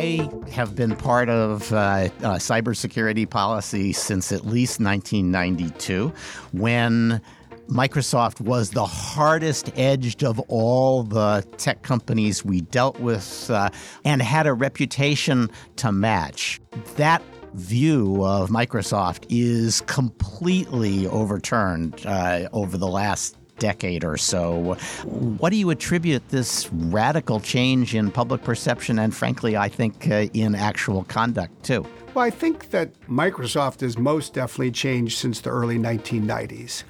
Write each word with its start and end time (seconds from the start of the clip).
I 0.00 0.30
have 0.52 0.76
been 0.76 0.94
part 0.94 1.28
of 1.28 1.72
uh, 1.72 1.76
uh, 1.76 2.08
cybersecurity 2.36 3.28
policy 3.28 3.92
since 3.92 4.30
at 4.30 4.46
least 4.46 4.78
1992 4.80 6.12
when 6.52 7.20
Microsoft 7.68 8.40
was 8.40 8.70
the 8.70 8.86
hardest 8.86 9.72
edged 9.76 10.22
of 10.22 10.38
all 10.46 11.02
the 11.02 11.44
tech 11.56 11.82
companies 11.82 12.44
we 12.44 12.60
dealt 12.60 13.00
with 13.00 13.50
uh, 13.50 13.70
and 14.04 14.22
had 14.22 14.46
a 14.46 14.54
reputation 14.54 15.50
to 15.74 15.90
match. 15.90 16.60
That 16.94 17.20
view 17.54 18.24
of 18.24 18.50
Microsoft 18.50 19.26
is 19.30 19.80
completely 19.82 21.08
overturned 21.08 22.06
uh, 22.06 22.48
over 22.52 22.78
the 22.78 22.86
last 22.86 23.36
decade 23.58 24.04
or 24.04 24.16
so. 24.16 24.74
What 25.04 25.50
do 25.50 25.56
you 25.56 25.70
attribute 25.70 26.28
this 26.28 26.68
radical 26.72 27.40
change 27.40 27.94
in 27.94 28.10
public 28.10 28.42
perception 28.42 28.98
and, 28.98 29.14
frankly, 29.14 29.56
I 29.56 29.68
think 29.68 30.10
uh, 30.10 30.26
in 30.32 30.54
actual 30.54 31.04
conduct, 31.04 31.62
too? 31.64 31.86
Well, 32.14 32.24
I 32.24 32.30
think 32.30 32.70
that 32.70 32.98
Microsoft 33.08 33.80
has 33.80 33.98
most 33.98 34.34
definitely 34.34 34.72
changed 34.72 35.18
since 35.18 35.40
the 35.40 35.50
early 35.50 35.78
1990s. 35.78 36.84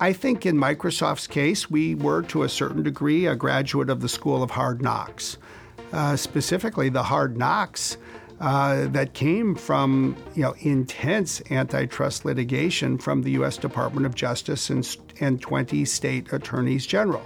I 0.00 0.12
think 0.12 0.46
in 0.46 0.56
Microsoft's 0.56 1.26
case, 1.26 1.68
we 1.68 1.96
were 1.96 2.22
to 2.22 2.44
a 2.44 2.48
certain 2.48 2.84
degree 2.84 3.26
a 3.26 3.34
graduate 3.34 3.90
of 3.90 4.00
the 4.00 4.08
School 4.08 4.42
of 4.42 4.52
Hard 4.52 4.80
Knocks. 4.80 5.38
Uh, 5.92 6.14
specifically, 6.14 6.88
the 6.88 7.02
hard 7.02 7.36
knocks 7.36 7.96
uh, 8.40 8.86
that 8.88 9.14
came 9.14 9.54
from 9.54 10.16
you 10.34 10.42
know 10.42 10.54
intense 10.60 11.42
antitrust 11.50 12.24
litigation 12.24 12.98
from 12.98 13.22
the 13.22 13.32
U.S. 13.32 13.56
Department 13.56 14.06
of 14.06 14.14
Justice 14.14 14.70
and, 14.70 14.96
and 15.20 15.40
20 15.40 15.84
state 15.84 16.32
attorneys 16.32 16.86
general, 16.86 17.24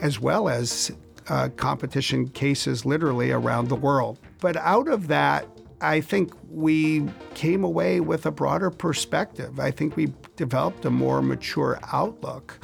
as 0.00 0.20
well 0.20 0.48
as 0.48 0.92
uh, 1.28 1.48
competition 1.56 2.28
cases 2.28 2.84
literally 2.84 3.30
around 3.30 3.68
the 3.68 3.76
world. 3.76 4.18
But 4.40 4.56
out 4.58 4.88
of 4.88 5.08
that, 5.08 5.48
I 5.80 6.00
think 6.00 6.32
we 6.50 7.08
came 7.34 7.64
away 7.64 8.00
with 8.00 8.26
a 8.26 8.30
broader 8.30 8.70
perspective. 8.70 9.58
I 9.58 9.70
think 9.70 9.96
we 9.96 10.12
developed 10.36 10.84
a 10.84 10.90
more 10.90 11.20
mature 11.20 11.78
outlook. 11.92 12.58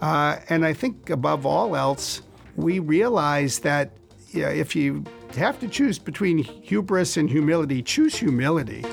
Uh, 0.00 0.38
and 0.48 0.64
I 0.64 0.72
think 0.72 1.10
above 1.10 1.46
all 1.46 1.76
else, 1.76 2.22
we 2.56 2.78
realized 2.78 3.62
that 3.62 3.96
you 4.30 4.42
know, 4.42 4.48
if 4.48 4.74
you 4.74 5.04
have 5.36 5.58
to 5.60 5.68
choose 5.68 5.98
between 5.98 6.38
hubris 6.38 7.16
and 7.16 7.28
humility, 7.28 7.82
choose 7.82 8.14
humility. 8.16 8.82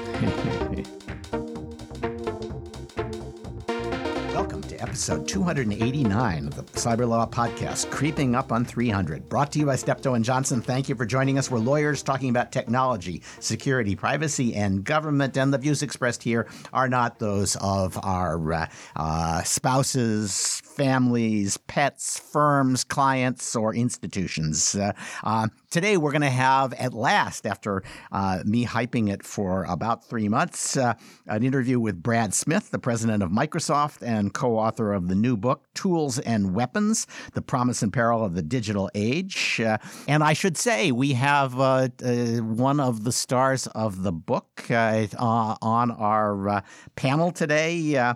Welcome 4.34 4.62
to 4.64 4.82
episode 4.82 5.28
289 5.28 6.48
of 6.48 6.56
the 6.56 6.64
Cyber 6.64 7.08
Law 7.08 7.28
Podcast, 7.28 7.92
Creeping 7.92 8.36
Up 8.36 8.52
on 8.52 8.64
300. 8.64 9.28
Brought 9.28 9.52
to 9.52 9.60
you 9.60 9.66
by 9.66 9.76
Steptoe 9.76 10.14
and 10.14 10.24
Johnson. 10.24 10.62
Thank 10.62 10.88
you 10.88 10.96
for 10.96 11.06
joining 11.06 11.38
us. 11.38 11.52
We're 11.52 11.60
lawyers 11.60 12.02
talking 12.02 12.30
about 12.30 12.52
technology, 12.52 13.22
security, 13.40 13.96
privacy, 13.96 14.56
and 14.56 14.84
government. 14.84 15.36
And 15.38 15.54
the 15.54 15.58
views 15.58 15.84
expressed 15.84 16.24
here 16.24 16.48
are 16.72 16.88
not 16.88 17.20
those 17.20 17.58
of 17.58 17.98
our 18.04 18.54
uh, 18.54 18.68
uh, 18.96 19.44
spouses, 19.44 20.62
families, 20.80 21.58
pets, 21.58 22.18
firms, 22.18 22.86
clients, 22.86 23.54
or 23.54 23.76
institutions. 23.76 24.76
Uh, 24.76 24.94
uh 25.24 25.46
today, 25.70 25.98
we're 25.98 26.12
going 26.12 26.22
to 26.22 26.30
have, 26.30 26.72
at 26.74 26.94
last, 26.94 27.46
after 27.46 27.84
uh, 28.14 28.42
me 28.46 28.66
hyping 28.66 29.12
it 29.12 29.22
for 29.22 29.66
about 29.66 30.06
three 30.06 30.30
months, 30.30 30.78
uh, 30.78 30.94
an 31.28 31.44
interview 31.44 31.82
with 31.82 32.02
Brad 32.02 32.34
Smith, 32.34 32.72
the 32.72 32.80
president 32.80 33.22
of 33.22 33.30
Microsoft 33.30 34.02
and 34.02 34.34
co 34.34 34.58
author 34.58 34.94
of 34.94 35.10
the 35.10 35.16
new 35.16 35.36
book, 35.36 35.66
Tools 35.74 36.18
and 36.20 36.56
Weapons 36.56 37.08
The 37.34 37.42
Promise 37.42 37.84
and 37.84 37.92
Peril 37.92 38.24
of 38.24 38.34
the 38.34 38.42
Digital 38.42 38.90
Age. 38.96 39.60
Uh, 39.60 39.78
and 40.08 40.24
I 40.24 40.32
should 40.32 40.58
say, 40.58 40.94
we 40.94 41.12
have 41.14 41.60
uh, 41.60 41.90
one 41.90 42.80
of 42.80 43.04
the 43.04 43.12
stars 43.12 43.68
of 43.68 44.04
the 44.04 44.14
book 44.14 44.66
on 44.70 45.92
our 45.92 46.64
panel 46.96 47.32
today, 47.32 48.14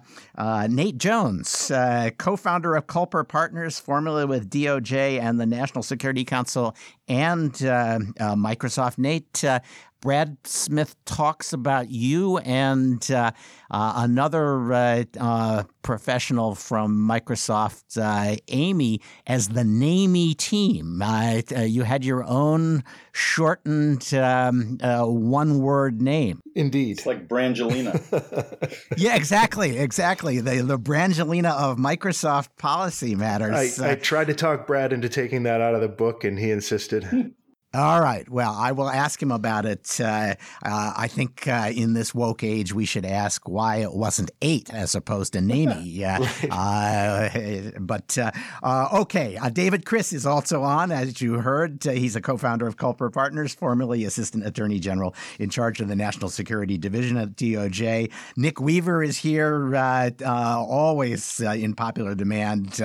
Nate 0.69 0.97
Jones, 0.97 1.67
co 2.17 2.35
founder 2.37 2.52
of 2.53 2.87
Culper 2.87 3.27
Partners, 3.27 3.79
formerly 3.79 4.25
with 4.25 4.49
DOJ 4.49 5.19
and 5.19 5.39
the 5.39 5.45
National 5.45 5.81
Security 5.83 6.23
Council 6.23 6.75
and 7.07 7.53
Microsoft. 7.53 8.97
Nate, 8.97 9.43
Brad 10.03 10.35
Smith 10.43 10.97
talks 11.05 11.53
about 11.53 11.89
you 11.89 12.37
and 12.39 13.09
uh, 13.09 13.31
uh, 13.71 13.93
another 13.95 14.73
uh, 14.73 15.03
uh 15.17 15.63
professional 15.81 16.55
from 16.55 16.97
Microsoft, 16.97 17.97
uh, 17.97 18.35
Amy, 18.49 18.99
as 19.27 19.49
the 19.49 19.63
Namey 19.63 20.35
team. 20.35 21.01
Uh, 21.01 21.41
you 21.61 21.83
had 21.83 22.03
your 22.03 22.23
own 22.25 22.83
shortened 23.13 24.13
um, 24.13 24.77
one 24.81 25.59
word 25.59 26.01
name. 26.01 26.41
Indeed. 26.55 26.99
It's 26.99 27.05
like 27.05 27.27
Brangelina. 27.27 27.99
yeah, 28.97 29.15
exactly. 29.15 29.77
Exactly. 29.77 30.39
The, 30.39 30.61
the 30.61 30.79
Brangelina 30.79 31.51
of 31.51 31.77
Microsoft 31.77 32.49
policy 32.57 33.15
matters. 33.15 33.79
I, 33.79 33.91
I 33.91 33.95
tried 33.95 34.27
to 34.27 34.33
talk 34.33 34.67
Brad 34.67 34.93
into 34.93 35.09
taking 35.09 35.43
that 35.43 35.61
out 35.61 35.75
of 35.75 35.81
the 35.81 35.89
book, 35.89 36.23
and 36.23 36.37
he 36.37 36.51
insisted 36.51 36.92
interested. 36.93 37.35
All 37.75 37.99
right. 38.01 38.29
Well, 38.29 38.53
I 38.55 38.71
will 38.71 38.87
ask 38.87 39.19
him 39.19 39.31
about 39.31 39.65
it. 39.65 39.99
Uh, 39.99 40.35
uh, 40.63 40.93
I 40.95 41.07
think 41.07 41.47
uh, 41.47 41.71
in 41.75 41.93
this 41.93 42.13
woke 42.13 42.43
age, 42.43 42.71
we 42.71 42.85
should 42.85 43.03
ask 43.03 43.49
why 43.49 43.77
it 43.77 43.91
wasn't 43.91 44.29
eight 44.43 44.71
as 44.71 44.93
opposed 44.93 45.33
to 45.33 45.39
Namey. 45.39 46.03
Uh, 46.53 47.71
but 47.79 48.17
uh, 48.17 48.31
uh, 48.61 48.87
okay, 48.93 49.37
David 49.53 49.85
Kris 49.85 50.13
is 50.13 50.25
also 50.25 50.61
on, 50.61 50.91
as 50.91 51.21
you 51.21 51.39
heard. 51.39 51.83
he's 51.83 52.15
a 52.15 52.21
co-founder 52.21 52.67
of 52.67 52.77
Culper 52.77 53.11
Partners, 53.11 53.55
formerly 53.55 54.05
Assistant 54.05 54.45
Attorney 54.45 54.79
General 54.79 55.15
in 55.39 55.49
charge 55.49 55.79
of 55.81 55.87
the 55.87 55.95
National 55.95 56.29
Security 56.29 56.77
Division 56.77 57.17
at 57.17 57.35
DOJ. 57.35 58.11
Nick 58.35 58.59
Weaver 58.59 59.01
is 59.03 59.17
here, 59.17 59.75
always 60.25 61.39
in 61.39 61.73
popular 61.73 62.13
demand. 62.15 62.81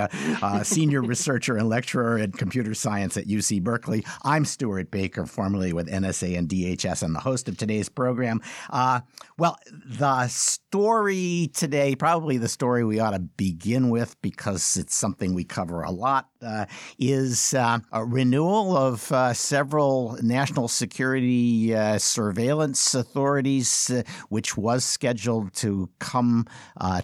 senior 0.62 1.03
researcher 1.03 1.56
and 1.56 1.69
lecturer 1.69 2.19
in 2.19 2.32
computer 2.32 2.75
science 2.75 3.16
at 3.16 3.26
UC 3.26 3.62
Berkeley. 3.62 4.05
I'm 4.22 4.44
Stewart. 4.44 4.78
Stewart 4.78 4.91
Baker, 4.93 5.27
formerly 5.27 5.72
with 5.72 5.89
NSA 5.89 6.39
and 6.39 6.49
DHS, 6.49 7.03
and 7.03 7.12
the 7.12 7.19
host 7.19 7.49
of 7.49 7.56
today's 7.56 7.89
program. 7.89 8.41
Uh, 8.71 9.00
well, 9.37 9.59
the 9.72 10.28
story 10.28 11.50
today, 11.53 11.97
probably 11.97 12.39
the 12.39 12.47
story 12.47 12.84
we 12.84 13.00
ought 13.00 13.11
to 13.11 13.19
begin 13.19 13.91
with 13.91 14.21
because 14.22 14.77
it's 14.77 14.94
something 14.94 15.34
we 15.34 15.43
cover 15.43 15.83
a 15.83 15.91
lot, 15.91 16.28
uh, 16.43 16.66
is 16.99 17.54
uh, 17.54 17.78
a 17.93 18.04
renewal 18.04 18.76
of 18.76 19.10
uh, 19.12 19.32
several 19.32 20.16
national 20.22 20.69
security 20.69 21.75
uh, 21.75 21.99
surveillance 21.99 22.94
authorities, 22.94 23.91
uh, 23.91 24.03
which 24.28 24.56
was 24.56 24.84
scheduled 24.84 25.53
to 25.54 25.88
come 25.99 26.47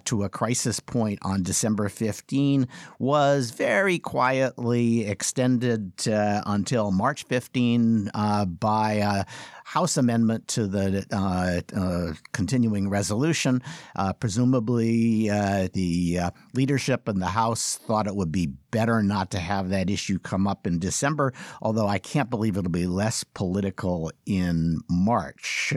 to 0.03 0.23
a 0.23 0.29
crisis 0.29 0.79
point 0.79 1.19
on 1.21 1.43
December 1.43 1.89
15, 1.89 2.67
was 2.99 3.51
very 3.51 3.99
quietly 3.99 5.05
extended 5.05 5.91
until 6.05 6.91
March 6.91 7.23
15 7.23 8.09
uh, 8.13 8.45
by 8.45 9.25
House 9.65 9.97
amendment 9.97 10.47
to 10.49 10.67
the 10.67 11.03
uh, 11.11 11.61
uh, 11.75 12.13
continuing 12.33 12.87
resolution. 12.87 13.63
Uh, 13.95 14.13
presumably, 14.13 15.27
uh, 15.27 15.69
the 15.73 16.19
uh, 16.19 16.31
leadership 16.53 17.09
in 17.09 17.17
the 17.17 17.25
House 17.25 17.77
thought 17.77 18.05
it 18.05 18.15
would 18.15 18.31
be 18.31 18.45
better 18.45 19.01
not 19.01 19.31
to 19.31 19.39
have 19.39 19.69
that 19.69 19.89
issue 19.89 20.19
come 20.19 20.45
up 20.45 20.67
in 20.67 20.77
December, 20.77 21.33
although 21.63 21.87
I 21.87 21.97
can't 21.97 22.29
believe 22.29 22.57
it'll 22.57 22.69
be 22.69 22.85
less 22.85 23.23
political 23.23 24.11
in 24.27 24.81
March. 24.87 25.73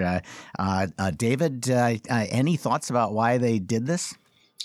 David, 1.17 1.71
any 1.71 2.57
thoughts 2.59 2.91
about 2.91 3.15
why 3.15 3.39
they 3.39 3.59
did 3.59 3.87
this? 3.87 4.15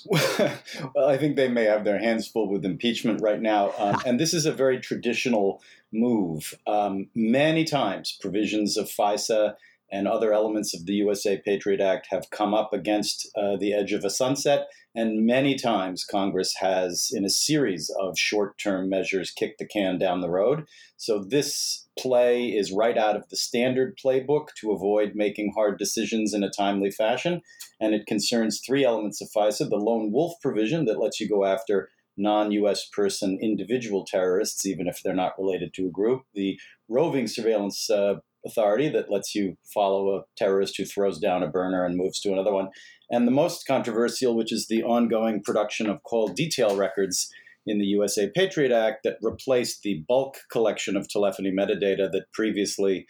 well, 0.09 1.07
I 1.07 1.17
think 1.17 1.35
they 1.35 1.47
may 1.47 1.64
have 1.64 1.84
their 1.85 1.99
hands 1.99 2.28
full 2.28 2.49
with 2.49 2.66
impeachment 2.66 3.22
right 3.22 3.41
now. 3.41 3.73
Um, 3.78 4.02
and 4.05 4.20
this 4.20 4.34
is 4.34 4.46
a 4.46 4.52
very 4.52 4.79
traditional 4.79 5.61
move. 5.93 6.53
Um, 6.67 7.07
many 7.16 7.63
times, 7.63 8.17
provisions 8.19 8.78
of 8.78 8.90
FISA 8.90 9.55
and 9.93 10.07
other 10.07 10.34
elements 10.34 10.73
of 10.73 10.87
the 10.87 10.93
USA 10.93 11.40
Patriot 11.45 11.79
Act 11.79 12.07
have 12.09 12.31
come 12.31 12.53
up 12.53 12.73
against 12.73 13.29
uh, 13.37 13.57
the 13.57 13.73
edge 13.73 13.93
of 13.93 14.03
a 14.03 14.09
sunset. 14.09 14.67
And 14.95 15.25
many 15.25 15.55
times, 15.55 16.03
Congress 16.03 16.55
has, 16.59 17.09
in 17.13 17.23
a 17.23 17.29
series 17.29 17.91
of 17.99 18.17
short 18.17 18.57
term 18.57 18.90
measures, 18.90 19.31
kicked 19.31 19.59
the 19.59 19.67
can 19.67 19.99
down 19.99 20.22
the 20.22 20.29
road. 20.29 20.66
So 20.97 21.23
this 21.23 21.87
play 21.97 22.47
is 22.47 22.72
right 22.72 22.97
out 22.97 23.16
of 23.16 23.29
the 23.29 23.37
standard 23.37 23.97
playbook 24.03 24.47
to 24.61 24.72
avoid 24.72 25.11
making 25.13 25.53
hard 25.55 25.78
decisions 25.78 26.34
in 26.34 26.43
a 26.43 26.49
timely 26.49 26.89
fashion. 26.89 27.41
And 27.79 27.93
it 27.93 28.07
concerns 28.07 28.61
three 28.66 28.84
elements 28.84 29.22
of 29.22 29.29
FISA 29.35 29.69
the 29.69 29.75
lone 29.75 30.11
wolf 30.11 30.34
provision 30.41 30.85
that 30.85 30.99
lets 30.99 31.19
you 31.19 31.29
go 31.29 31.46
after 31.46 31.89
non 32.17 32.51
US 32.51 32.87
person 32.87 33.39
individual 33.41 34.05
terrorists, 34.05 34.65
even 34.65 34.87
if 34.87 35.01
they're 35.03 35.13
not 35.13 35.37
related 35.37 35.73
to 35.75 35.87
a 35.87 35.91
group, 35.91 36.23
the 36.33 36.59
roving 36.89 37.27
surveillance 37.27 37.89
uh, 37.89 38.15
authority 38.45 38.89
that 38.89 39.09
lets 39.09 39.33
you 39.33 39.57
follow 39.73 40.15
a 40.15 40.23
terrorist 40.37 40.77
who 40.77 40.85
throws 40.85 41.17
down 41.19 41.43
a 41.43 41.47
burner 41.47 41.85
and 41.85 41.97
moves 41.97 42.19
to 42.19 42.31
another 42.33 42.53
one, 42.53 42.69
and 43.09 43.27
the 43.27 43.31
most 43.31 43.65
controversial, 43.65 44.35
which 44.35 44.51
is 44.51 44.67
the 44.67 44.83
ongoing 44.83 45.41
production 45.41 45.89
of 45.89 46.03
call 46.03 46.27
detail 46.27 46.75
records 46.75 47.29
in 47.65 47.79
the 47.79 47.85
USA 47.85 48.29
Patriot 48.35 48.71
Act 48.71 48.99
that 49.03 49.17
replaced 49.21 49.83
the 49.83 50.03
bulk 50.07 50.35
collection 50.51 50.97
of 50.97 51.07
telephony 51.07 51.51
metadata 51.51 52.11
that 52.11 52.25
previously 52.33 53.05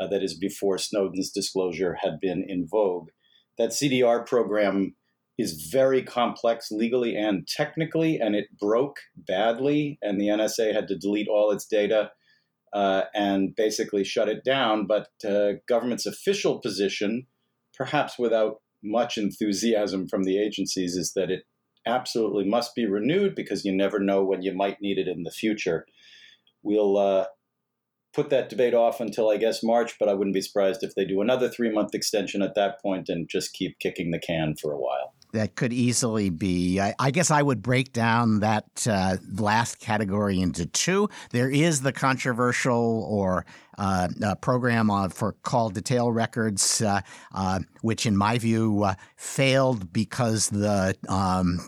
uh, 0.00 0.06
that 0.08 0.22
is, 0.22 0.36
before 0.36 0.76
Snowden's 0.76 1.30
disclosure 1.30 1.96
had 2.02 2.18
been 2.20 2.44
in 2.46 2.66
vogue. 2.66 3.08
That 3.58 3.70
CDR 3.70 4.26
program 4.26 4.96
is 5.38 5.68
very 5.72 6.02
complex 6.02 6.70
legally 6.70 7.16
and 7.16 7.46
technically, 7.48 8.18
and 8.18 8.34
it 8.34 8.46
broke 8.58 8.98
badly, 9.16 9.98
and 10.02 10.20
the 10.20 10.28
NSA 10.28 10.72
had 10.72 10.88
to 10.88 10.96
delete 10.96 11.28
all 11.28 11.50
its 11.50 11.66
data. 11.66 12.10
Uh, 12.72 13.04
and 13.14 13.54
basically 13.54 14.02
shut 14.02 14.28
it 14.28 14.42
down. 14.42 14.84
But 14.84 15.06
uh, 15.24 15.60
government's 15.68 16.06
official 16.06 16.58
position, 16.58 17.28
perhaps 17.72 18.18
without 18.18 18.62
much 18.82 19.16
enthusiasm 19.16 20.08
from 20.08 20.24
the 20.24 20.40
agencies, 20.40 20.96
is 20.96 21.12
that 21.14 21.30
it 21.30 21.44
absolutely 21.86 22.44
must 22.44 22.74
be 22.74 22.86
renewed 22.86 23.34
because 23.34 23.64
you 23.64 23.72
never 23.72 24.00
know 24.00 24.24
when 24.24 24.42
you 24.42 24.52
might 24.52 24.80
need 24.80 24.98
it 24.98 25.08
in 25.08 25.22
the 25.22 25.30
future. 25.30 25.86
We'll 26.62 26.96
uh, 26.96 27.26
put 28.14 28.30
that 28.30 28.48
debate 28.48 28.74
off 28.74 29.00
until 29.00 29.30
I 29.30 29.36
guess 29.36 29.62
March, 29.62 29.98
but 29.98 30.08
I 30.08 30.14
wouldn't 30.14 30.34
be 30.34 30.40
surprised 30.40 30.82
if 30.82 30.94
they 30.94 31.04
do 31.04 31.20
another 31.20 31.48
three 31.48 31.70
month 31.70 31.94
extension 31.94 32.42
at 32.42 32.54
that 32.54 32.80
point 32.80 33.08
and 33.08 33.28
just 33.28 33.52
keep 33.52 33.78
kicking 33.78 34.10
the 34.10 34.18
can 34.18 34.54
for 34.60 34.72
a 34.72 34.78
while. 34.78 35.14
That 35.34 35.56
could 35.56 35.72
easily 35.72 36.30
be. 36.30 36.80
I, 36.80 36.94
I 36.96 37.10
guess 37.10 37.32
I 37.32 37.42
would 37.42 37.60
break 37.60 37.92
down 37.92 38.38
that 38.38 38.86
uh, 38.88 39.16
last 39.36 39.80
category 39.80 40.40
into 40.40 40.64
two. 40.64 41.08
There 41.32 41.50
is 41.50 41.82
the 41.82 41.92
controversial 41.92 43.04
or 43.10 43.44
uh, 43.76 44.06
uh, 44.24 44.36
program 44.36 44.90
for 45.10 45.32
call 45.42 45.70
detail 45.70 46.12
records, 46.12 46.80
uh, 46.80 47.00
uh, 47.34 47.58
which, 47.82 48.06
in 48.06 48.16
my 48.16 48.38
view, 48.38 48.84
uh, 48.84 48.94
failed 49.16 49.92
because 49.92 50.50
the 50.50 50.96
um, 51.08 51.58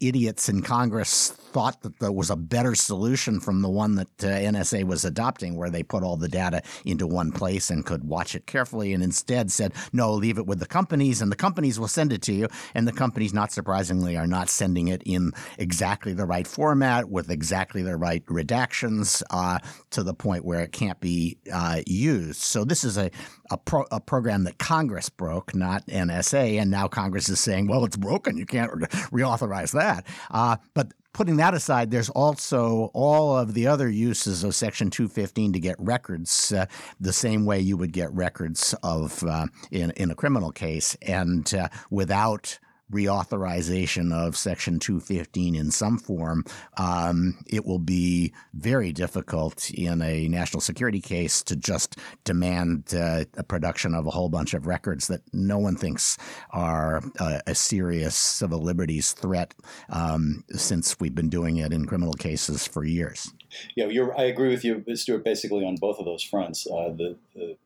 idiots 0.00 0.48
in 0.48 0.60
Congress 0.60 1.39
thought 1.50 1.82
that 1.82 1.98
there 1.98 2.12
was 2.12 2.30
a 2.30 2.36
better 2.36 2.74
solution 2.74 3.40
from 3.40 3.62
the 3.62 3.68
one 3.68 3.96
that 3.96 4.24
uh, 4.24 4.28
NSA 4.28 4.84
was 4.84 5.04
adopting, 5.04 5.56
where 5.56 5.70
they 5.70 5.82
put 5.82 6.02
all 6.02 6.16
the 6.16 6.28
data 6.28 6.62
into 6.84 7.06
one 7.06 7.32
place 7.32 7.70
and 7.70 7.84
could 7.84 8.04
watch 8.04 8.34
it 8.34 8.46
carefully, 8.46 8.92
and 8.92 9.02
instead 9.02 9.50
said, 9.50 9.72
no, 9.92 10.12
leave 10.12 10.38
it 10.38 10.46
with 10.46 10.60
the 10.60 10.66
companies, 10.66 11.20
and 11.20 11.30
the 11.30 11.36
companies 11.36 11.78
will 11.78 11.88
send 11.88 12.12
it 12.12 12.22
to 12.22 12.32
you. 12.32 12.48
And 12.74 12.86
the 12.86 12.92
companies, 12.92 13.34
not 13.34 13.52
surprisingly, 13.52 14.16
are 14.16 14.26
not 14.26 14.48
sending 14.48 14.88
it 14.88 15.02
in 15.04 15.32
exactly 15.58 16.12
the 16.12 16.26
right 16.26 16.46
format 16.46 17.10
with 17.10 17.30
exactly 17.30 17.82
the 17.82 17.96
right 17.96 18.24
redactions 18.26 19.22
uh, 19.30 19.58
to 19.90 20.02
the 20.02 20.14
point 20.14 20.44
where 20.44 20.60
it 20.60 20.72
can't 20.72 21.00
be 21.00 21.38
uh, 21.52 21.80
used. 21.86 22.40
So 22.40 22.64
this 22.64 22.84
is 22.84 22.96
a, 22.96 23.10
a, 23.50 23.56
pro- 23.58 23.86
a, 23.90 24.00
program 24.00 24.44
that 24.44 24.58
Congress 24.58 25.08
broke, 25.08 25.54
not 25.54 25.86
NSA, 25.86 26.60
and 26.60 26.70
now 26.70 26.88
Congress 26.88 27.28
is 27.28 27.40
saying, 27.40 27.66
well, 27.66 27.84
it's 27.84 27.96
broken. 27.96 28.36
You 28.36 28.46
can't 28.46 28.70
reauthorize 29.12 29.72
that. 29.72 30.06
Uh, 30.30 30.56
but 30.74 30.92
putting 31.12 31.36
that 31.36 31.54
aside, 31.54 31.90
there's 31.90 32.10
also 32.10 32.90
all 32.94 33.36
of 33.36 33.54
the 33.54 33.66
other 33.66 33.88
uses 33.88 34.44
of 34.44 34.54
Section 34.54 34.90
215 34.90 35.52
to 35.52 35.60
get 35.60 35.76
records 35.78 36.52
uh, 36.52 36.66
the 36.98 37.12
same 37.12 37.44
way 37.44 37.60
you 37.60 37.76
would 37.76 37.92
get 37.92 38.12
records 38.12 38.74
of 38.82 39.22
uh, 39.24 39.46
in 39.70 39.90
in 39.92 40.10
a 40.10 40.14
criminal 40.14 40.52
case, 40.52 40.96
and 41.02 41.52
uh, 41.54 41.68
without 41.90 42.58
reauthorization 42.90 44.12
of 44.12 44.36
Section 44.36 44.78
215 44.78 45.54
in 45.54 45.70
some 45.70 45.98
form, 45.98 46.44
um, 46.76 47.38
it 47.46 47.64
will 47.64 47.78
be 47.78 48.32
very 48.54 48.92
difficult 48.92 49.70
in 49.70 50.02
a 50.02 50.28
national 50.28 50.60
security 50.60 51.00
case 51.00 51.42
to 51.44 51.56
just 51.56 51.96
demand 52.24 52.94
uh, 52.94 53.24
a 53.36 53.42
production 53.44 53.94
of 53.94 54.06
a 54.06 54.10
whole 54.10 54.28
bunch 54.28 54.54
of 54.54 54.66
records 54.66 55.06
that 55.08 55.22
no 55.32 55.58
one 55.58 55.76
thinks 55.76 56.16
are 56.50 57.02
uh, 57.18 57.38
a 57.46 57.54
serious 57.54 58.14
civil 58.14 58.60
liberties 58.60 59.12
threat 59.12 59.54
um, 59.90 60.44
since 60.50 60.98
we've 61.00 61.14
been 61.14 61.30
doing 61.30 61.58
it 61.58 61.72
in 61.72 61.86
criminal 61.86 62.14
cases 62.14 62.66
for 62.66 62.84
years. 62.84 63.32
Yeah, 63.76 63.86
I 64.16 64.24
agree 64.24 64.48
with 64.48 64.64
you, 64.64 64.84
Stewart, 64.94 65.24
basically 65.24 65.64
on 65.64 65.76
both 65.76 65.98
of 65.98 66.04
those 66.04 66.22
fronts. 66.22 66.66
Uh, 66.66 66.90
the, 66.90 67.16
the 67.34 67.56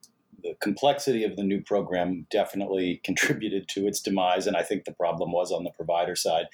the 0.45 0.55
complexity 0.61 1.25
of 1.25 1.37
the 1.37 1.43
new 1.43 1.61
program 1.61 2.27
definitely 2.31 3.01
contributed 3.05 3.67
to 3.71 3.89
its 3.89 4.01
demise, 4.01 4.47
and 4.47 4.57
I 4.57 4.63
think 4.63 4.85
the 4.85 4.93
problem 4.93 5.33
was 5.33 5.51
on 5.51 5.65
the 5.65 5.71
provider 5.71 6.15
side. 6.15 6.47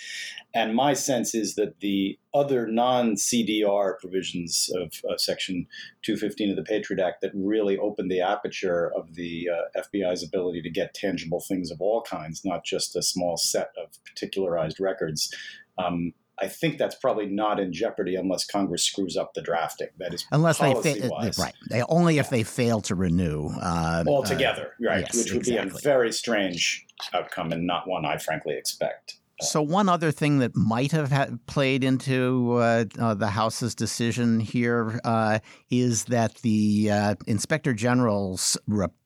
And 0.54 0.74
my 0.74 0.94
sense 0.94 1.34
is 1.34 1.56
that 1.56 1.80
the 1.80 2.18
other 2.32 2.66
non 2.66 3.16
CDR 3.16 3.98
provisions 3.98 4.70
of 4.74 4.92
uh, 5.08 5.16
Section 5.18 5.66
215 6.02 6.50
of 6.50 6.56
the 6.56 6.62
Patriot 6.62 7.04
Act 7.04 7.20
that 7.20 7.32
really 7.34 7.76
opened 7.76 8.10
the 8.10 8.20
aperture 8.20 8.92
of 8.96 9.14
the 9.16 9.48
uh, 9.50 9.82
FBI's 9.82 10.22
ability 10.22 10.62
to 10.62 10.70
get 10.70 10.94
tangible 10.94 11.40
things 11.40 11.70
of 11.70 11.80
all 11.80 12.02
kinds, 12.02 12.44
not 12.44 12.64
just 12.64 12.96
a 12.96 13.02
small 13.02 13.36
set 13.36 13.72
of 13.76 13.98
particularized 14.06 14.80
records. 14.80 15.34
Um, 15.78 16.12
I 16.40 16.48
think 16.48 16.78
that's 16.78 16.94
probably 16.94 17.26
not 17.26 17.60
in 17.60 17.72
jeopardy 17.72 18.16
unless 18.16 18.44
Congress 18.44 18.84
screws 18.84 19.16
up 19.16 19.34
the 19.34 19.42
drafting. 19.42 19.88
That 19.98 20.14
is 20.14 20.26
unless 20.32 20.58
they 20.58 20.74
fa- 20.74 21.12
uh, 21.12 21.30
right. 21.38 21.54
They, 21.68 21.82
only 21.88 22.18
if 22.18 22.30
they 22.30 22.42
fail 22.42 22.80
to 22.82 22.94
renew 22.94 23.48
uh, 23.60 24.04
altogether, 24.06 24.74
uh, 24.82 24.88
right? 24.88 25.00
Yes, 25.00 25.16
which 25.16 25.32
would 25.32 25.48
exactly. 25.48 25.70
be 25.70 25.76
a 25.76 25.80
very 25.82 26.12
strange 26.12 26.86
outcome 27.12 27.52
and 27.52 27.66
not 27.66 27.88
one 27.88 28.04
I 28.04 28.16
frankly 28.18 28.54
expect. 28.54 29.16
So 29.42 29.62
one 29.62 29.88
other 29.88 30.10
thing 30.10 30.40
that 30.40 30.54
might 30.54 30.92
have 30.92 31.10
had 31.10 31.44
played 31.46 31.82
into 31.82 32.56
uh, 32.58 32.84
uh, 32.98 33.14
the 33.14 33.28
House's 33.28 33.74
decision 33.74 34.38
here 34.38 35.00
uh, 35.02 35.38
is 35.70 36.04
that 36.04 36.34
the 36.36 36.90
uh, 36.90 37.14
Inspector 37.26 37.72
General's 37.74 38.58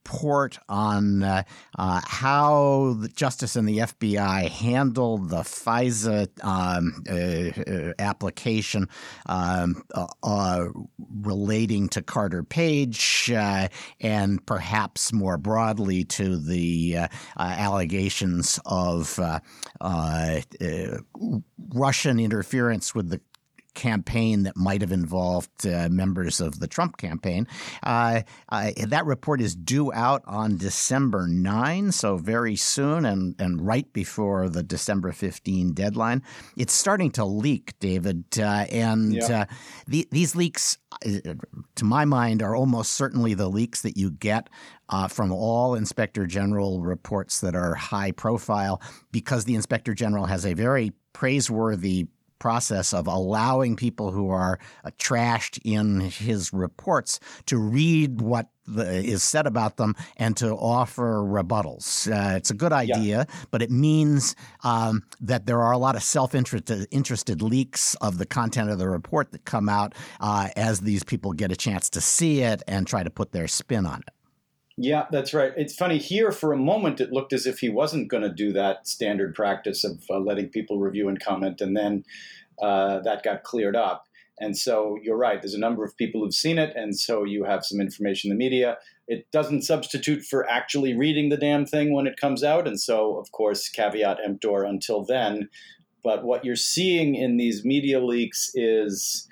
report 0.05 0.59
on 0.69 1.23
uh, 1.23 1.43
uh, 1.79 2.01
how 2.05 2.95
the 3.01 3.09
Justice 3.09 3.57
and 3.57 3.67
the 3.67 3.79
FBI 3.79 4.49
handled 4.51 5.31
the 5.31 5.39
FISA 5.39 6.29
um, 6.45 7.95
application 7.99 8.89
um, 9.27 9.83
relating 11.23 11.89
to 11.89 12.03
Carter 12.03 12.43
Page 12.43 13.31
and 14.01 14.45
perhaps 14.47 15.13
more 15.13 15.39
broadly 15.39 16.05
to 16.05 16.37
the 16.37 16.99
allegations 17.39 18.61
of 18.67 19.19
uh, 19.19 19.41
uh, 19.81 20.41
Russian 21.75 22.21
interference 22.21 22.95
with 22.95 23.09
the 23.09 23.21
campaign 23.75 24.45
that 24.45 24.57
might 24.57 24.81
have 24.81 24.93
involved 24.93 25.67
uh, 25.67 25.89
members 25.91 26.41
of 26.41 26.61
the 26.61 26.67
Trump 26.67 26.97
campaign. 26.97 27.47
Uh, 27.83 28.23
uh, 28.49 28.71
that 28.87 29.05
report 29.05 29.41
is 29.41 29.55
due 29.55 29.93
out 29.93 30.23
on 30.27 30.57
December 30.57 31.27
9, 31.27 31.93
so 31.93 32.17
very 32.17 32.57
soon 32.57 33.05
and, 33.05 33.35
and 33.39 33.67
right 33.67 33.93
before 33.93 34.49
the 34.49 34.63
December 34.63 35.13
15 35.13 35.73
deadline. 35.73 36.23
It's 36.57 36.73
starting 36.73 37.11
to 37.13 37.25
leak, 37.25 37.79
David, 37.81 38.25
uh, 38.39 38.67
and 38.71 39.21
uh, 39.23 39.47
the, 39.87 40.07
these 40.11 40.35
leaks, 40.35 40.79
uh, 41.05 41.35
to 41.75 41.85
my 41.85 42.05
mind, 42.05 42.43
are 42.43 42.57
almost 42.57 42.93
certainly 42.93 43.35
the 43.35 43.49
leaks 43.49 43.83
that 43.83 43.97
you 43.97 44.11
get 44.11 44.49
uh, 44.89 45.09
from 45.09 45.33
all 45.33 45.75
inspector 45.75 46.27
general 46.27 46.83
reports 46.83 47.41
that 47.41 47.55
are 47.55 47.75
high 47.75 48.13
profile 48.13 48.81
because 49.13 49.45
the 49.45 49.55
inspector 49.55 49.95
general 49.95 50.27
has 50.27 50.45
a 50.45 50.55
very 50.55 50.93
praiseworthy 51.13 52.07
process 52.45 52.93
of 52.93 53.07
allowing 53.07 53.75
people 53.75 54.11
who 54.11 54.29
are 54.29 54.59
uh, 54.85 54.91
trashed 54.99 55.59
in 55.65 55.99
his 56.01 56.53
reports 56.53 57.19
to 57.47 57.57
read 57.57 58.21
what 58.21 58.49
the, 58.67 58.87
is 59.03 59.23
said 59.23 59.47
about 59.47 59.79
them 59.79 59.95
and 60.19 60.37
to 60.37 60.51
offer 60.51 61.23
rebuttals. 61.23 62.07
Uh, 62.07 62.37
it's 62.37 62.51
a 62.51 62.55
good 62.55 62.71
idea, 62.71 63.25
yeah. 63.27 63.47
but 63.51 63.63
it 63.63 63.71
means 63.71 64.37
um, 64.63 65.03
that 65.23 65.47
there 65.47 65.63
are 65.63 65.73
a 65.73 65.79
lot 65.79 65.97
of 65.97 66.03
self 66.03 66.35
interested 66.35 67.41
leaks 67.41 67.95
of 68.03 68.19
the 68.19 68.27
content 68.27 68.69
of 68.69 68.79
the 68.79 68.91
report 68.91 69.33
that 69.33 69.47
come 69.47 69.71
out 69.71 69.95
uh, 70.21 70.51
as 70.55 70.83
these 70.83 71.03
people 71.03 71.33
get 71.33 71.51
a 71.51 71.57
chance 71.57 71.89
to 71.89 72.03
see 72.03 72.43
it 72.43 72.63
and 72.69 72.87
try 72.87 73.03
to 73.03 73.11
put 73.11 73.33
their 73.33 73.49
spin 73.49 73.87
on 73.87 74.01
it. 74.01 74.24
Yeah, 74.77 75.07
that's 75.11 75.33
right. 75.33 75.53
It's 75.57 75.75
funny 75.75 75.99
here 75.99 76.33
for 76.33 76.53
a 76.53 76.57
moment 76.57 77.01
it 77.01 77.13
looked 77.13 77.33
as 77.33 77.47
if 77.47 77.61
he 77.61 77.69
wasn't 77.69 78.09
going 78.09 78.25
to 78.25 78.33
do 78.33 78.53
that 78.55 78.89
standard 78.89 79.35
practice 79.35 79.85
of 79.85 80.03
uh, 80.11 80.19
letting 80.19 80.49
people 80.49 80.81
review 80.81 81.09
and 81.09 81.21
comment, 81.21 81.61
and 81.61 81.77
then 81.77 82.05
uh, 82.61 83.01
that 83.01 83.23
got 83.23 83.45
cleared 83.45 83.77
up. 83.77 84.07
And 84.41 84.59
so 84.59 84.99
you're 85.01 85.17
right. 85.17 85.41
There's 85.41 85.55
a 85.55 85.61
number 85.61 85.85
of 85.85 85.97
people 85.97 86.23
who've 86.23 86.35
seen 86.35 86.59
it, 86.59 86.75
and 86.75 86.99
so 86.99 87.23
you 87.23 87.45
have 87.45 87.65
some 87.65 87.81
information 87.81 88.33
in 88.33 88.37
the 88.37 88.45
media. 88.45 88.79
It 89.07 89.31
doesn't 89.31 89.63
substitute 89.63 90.25
for 90.25 90.49
actually 90.51 90.93
reading 90.93 91.29
the 91.29 91.37
damn 91.37 91.67
thing 91.67 91.93
when 91.93 92.09
it 92.09 92.17
comes 92.17 92.43
out, 92.43 92.67
and 92.67 92.81
so 92.81 93.17
of 93.17 93.31
course 93.31 93.69
caveat 93.69 94.19
emptor 94.25 94.65
until 94.65 95.05
then. 95.05 95.51
But 96.03 96.25
what 96.25 96.45
you're 96.45 96.57
seeing 96.57 97.15
in 97.15 97.37
these 97.37 97.65
media 97.65 98.05
leaks 98.05 98.51
is 98.55 99.29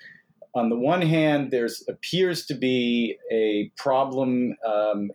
on 0.54 0.68
the 0.68 0.76
one 0.76 1.00
hand, 1.00 1.50
there's 1.50 1.82
appears 1.88 2.44
to 2.47 2.54
be 2.54 3.16
a 3.30 3.73
problem 3.76 4.54
um, 4.66 5.11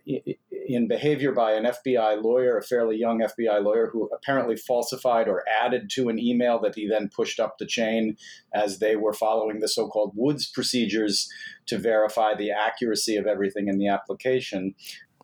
in 0.66 0.88
behavior 0.88 1.32
by 1.32 1.52
an 1.52 1.64
FBI 1.64 2.22
lawyer, 2.22 2.58
a 2.58 2.62
fairly 2.62 2.96
young 2.96 3.20
FBI 3.20 3.62
lawyer, 3.62 3.88
who 3.92 4.10
apparently 4.12 4.56
falsified 4.56 5.28
or 5.28 5.44
added 5.48 5.90
to 5.90 6.08
an 6.08 6.18
email 6.18 6.60
that 6.60 6.74
he 6.74 6.88
then 6.88 7.08
pushed 7.14 7.38
up 7.38 7.56
the 7.58 7.66
chain 7.66 8.16
as 8.52 8.80
they 8.80 8.96
were 8.96 9.12
following 9.12 9.60
the 9.60 9.68
so-called 9.68 10.12
Woods 10.16 10.48
procedures 10.48 11.28
to 11.66 11.78
verify 11.78 12.34
the 12.34 12.50
accuracy 12.50 13.16
of 13.16 13.26
everything 13.26 13.68
in 13.68 13.78
the 13.78 13.86
application. 13.86 14.74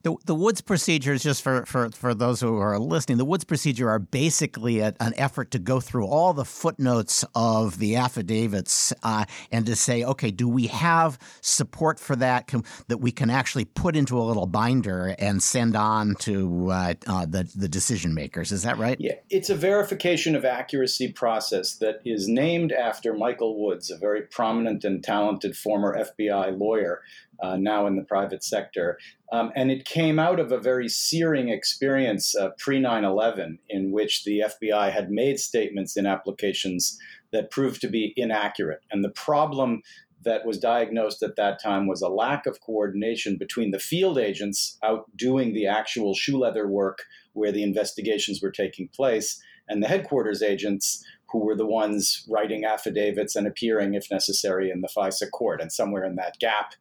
The, 0.05 0.15
the 0.27 0.35
Woods 0.35 0.61
procedures, 0.61 1.23
just 1.23 1.41
for, 1.41 1.65
for, 1.65 1.91
for 1.91 2.15
those 2.15 2.39
who 2.39 2.59
are 2.59 2.79
listening, 2.79 3.17
the 3.17 3.25
Woods 3.25 3.45
procedure 3.45 3.89
are 3.89 3.99
basically 3.99 4.81
a, 4.81 4.95
an 5.01 5.15
effort 5.17 5.51
to 5.53 5.59
go 5.59 5.81
through 5.81 6.07
all 6.07 6.35
the 6.35 6.45
footnotes 6.45 7.25
of 7.35 7.79
the 7.79 7.97
affidavits 7.97 8.93
uh, 9.03 9.25
and 9.51 9.65
to 9.65 9.75
say, 9.75 10.05
okay, 10.05 10.31
do 10.31 10.47
we 10.47 10.67
have 10.67 11.19
support 11.41 11.99
for 11.99 12.17
that 12.17 12.47
can, 12.49 12.65
that 12.89 12.99
we 12.99 13.13
can 13.13 13.31
actually 13.31 13.65
put 13.65 13.97
into 13.97 14.19
a 14.19 14.21
little 14.21 14.47
binder 14.47 15.17
and 15.19 15.43
send 15.43 15.75
on 15.75 16.17
to 16.17 16.71
uh, 16.71 16.93
uh, 17.07 17.25
the, 17.25 17.51
the 17.57 17.69
decision 17.69 18.13
makers? 18.13 18.53
Is 18.53 18.63
that 18.65 18.77
right? 18.77 18.99
Yeah, 19.01 19.15
it's 19.31 19.49
a 19.49 19.55
verification 19.55 20.37
of 20.37 20.45
accuracy 20.45 21.13
process 21.13 21.77
that 21.77 22.03
is 22.05 22.29
named 22.29 22.73
after 22.73 23.15
Michael 23.15 23.65
Woods, 23.65 23.91
a 23.91 23.97
very 23.97 24.21
prominent 24.21 24.85
and 24.85 25.03
talented 25.03 25.57
former 25.57 25.97
FBI 25.99 26.59
lawyer 26.59 27.01
uh, 27.43 27.57
now 27.57 27.87
in 27.87 27.97
the 27.97 28.05
private 28.05 28.45
sector. 28.45 28.99
Um, 29.33 29.53
and 29.57 29.71
it 29.71 29.85
came 29.85 30.19
out 30.19 30.39
of 30.39 30.53
a 30.53 30.59
very 30.59 30.89
searing 30.89 31.49
experience 31.49 32.35
uh, 32.37 32.51
pre 32.59 32.79
9 32.79 33.05
11, 33.05 33.59
in 33.69 33.93
which 33.93 34.25
the 34.25 34.45
FBI 34.63 34.93
had 34.93 35.11
made 35.11 35.39
statements 35.39 35.97
in 35.97 36.07
applications 36.07 36.99
that 37.33 37.51
proved 37.51 37.81
to 37.81 37.89
be 37.89 38.13
inaccurate. 38.17 38.81
And 38.91 39.03
the 39.03 39.11
problem 39.11 39.83
that 40.25 40.47
was 40.47 40.59
diagnosed 40.59 41.23
at 41.23 41.37
that 41.37 41.63
time 41.63 41.87
was 41.87 42.01
a 42.01 42.09
lack 42.09 42.47
of 42.47 42.61
coordination 42.61 43.37
between 43.37 43.71
the 43.71 43.79
field 43.79 44.19
agents 44.19 44.79
out 44.83 45.05
doing 45.17 45.53
the 45.53 45.67
actual 45.67 46.15
shoe 46.15 46.39
leather 46.39 46.67
work 46.67 47.05
where 47.35 47.53
the 47.53 47.63
investigations 47.63 48.41
were 48.41 48.51
taking 48.51 48.89
place 48.89 49.43
and 49.69 49.83
the 49.83 49.89
headquarters 49.89 50.43
agents 50.43 51.05
who 51.31 51.39
were 51.45 51.57
the 51.57 51.67
ones 51.67 52.25
writing 52.29 52.65
affidavits 52.65 53.35
and 53.35 53.47
appearing, 53.47 53.95
if 53.95 54.11
necessary, 54.11 54.71
in 54.71 54.83
the 54.83 54.89
FISA 54.89 55.31
court. 55.33 55.61
And 55.61 55.73
somewhere 55.73 56.05
in 56.05 56.15
that 56.17 56.39
gap, 56.39 56.75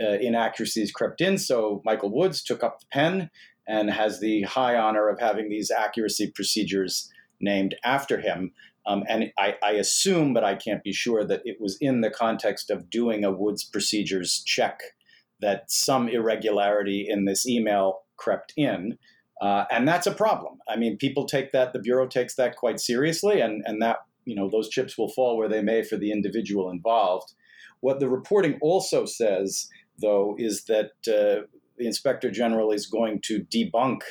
uh, 0.00 0.18
inaccuracies 0.20 0.92
crept 0.92 1.20
in. 1.20 1.38
So 1.38 1.82
Michael 1.84 2.14
Woods 2.14 2.42
took 2.42 2.62
up 2.62 2.80
the 2.80 2.86
pen 2.92 3.30
and 3.66 3.90
has 3.90 4.20
the 4.20 4.42
high 4.42 4.76
honor 4.76 5.08
of 5.08 5.20
having 5.20 5.48
these 5.48 5.70
accuracy 5.70 6.30
procedures 6.34 7.10
named 7.40 7.74
after 7.84 8.20
him. 8.20 8.52
Um, 8.86 9.04
and 9.08 9.32
I, 9.38 9.56
I, 9.62 9.72
assume, 9.72 10.34
but 10.34 10.42
I 10.42 10.56
can't 10.56 10.82
be 10.82 10.92
sure, 10.92 11.24
that 11.24 11.42
it 11.44 11.60
was 11.60 11.76
in 11.80 12.00
the 12.00 12.10
context 12.10 12.70
of 12.70 12.90
doing 12.90 13.24
a 13.24 13.30
Woods 13.30 13.62
procedures 13.62 14.42
check 14.44 14.80
that 15.40 15.70
some 15.70 16.08
irregularity 16.08 17.06
in 17.08 17.24
this 17.24 17.46
email 17.46 18.00
crept 18.16 18.52
in. 18.56 18.98
Uh, 19.40 19.64
and 19.70 19.86
that's 19.86 20.06
a 20.06 20.14
problem. 20.14 20.58
I 20.68 20.76
mean, 20.76 20.96
people 20.96 21.26
take 21.26 21.52
that, 21.52 21.72
the 21.72 21.78
Bureau 21.78 22.06
takes 22.06 22.34
that 22.36 22.56
quite 22.56 22.80
seriously, 22.80 23.40
and, 23.40 23.62
and 23.66 23.80
that, 23.82 23.98
you 24.24 24.34
know, 24.34 24.48
those 24.48 24.68
chips 24.68 24.98
will 24.98 25.08
fall 25.08 25.36
where 25.36 25.48
they 25.48 25.62
may 25.62 25.82
for 25.82 25.96
the 25.96 26.12
individual 26.12 26.70
involved. 26.70 27.34
What 27.80 27.98
the 27.98 28.08
reporting 28.08 28.58
also 28.62 29.04
says 29.04 29.68
though, 30.02 30.36
is 30.38 30.64
that 30.64 30.90
uh, 31.08 31.46
the 31.78 31.86
inspector 31.86 32.30
general 32.30 32.70
is 32.72 32.86
going 32.86 33.20
to 33.24 33.44
debunk 33.44 34.02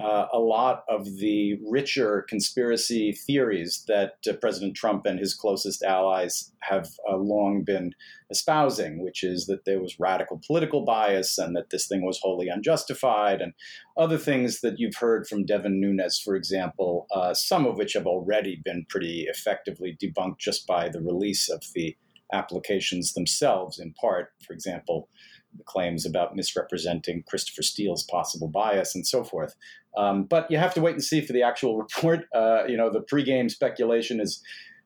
uh, 0.00 0.26
a 0.32 0.38
lot 0.38 0.84
of 0.88 1.16
the 1.16 1.58
richer 1.68 2.24
conspiracy 2.28 3.10
theories 3.10 3.84
that 3.88 4.14
uh, 4.28 4.32
President 4.34 4.76
Trump 4.76 5.06
and 5.06 5.18
his 5.18 5.34
closest 5.34 5.82
allies 5.82 6.52
have 6.60 6.88
uh, 7.10 7.16
long 7.16 7.64
been 7.64 7.92
espousing, 8.30 9.02
which 9.02 9.24
is 9.24 9.46
that 9.46 9.64
there 9.64 9.80
was 9.80 9.98
radical 9.98 10.40
political 10.46 10.84
bias 10.84 11.36
and 11.36 11.56
that 11.56 11.70
this 11.70 11.88
thing 11.88 12.06
was 12.06 12.20
wholly 12.22 12.48
unjustified, 12.48 13.40
and 13.40 13.54
other 13.96 14.18
things 14.18 14.60
that 14.60 14.78
you've 14.78 14.94
heard 14.94 15.26
from 15.26 15.44
Devin 15.44 15.80
Nunes, 15.80 16.20
for 16.24 16.36
example, 16.36 17.08
uh, 17.12 17.34
some 17.34 17.66
of 17.66 17.76
which 17.76 17.94
have 17.94 18.06
already 18.06 18.60
been 18.64 18.86
pretty 18.88 19.26
effectively 19.28 19.98
debunked 20.00 20.38
just 20.38 20.64
by 20.64 20.88
the 20.88 21.00
release 21.00 21.48
of 21.48 21.64
the 21.74 21.96
applications 22.32 23.14
themselves, 23.14 23.78
in 23.78 23.92
part, 23.94 24.32
for 24.46 24.52
example, 24.52 25.08
the 25.56 25.64
claims 25.64 26.04
about 26.04 26.36
misrepresenting 26.36 27.24
Christopher 27.26 27.62
Steele's 27.62 28.04
possible 28.04 28.48
bias 28.48 28.94
and 28.94 29.06
so 29.06 29.24
forth. 29.24 29.54
Um, 29.96 30.24
but 30.24 30.50
you 30.50 30.58
have 30.58 30.74
to 30.74 30.80
wait 30.80 30.92
and 30.92 31.02
see 31.02 31.20
for 31.20 31.32
the 31.32 31.42
actual 31.42 31.78
report. 31.82 32.26
Uh, 32.34 32.64
you 32.66 32.76
know, 32.76 32.90
the 32.90 33.00
pregame 33.00 33.50
speculation 33.50 34.20
is 34.20 34.42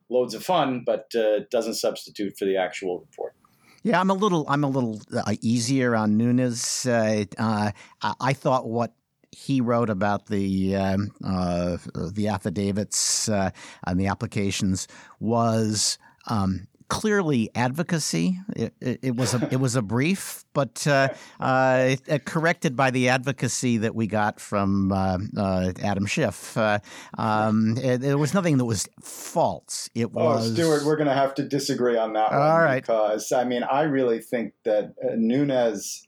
loads 0.09 0.35
of 0.35 0.45
fun, 0.45 0.83
but 0.85 1.11
uh, 1.15 1.41
doesn't 1.51 1.75
substitute 1.75 2.37
for 2.39 2.45
the 2.45 2.57
actual 2.57 3.01
report. 3.01 3.35
Yeah, 3.83 4.01
I'm 4.01 4.11
a 4.11 4.15
little 4.15 4.45
I'm 4.49 4.63
a 4.63 4.69
little 4.69 5.01
uh, 5.13 5.35
easier 5.41 5.97
on 5.97 6.17
Nunes. 6.17 6.87
Uh, 6.87 7.25
uh, 7.37 7.73
I 8.01 8.33
thought 8.33 8.69
what 8.69 8.93
he 9.33 9.61
wrote 9.61 9.91
about 9.91 10.27
the 10.27 10.77
um, 10.77 11.11
uh, 11.25 11.79
the 12.13 12.29
affidavits 12.29 13.29
and 13.29 13.99
the 13.99 14.07
applications 14.07 14.87
was 15.19 15.99
um, 16.29 16.69
clearly 16.93 17.49
advocacy. 17.55 18.39
It, 18.55 18.75
it, 18.79 18.99
it, 19.03 19.17
was 19.17 19.33
a 19.33 19.49
it 19.51 19.59
was 19.59 19.77
a 19.77 19.83
brief, 19.83 20.45
but 20.53 20.87
uh, 20.87 21.09
uh, 21.41 21.97
corrected 22.27 22.77
by 22.77 22.91
the 22.91 23.09
advocacy 23.09 23.79
that 23.79 23.95
we 23.95 24.07
got 24.07 24.39
from 24.39 24.93
uh, 24.93 25.17
uh 25.35 25.73
Adam 25.83 26.05
Schiff. 26.05 26.55
Uh, 26.55 26.81
um, 27.17 27.77
there 27.77 28.19
was 28.19 28.35
nothing 28.35 28.59
that 28.59 28.67
was 28.67 28.87
false. 29.01 29.89
It 29.95 30.05
oh, 30.05 30.09
was. 30.09 30.51
Oh, 30.51 30.55
Stewart, 30.55 30.85
we're 30.85 30.97
going 30.97 31.09
to 31.09 31.15
have 31.15 31.35
to 31.37 31.49
disagree 31.49 31.97
on 31.97 32.13
that. 32.13 32.31
All 32.31 32.61
right. 32.61 32.83
Because 32.83 33.33
I 33.33 33.45
mean, 33.45 33.63
I 33.63 33.83
really 33.83 34.21
think 34.21 34.53
that 34.65 34.93
uh, 35.03 35.15
Nunes 35.17 36.07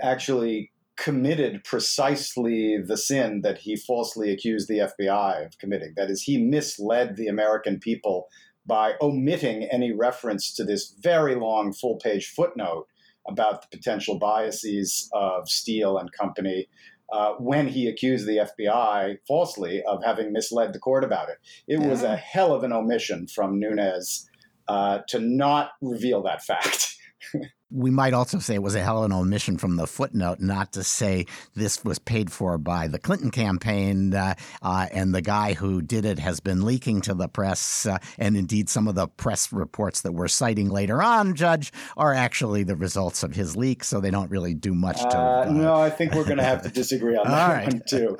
actually 0.00 0.70
committed 0.96 1.64
precisely 1.64 2.78
the 2.80 2.96
sin 2.96 3.40
that 3.42 3.58
he 3.58 3.74
falsely 3.74 4.32
accused 4.32 4.68
the 4.68 4.88
FBI 5.00 5.44
of 5.44 5.58
committing. 5.58 5.94
That 5.96 6.10
is, 6.10 6.22
he 6.22 6.38
misled 6.38 7.16
the 7.16 7.26
American 7.26 7.80
people 7.80 8.28
by 8.66 8.94
omitting 9.00 9.64
any 9.64 9.92
reference 9.92 10.52
to 10.54 10.64
this 10.64 10.94
very 11.00 11.34
long 11.34 11.72
full 11.72 11.96
page 11.96 12.28
footnote 12.28 12.86
about 13.28 13.62
the 13.62 13.76
potential 13.76 14.18
biases 14.18 15.08
of 15.12 15.48
Steele 15.48 15.98
and 15.98 16.10
company 16.12 16.68
uh, 17.12 17.34
when 17.38 17.68
he 17.68 17.86
accused 17.86 18.26
the 18.26 18.48
FBI 18.58 19.18
falsely 19.28 19.82
of 19.86 20.02
having 20.04 20.32
misled 20.32 20.72
the 20.72 20.78
court 20.78 21.04
about 21.04 21.28
it. 21.28 21.36
It 21.68 21.80
yeah. 21.80 21.86
was 21.86 22.02
a 22.02 22.16
hell 22.16 22.54
of 22.54 22.64
an 22.64 22.72
omission 22.72 23.26
from 23.26 23.60
Nunes 23.60 24.28
uh, 24.68 25.00
to 25.08 25.18
not 25.18 25.72
reveal 25.80 26.22
that 26.22 26.42
fact. 26.42 26.96
we 27.72 27.90
might 27.90 28.12
also 28.12 28.38
say 28.38 28.54
it 28.54 28.62
was 28.62 28.74
a 28.74 28.82
hell 28.82 28.98
of 28.98 29.10
an 29.10 29.12
omission 29.16 29.56
from 29.56 29.76
the 29.76 29.86
footnote 29.86 30.40
not 30.40 30.72
to 30.72 30.84
say 30.84 31.26
this 31.54 31.84
was 31.84 31.98
paid 31.98 32.30
for 32.30 32.58
by 32.58 32.86
the 32.86 32.98
Clinton 32.98 33.30
campaign, 33.30 34.14
uh, 34.14 34.34
uh, 34.62 34.86
and 34.92 35.14
the 35.14 35.22
guy 35.22 35.54
who 35.54 35.80
did 35.80 36.04
it 36.04 36.18
has 36.18 36.40
been 36.40 36.62
leaking 36.62 37.00
to 37.02 37.14
the 37.14 37.28
press, 37.28 37.86
uh, 37.86 37.98
and 38.18 38.36
indeed 38.36 38.68
some 38.68 38.88
of 38.88 38.94
the 38.94 39.08
press 39.08 39.52
reports 39.52 40.02
that 40.02 40.12
we're 40.12 40.28
citing 40.28 40.68
later 40.68 41.02
on, 41.02 41.34
Judge, 41.34 41.72
are 41.96 42.12
actually 42.12 42.62
the 42.62 42.76
results 42.76 43.22
of 43.22 43.34
his 43.34 43.56
leak, 43.56 43.84
so 43.84 44.00
they 44.00 44.10
don't 44.10 44.30
really 44.30 44.54
do 44.54 44.74
much 44.74 45.00
to. 45.00 45.18
Uh, 45.18 45.50
no, 45.50 45.74
I 45.74 45.90
think 45.90 46.14
we're 46.14 46.24
going 46.24 46.38
to 46.38 46.44
have 46.44 46.62
to 46.62 46.68
disagree 46.68 47.16
on 47.16 47.26
that 47.28 47.48
right. 47.48 47.66
one 47.66 47.82
too. 47.86 48.16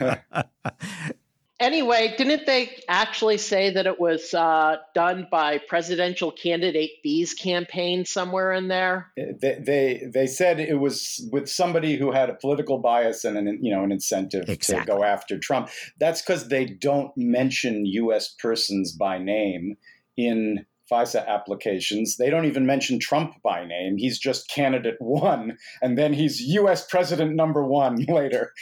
Anyway, 1.60 2.12
didn't 2.18 2.46
they 2.46 2.76
actually 2.88 3.38
say 3.38 3.70
that 3.70 3.86
it 3.86 4.00
was 4.00 4.34
uh, 4.34 4.76
done 4.92 5.28
by 5.30 5.58
presidential 5.68 6.32
candidate 6.32 6.90
B's 7.04 7.32
campaign 7.32 8.04
somewhere 8.04 8.52
in 8.52 8.66
there? 8.66 9.12
They, 9.16 9.60
they, 9.64 10.02
they 10.12 10.26
said 10.26 10.58
it 10.58 10.80
was 10.80 11.26
with 11.30 11.48
somebody 11.48 11.96
who 11.96 12.10
had 12.10 12.28
a 12.28 12.34
political 12.34 12.78
bias 12.78 13.24
and 13.24 13.38
an 13.38 13.60
you 13.62 13.72
know 13.72 13.84
an 13.84 13.92
incentive 13.92 14.48
exactly. 14.48 14.84
to 14.84 14.98
go 14.98 15.04
after 15.04 15.38
Trump. 15.38 15.68
That's 16.00 16.22
because 16.22 16.48
they 16.48 16.64
don't 16.64 17.12
mention 17.16 17.86
U.S. 17.86 18.34
persons 18.40 18.92
by 18.92 19.18
name 19.18 19.76
in 20.16 20.66
FISA 20.90 21.26
applications. 21.26 22.16
They 22.16 22.30
don't 22.30 22.46
even 22.46 22.66
mention 22.66 22.98
Trump 22.98 23.34
by 23.42 23.64
name. 23.64 23.96
He's 23.96 24.18
just 24.18 24.50
candidate 24.50 24.96
one, 24.98 25.56
and 25.80 25.96
then 25.96 26.12
he's 26.12 26.40
U.S. 26.40 26.84
president 26.88 27.36
number 27.36 27.64
one 27.64 28.04
later. 28.08 28.52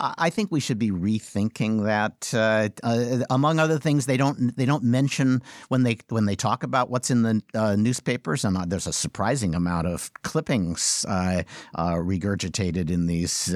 I 0.00 0.28
think 0.28 0.52
we 0.52 0.60
should 0.60 0.78
be 0.78 0.90
rethinking 0.90 1.84
that. 1.84 2.32
Uh, 2.34 2.68
uh, 2.82 3.24
among 3.30 3.58
other 3.58 3.78
things, 3.78 4.06
they 4.06 4.18
don't 4.18 4.54
they 4.56 4.66
don't 4.66 4.84
mention 4.84 5.42
when 5.68 5.82
they 5.82 5.98
when 6.08 6.26
they 6.26 6.36
talk 6.36 6.62
about 6.62 6.90
what's 6.90 7.10
in 7.10 7.22
the 7.22 7.42
uh, 7.54 7.74
newspapers, 7.74 8.44
and 8.44 8.56
uh, 8.56 8.64
there's 8.66 8.86
a 8.86 8.92
surprising 8.92 9.54
amount 9.54 9.86
of 9.86 10.12
clippings 10.22 11.06
uh, 11.08 11.42
uh, 11.74 11.94
regurgitated 11.94 12.90
in 12.90 13.06
these 13.06 13.54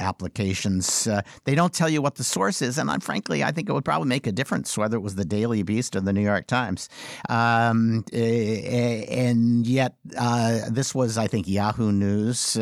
applications. 0.00 1.08
they 1.44 1.54
don't 1.54 1.72
tell 1.72 1.88
you 1.88 2.02
what 2.02 2.16
the 2.16 2.24
source 2.24 2.60
is, 2.60 2.78
and 2.78 2.90
I'm, 2.90 3.00
frankly, 3.00 3.44
I 3.44 3.52
think 3.52 3.68
it 3.68 3.72
would 3.72 3.84
probably 3.84 4.08
make 4.08 4.26
a 4.26 4.32
difference 4.32 4.76
whether 4.76 4.96
it 4.96 5.00
was 5.00 5.14
the 5.14 5.24
Daily 5.24 5.62
Beast 5.62 5.94
or 5.94 6.00
the 6.00 6.12
New 6.12 6.22
York 6.22 6.46
Times. 6.46 6.88
Um, 7.28 8.04
and 8.12 9.66
yet, 9.66 9.94
this 10.70 10.94
was, 10.94 11.18
I 11.18 11.28
think, 11.28 11.46
Yahoo 11.46 11.92
News 11.92 12.56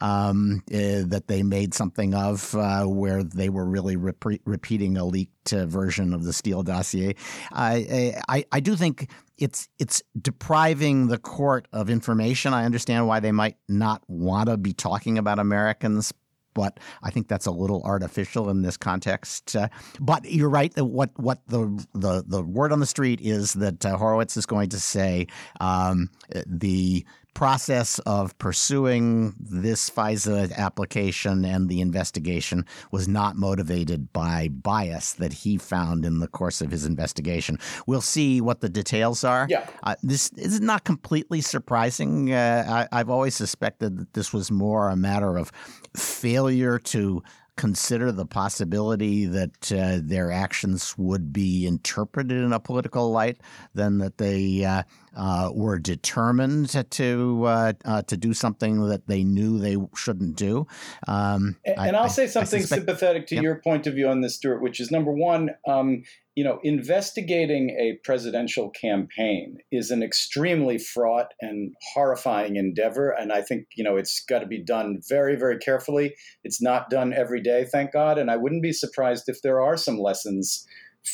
um, 0.00 0.62
that 0.66 1.24
they 1.28 1.42
made 1.42 1.74
something 1.74 2.14
of 2.14 2.47
uh, 2.54 2.84
where 2.84 3.22
they 3.22 3.48
were 3.48 3.64
really 3.64 3.96
rep- 3.96 4.24
repeating 4.44 4.96
a 4.96 5.04
leaked 5.04 5.52
uh, 5.52 5.66
version 5.66 6.12
of 6.12 6.24
the 6.24 6.32
Steele 6.32 6.62
dossier. 6.62 7.14
I, 7.52 8.14
I, 8.28 8.44
I 8.52 8.60
do 8.60 8.76
think 8.76 9.10
it's 9.38 9.68
it's 9.78 10.02
depriving 10.20 11.08
the 11.08 11.18
court 11.18 11.68
of 11.72 11.90
information. 11.90 12.52
I 12.54 12.64
understand 12.64 13.06
why 13.06 13.20
they 13.20 13.32
might 13.32 13.56
not 13.68 14.02
want 14.08 14.48
to 14.48 14.56
be 14.56 14.72
talking 14.72 15.18
about 15.18 15.38
Americans 15.38 16.12
but 16.58 16.80
I 17.04 17.10
think 17.10 17.28
that's 17.28 17.46
a 17.46 17.52
little 17.52 17.82
artificial 17.84 18.50
in 18.50 18.62
this 18.62 18.76
context. 18.76 19.54
Uh, 19.54 19.68
but 20.00 20.28
you're 20.28 20.48
right 20.48 20.76
what 20.76 21.10
what 21.16 21.46
the 21.46 21.86
the 21.94 22.24
the 22.26 22.42
word 22.42 22.72
on 22.72 22.80
the 22.80 22.86
street 22.86 23.20
is 23.20 23.52
that 23.54 23.86
uh, 23.86 23.96
Horowitz 23.96 24.36
is 24.36 24.44
going 24.44 24.70
to 24.70 24.80
say 24.80 25.28
um, 25.60 26.10
the 26.46 27.06
process 27.34 27.98
of 28.00 28.36
pursuing 28.38 29.34
this 29.38 29.88
FISA 29.90 30.52
application 30.56 31.44
and 31.44 31.68
the 31.68 31.80
investigation 31.80 32.66
was 32.90 33.06
not 33.06 33.36
motivated 33.36 34.12
by 34.12 34.48
bias 34.48 35.12
that 35.14 35.32
he 35.32 35.56
found 35.56 36.04
in 36.04 36.18
the 36.18 36.28
course 36.28 36.60
of 36.60 36.70
his 36.70 36.84
investigation. 36.84 37.58
We'll 37.86 38.00
see 38.00 38.40
what 38.40 38.60
the 38.60 38.68
details 38.68 39.24
are. 39.24 39.46
Yeah. 39.48 39.66
Uh, 39.82 39.94
this 40.02 40.30
is 40.30 40.60
not 40.60 40.84
completely 40.84 41.40
surprising. 41.40 42.32
Uh, 42.32 42.86
I, 42.92 43.00
I've 43.00 43.10
always 43.10 43.34
suspected 43.34 43.98
that 43.98 44.14
this 44.14 44.32
was 44.32 44.50
more 44.50 44.88
a 44.88 44.96
matter 44.96 45.36
of 45.36 45.52
failure 45.94 46.78
to 46.78 47.22
consider 47.58 48.12
the 48.12 48.24
possibility 48.24 49.26
that 49.26 49.72
uh, 49.72 49.98
their 50.00 50.30
actions 50.30 50.94
would 50.96 51.32
be 51.32 51.66
interpreted 51.66 52.38
in 52.38 52.52
a 52.52 52.60
political 52.60 53.10
light 53.10 53.38
than 53.74 53.98
that 53.98 54.16
they 54.16 54.64
uh, 54.64 54.84
uh, 55.18 55.50
were 55.52 55.78
determined 55.78 56.70
to 56.90 57.44
uh, 57.44 57.72
uh, 57.84 58.02
to 58.02 58.16
do 58.16 58.32
something 58.32 58.88
that 58.88 59.08
they 59.08 59.24
knew 59.24 59.58
they 59.58 59.76
shouldn't 59.94 60.36
do. 60.36 60.66
Um, 61.08 61.56
and, 61.64 61.96
I, 61.96 62.02
will 62.02 62.08
say 62.08 62.28
something 62.28 62.60
suspect, 62.60 62.80
sympathetic 62.80 63.26
to 63.28 63.34
yep. 63.34 63.44
your 63.44 63.56
point 63.56 63.86
of 63.88 63.94
view 63.94 64.08
on 64.08 64.20
this, 64.20 64.36
Stewart, 64.36 64.62
which 64.62 64.80
is 64.80 64.90
number 64.90 65.12
one. 65.12 65.50
Um, 65.66 66.04
you 66.36 66.44
know, 66.44 66.60
investigating 66.62 67.70
a 67.70 67.98
presidential 68.04 68.70
campaign 68.70 69.58
is 69.72 69.90
an 69.90 70.04
extremely 70.04 70.78
fraught 70.78 71.34
and 71.40 71.74
horrifying 71.92 72.54
endeavor. 72.54 73.10
And 73.10 73.32
I 73.32 73.42
think, 73.42 73.66
you 73.74 73.82
know, 73.82 73.96
it's 73.96 74.24
got 74.24 74.38
to 74.38 74.46
be 74.46 74.62
done 74.62 75.00
very, 75.08 75.34
very 75.34 75.58
carefully. 75.58 76.14
It's 76.44 76.62
not 76.62 76.90
done 76.90 77.12
every 77.12 77.42
day, 77.42 77.64
thank 77.64 77.92
God. 77.92 78.18
And 78.18 78.30
I 78.30 78.36
wouldn't 78.36 78.62
be 78.62 78.72
surprised 78.72 79.28
if 79.28 79.42
there 79.42 79.60
are 79.60 79.76
some 79.76 79.98
lessons 79.98 80.64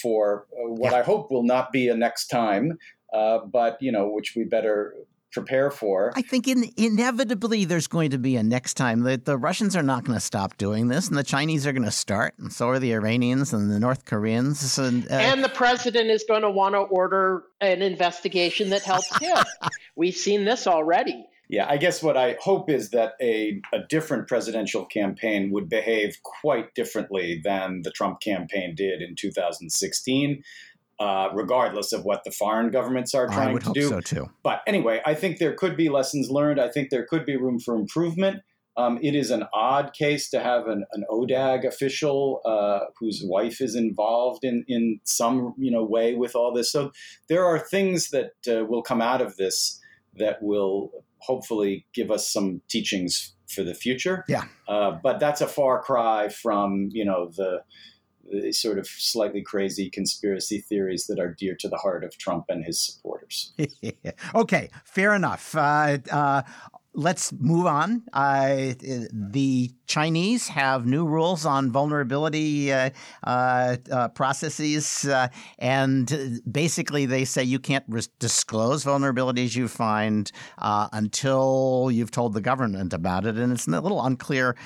for 0.03 0.47
uh, 0.53 0.71
what 0.71 0.93
yeah. 0.93 0.99
I 0.99 1.03
hope 1.03 1.31
will 1.31 1.43
not 1.43 1.73
be 1.73 1.89
a 1.89 1.97
next 1.97 2.27
time, 2.27 2.79
uh, 3.15 3.39
but, 3.47 3.79
you 3.81 3.93
know, 3.93 4.09
which 4.09 4.35
we 4.37 4.45
better 4.45 4.95
prepare 5.35 5.71
for. 5.71 6.13
I 6.15 6.23
think 6.23 6.49
in, 6.49 6.71
inevitably 6.77 7.65
there's 7.65 7.89
going 7.89 8.11
to 8.11 8.19
be 8.19 8.37
a 8.37 8.43
next 8.43 8.75
time. 8.75 9.01
The, 9.01 9.17
the 9.17 9.37
Russians 9.37 9.77
are 9.77 9.83
not 9.83 10.05
going 10.05 10.17
to 10.17 10.25
stop 10.25 10.57
doing 10.57 10.89
this, 10.89 11.09
and 11.09 11.19
the 11.19 11.25
Chinese 11.25 11.67
are 11.67 11.73
going 11.73 11.85
to 11.85 11.91
start, 11.91 12.35
and 12.39 12.53
so 12.53 12.69
are 12.69 12.79
the 12.79 12.93
Iranians 12.93 13.53
and 13.53 13.71
the 13.71 13.81
North 13.81 14.05
Koreans. 14.05 14.79
And, 14.79 15.11
uh, 15.11 15.15
and 15.15 15.45
the 15.45 15.49
president 15.49 16.11
is 16.11 16.25
going 16.27 16.43
to 16.43 16.51
want 16.51 16.75
to 16.75 16.79
order 16.79 17.43
an 17.61 17.83
investigation 17.83 18.71
that 18.71 18.83
helps 18.83 19.17
him. 19.19 19.37
We've 19.97 20.17
seen 20.17 20.45
this 20.45 20.67
already. 20.67 21.27
Yeah, 21.51 21.67
I 21.69 21.77
guess 21.77 22.03
what 22.03 22.17
I 22.17 22.37
hope 22.41 22.71
is 22.71 22.91
that 22.91 23.13
a, 23.21 23.61
a 23.73 23.81
different 23.91 24.29
presidential 24.29 24.87
campaign 24.87 25.51
would 25.53 25.69
behave 25.69 26.17
quite 26.23 26.75
differently 26.75 27.41
than 27.45 27.83
the 27.83 27.91
Trump 27.91 28.21
campaign 28.21 28.75
did 28.75 29.03
in 29.03 29.15
2016 29.15 30.43
uh, 31.05 31.29
regardless 31.35 31.93
of 31.93 32.03
what 32.07 32.25
the 32.25 32.31
foreign 32.31 32.71
governments 32.71 33.13
are 33.13 33.27
trying 33.27 33.59
to 33.59 33.73
do. 33.75 33.89
So 33.91 34.01
too. 34.01 34.31
But 34.43 34.63
anyway, 34.67 35.03
I 35.05 35.13
think 35.13 35.39
there 35.39 35.53
could 35.53 35.77
be 35.77 35.91
lessons 35.91 36.31
learned. 36.31 36.59
I 36.59 36.71
think 36.71 36.89
there 36.89 37.05
could 37.05 37.27
be 37.27 37.37
room 37.37 37.61
for 37.61 37.77
improvement. 37.77 38.41
Um, 38.79 38.99
it 39.03 39.15
is 39.15 39.31
an 39.31 39.45
odd 39.53 39.93
case 39.93 40.31
to 40.31 40.41
have 40.41 40.67
an, 40.67 40.87
an 40.93 41.05
ODAG 41.11 41.67
official 41.67 42.41
uh, 42.47 42.87
whose 42.99 43.21
wife 43.23 43.61
is 43.61 43.75
involved 43.75 44.45
in, 44.45 44.65
in 44.67 44.99
some 45.05 45.53
you 45.59 45.71
know 45.71 45.85
way 45.85 46.15
with 46.15 46.35
all 46.35 46.55
this. 46.55 46.73
So 46.73 46.91
there 47.29 47.45
are 47.45 47.59
things 47.59 48.09
that 48.09 48.33
uh, 48.49 48.65
will 48.65 48.83
come 48.83 49.03
out 49.03 49.21
of 49.21 49.37
this 49.37 49.79
that 50.17 50.43
will 50.43 50.91
hopefully 51.19 51.87
give 51.93 52.11
us 52.11 52.33
some 52.33 52.63
teachings 52.71 53.35
for 53.55 53.63
the 53.63 53.75
future. 53.75 54.25
Yeah. 54.27 54.45
Uh, 54.67 54.93
but 55.03 55.21
that's 55.21 55.43
a 55.43 55.47
far 55.47 55.83
cry 55.83 56.31
from 56.31 56.89
you 56.93 57.05
know 57.05 57.31
the 57.37 57.61
the 58.31 58.53
sort 58.53 58.79
of 58.79 58.87
slightly 58.87 59.43
crazy 59.43 59.91
conspiracy 59.91 60.61
theories 60.61 61.07
that 61.07 61.19
are 61.19 61.33
dear 61.33 61.55
to 61.61 61.69
the 61.69 61.77
heart 61.77 62.05
of 62.05 62.17
Trump 62.19 62.47
and 62.49 62.65
his 62.65 62.79
supporters. 62.79 63.53
okay, 64.35 64.71
fair 64.85 65.15
enough. 65.15 65.55
Uh, 65.55 65.99
uh, 66.11 66.43
let's 66.95 67.33
move 67.33 67.67
on. 67.67 68.03
Uh, 68.13 68.75
the 69.13 69.71
Chinese 69.87 70.49
have 70.49 70.87
new 70.87 71.07
rules 71.07 71.45
on 71.45 71.71
vulnerability 71.71 72.73
uh, 72.73 72.91
uh, 73.25 73.77
uh 73.91 74.09
processes, 74.09 75.05
uh, 75.05 75.29
and 75.59 76.41
basically 76.51 77.07
they 77.07 77.25
say 77.25 77.43
you 77.43 77.59
can't 77.59 77.85
res- 77.89 78.07
disclose 78.19 78.85
vulnerabilities 78.85 79.57
you 79.57 79.69
find 79.69 80.31
uh, 80.59 80.89
until 80.93 81.91
you've 81.93 82.11
told 82.11 82.33
the 82.33 82.41
government 82.41 82.93
about 82.93 83.27
it. 83.27 83.37
And 83.37 83.53
it's 83.53 83.67
a 83.67 83.81
little 83.81 84.05
unclear 84.05 84.57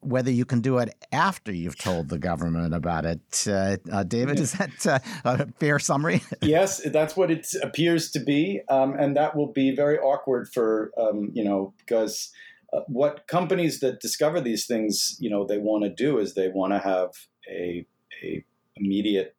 whether 0.00 0.30
you 0.30 0.44
can 0.44 0.60
do 0.60 0.78
it 0.78 0.94
after 1.12 1.52
you've 1.52 1.78
told 1.78 2.08
the 2.08 2.18
government 2.18 2.74
about 2.74 3.04
it. 3.04 3.44
Uh, 3.46 3.76
uh, 3.90 4.04
David, 4.04 4.38
is 4.38 4.52
that 4.52 4.86
uh, 4.86 4.98
a 5.24 5.46
fair 5.58 5.78
summary? 5.78 6.22
yes, 6.42 6.80
that's 6.92 7.16
what 7.16 7.30
it 7.30 7.46
appears 7.62 8.10
to 8.12 8.20
be, 8.20 8.60
um, 8.68 8.94
and 8.94 9.16
that 9.16 9.36
will 9.36 9.52
be 9.52 9.74
very 9.74 9.98
awkward 9.98 10.48
for 10.52 10.92
um, 10.96 11.30
you 11.32 11.44
know 11.44 11.74
because 11.78 12.32
uh, 12.72 12.80
what 12.86 13.26
companies 13.26 13.80
that 13.80 14.00
discover 14.00 14.40
these 14.40 14.66
things, 14.66 15.16
you 15.20 15.30
know, 15.30 15.46
they 15.46 15.58
want 15.58 15.84
to 15.84 15.90
do 15.90 16.18
is 16.18 16.34
they 16.34 16.48
want 16.48 16.72
to 16.72 16.78
have 16.78 17.10
a, 17.50 17.86
a 18.22 18.44
immediate 18.76 19.34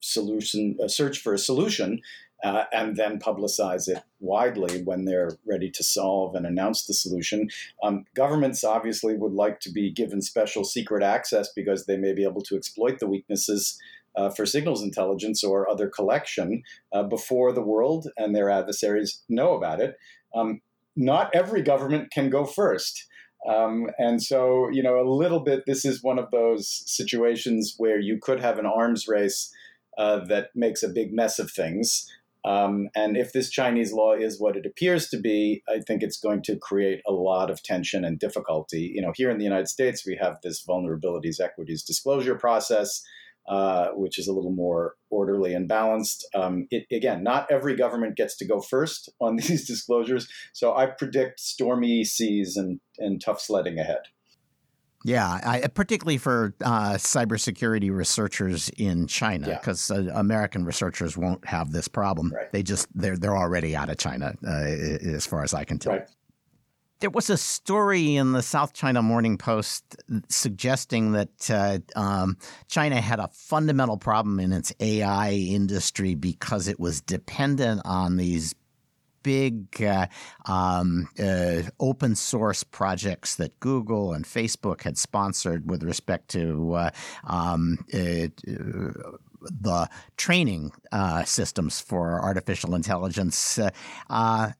solution, 0.00 0.76
a 0.82 0.88
search 0.88 1.18
for 1.18 1.32
a 1.32 1.38
solution, 1.38 2.00
uh, 2.44 2.64
and 2.72 2.96
then 2.96 3.18
publicize 3.18 3.88
it 3.88 4.02
widely 4.20 4.82
when 4.82 5.06
they're 5.06 5.30
ready 5.46 5.70
to 5.70 5.82
solve 5.82 6.34
and 6.34 6.44
announce 6.44 6.84
the 6.84 6.92
solution. 6.92 7.48
Um, 7.82 8.04
governments 8.14 8.62
obviously 8.62 9.16
would 9.16 9.32
like 9.32 9.60
to 9.60 9.72
be 9.72 9.90
given 9.90 10.20
special 10.20 10.62
secret 10.62 11.02
access 11.02 11.48
because 11.56 11.86
they 11.86 11.96
may 11.96 12.12
be 12.12 12.24
able 12.24 12.42
to 12.42 12.56
exploit 12.56 12.98
the 12.98 13.08
weaknesses 13.08 13.80
uh, 14.14 14.28
for 14.28 14.44
signals 14.44 14.82
intelligence 14.82 15.42
or 15.42 15.68
other 15.68 15.88
collection 15.88 16.62
uh, 16.92 17.02
before 17.02 17.50
the 17.52 17.62
world 17.62 18.08
and 18.18 18.34
their 18.34 18.50
adversaries 18.50 19.22
know 19.28 19.54
about 19.54 19.80
it. 19.80 19.96
Um, 20.34 20.60
not 20.94 21.34
every 21.34 21.62
government 21.62 22.12
can 22.12 22.28
go 22.28 22.44
first. 22.44 23.06
Um, 23.48 23.88
and 23.98 24.22
so, 24.22 24.68
you 24.70 24.82
know, 24.82 25.00
a 25.00 25.08
little 25.08 25.40
bit, 25.40 25.64
this 25.66 25.84
is 25.84 26.02
one 26.02 26.18
of 26.18 26.30
those 26.30 26.82
situations 26.86 27.74
where 27.78 27.98
you 27.98 28.18
could 28.20 28.40
have 28.40 28.58
an 28.58 28.66
arms 28.66 29.08
race 29.08 29.52
uh, 29.98 30.24
that 30.26 30.50
makes 30.54 30.82
a 30.82 30.88
big 30.88 31.12
mess 31.12 31.38
of 31.38 31.50
things. 31.50 32.10
Um, 32.44 32.88
and 32.94 33.16
if 33.16 33.32
this 33.32 33.48
Chinese 33.48 33.92
law 33.92 34.12
is 34.12 34.38
what 34.38 34.56
it 34.56 34.66
appears 34.66 35.08
to 35.08 35.18
be, 35.18 35.62
I 35.68 35.80
think 35.80 36.02
it's 36.02 36.18
going 36.18 36.42
to 36.42 36.58
create 36.58 37.00
a 37.06 37.12
lot 37.12 37.50
of 37.50 37.62
tension 37.62 38.04
and 38.04 38.18
difficulty. 38.18 38.92
You 38.94 39.00
know, 39.00 39.12
here 39.14 39.30
in 39.30 39.38
the 39.38 39.44
United 39.44 39.68
States, 39.68 40.04
we 40.06 40.18
have 40.20 40.36
this 40.42 40.64
vulnerabilities 40.68 41.40
equities 41.40 41.82
disclosure 41.82 42.34
process, 42.34 43.02
uh, 43.48 43.88
which 43.94 44.18
is 44.18 44.28
a 44.28 44.32
little 44.32 44.52
more 44.52 44.94
orderly 45.10 45.54
and 45.54 45.66
balanced. 45.66 46.26
Um, 46.34 46.66
it, 46.70 46.84
again, 46.94 47.22
not 47.22 47.50
every 47.50 47.76
government 47.76 48.16
gets 48.16 48.36
to 48.38 48.46
go 48.46 48.60
first 48.60 49.10
on 49.20 49.36
these 49.36 49.66
disclosures, 49.66 50.28
so 50.52 50.76
I 50.76 50.86
predict 50.86 51.40
stormy 51.40 52.04
seas 52.04 52.56
and, 52.58 52.80
and 52.98 53.22
tough 53.24 53.40
sledding 53.40 53.78
ahead. 53.78 54.02
Yeah, 55.06 55.38
I, 55.44 55.66
particularly 55.68 56.16
for 56.16 56.54
uh, 56.64 56.94
cybersecurity 56.94 57.94
researchers 57.94 58.70
in 58.70 59.06
China, 59.06 59.48
because 59.60 59.90
yeah. 59.90 59.98
uh, 59.98 60.18
American 60.18 60.64
researchers 60.64 61.14
won't 61.14 61.46
have 61.46 61.72
this 61.72 61.88
problem. 61.88 62.32
Right. 62.34 62.50
They 62.52 62.62
just 62.62 62.88
they're 62.94 63.18
they're 63.18 63.36
already 63.36 63.76
out 63.76 63.90
of 63.90 63.98
China, 63.98 64.34
uh, 64.46 64.50
as 64.50 65.26
far 65.26 65.44
as 65.44 65.52
I 65.52 65.64
can 65.64 65.78
tell. 65.78 65.92
Right. 65.92 66.08
There 67.00 67.10
was 67.10 67.28
a 67.28 67.36
story 67.36 68.16
in 68.16 68.32
the 68.32 68.40
South 68.40 68.72
China 68.72 69.02
Morning 69.02 69.36
Post 69.36 69.94
suggesting 70.30 71.12
that 71.12 71.50
uh, 71.50 71.80
um, 71.96 72.38
China 72.68 72.98
had 72.98 73.20
a 73.20 73.28
fundamental 73.28 73.98
problem 73.98 74.40
in 74.40 74.54
its 74.54 74.72
AI 74.80 75.32
industry 75.32 76.14
because 76.14 76.66
it 76.66 76.80
was 76.80 77.02
dependent 77.02 77.82
on 77.84 78.16
these 78.16 78.54
big 79.24 79.82
uh, 79.82 80.06
um, 80.46 81.08
uh, 81.18 81.62
open 81.80 82.14
source 82.14 82.62
projects 82.62 83.34
that 83.36 83.58
Google 83.58 84.12
and 84.12 84.24
Facebook 84.24 84.82
had 84.82 84.96
sponsored 84.96 85.68
with 85.68 85.82
respect 85.82 86.28
to 86.28 86.74
uh, 86.74 86.90
um, 87.24 87.78
uh, 87.92 88.28
the 88.46 89.88
training 90.16 90.70
uh, 90.92 91.24
systems 91.24 91.80
for 91.80 92.22
artificial 92.22 92.76
intelligence. 92.76 93.58
Uh, 94.08 94.52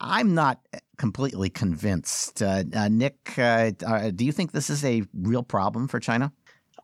I'm 0.00 0.34
not 0.34 0.60
completely 0.98 1.48
convinced. 1.48 2.42
Nick, 2.42 3.34
do 3.36 4.24
you 4.24 4.32
think 4.32 4.52
this 4.52 4.68
is 4.68 4.84
a 4.84 5.04
real 5.14 5.44
problem 5.44 5.88
for 5.88 6.00
China? 6.00 6.32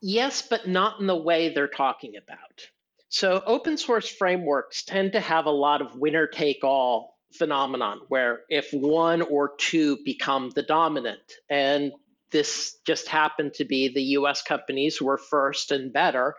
Yes, 0.01 0.41
but 0.41 0.67
not 0.67 1.01
in 1.01 1.07
the 1.07 1.15
way 1.15 1.53
they're 1.53 1.67
talking 1.67 2.13
about. 2.15 2.69
So 3.09 3.41
open 3.45 3.77
source 3.77 4.07
frameworks 4.07 4.83
tend 4.83 5.13
to 5.13 5.19
have 5.19 5.45
a 5.45 5.51
lot 5.51 5.81
of 5.81 5.95
winner 5.95 6.27
take 6.27 6.63
all 6.63 7.17
phenomenon 7.33 8.01
where 8.07 8.41
if 8.49 8.71
one 8.71 9.21
or 9.21 9.55
two 9.57 9.97
become 10.03 10.51
the 10.55 10.63
dominant 10.63 11.21
and 11.49 11.91
this 12.31 12.77
just 12.85 13.07
happened 13.07 13.53
to 13.55 13.65
be 13.65 13.87
the 13.87 14.03
US 14.17 14.41
companies 14.41 15.01
were 15.01 15.17
first 15.17 15.71
and 15.71 15.91
better. 15.91 16.35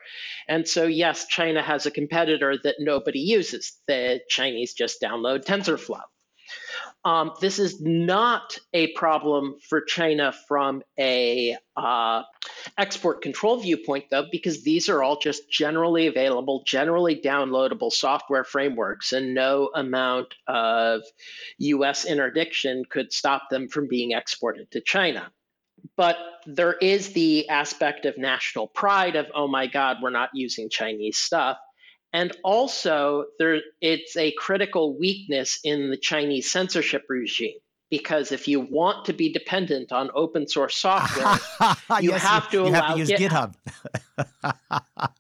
And 0.49 0.67
so, 0.69 0.87
yes, 0.87 1.27
China 1.27 1.63
has 1.63 1.87
a 1.87 1.91
competitor 1.91 2.57
that 2.63 2.77
nobody 2.79 3.21
uses. 3.21 3.73
The 3.87 4.21
Chinese 4.29 4.75
just 4.75 5.01
download 5.01 5.45
TensorFlow. 5.45 6.03
Um, 7.05 7.33
this 7.41 7.59
is 7.59 7.81
not 7.81 8.59
a 8.75 8.93
problem 8.93 9.57
for 9.69 9.81
China 9.81 10.35
from 10.47 10.83
a 10.99 11.57
uh, 11.75 12.23
export 12.77 13.23
control 13.23 13.57
viewpoint, 13.57 14.05
though, 14.11 14.27
because 14.31 14.63
these 14.63 14.91
are 14.91 15.03
all 15.03 15.19
just 15.19 15.51
generally 15.51 16.09
available, 16.09 16.63
generally 16.67 17.17
downloadable 17.17 17.91
software 17.91 18.45
frameworks, 18.45 19.13
and 19.13 19.35
no 19.35 19.71
amount 19.75 20.35
of 20.47 21.01
U.S. 21.59 22.05
interdiction 22.05 22.85
could 22.85 23.13
stop 23.13 23.49
them 23.51 23.69
from 23.69 23.89
being 23.89 24.13
exported 24.13 24.71
to 24.73 24.83
China. 24.83 25.33
But 25.97 26.19
there 26.45 26.75
is 26.75 27.15
the 27.15 27.49
aspect 27.49 28.05
of 28.05 28.19
national 28.19 28.67
pride 28.67 29.17
of, 29.17 29.27
oh 29.35 29.49
my 29.49 29.67
God, 29.67 29.99
we're 30.03 30.11
not 30.11 30.31
using 30.35 30.69
Chinese 30.69 31.17
stuff. 31.17 31.57
And 32.13 32.33
also, 32.43 33.27
there, 33.39 33.61
it's 33.81 34.17
a 34.17 34.33
critical 34.33 34.99
weakness 34.99 35.61
in 35.65 35.91
the 35.91 35.97
Chinese 35.97 36.51
censorship 36.51 37.05
regime. 37.09 37.55
Because 37.89 38.31
if 38.31 38.47
you 38.47 38.61
want 38.61 39.05
to 39.07 39.13
be 39.13 39.33
dependent 39.33 39.91
on 39.91 40.11
open 40.15 40.47
source 40.47 40.77
software, 40.77 41.39
you 42.01 42.11
Yes, 42.11 42.23
have 42.23 42.49
to 42.51 42.59
you 42.59 42.63
allow 42.67 42.83
have 42.83 42.95
to 42.95 42.99
use 43.01 43.11
GitHub. 43.11 43.55
GitHub. 44.17 45.11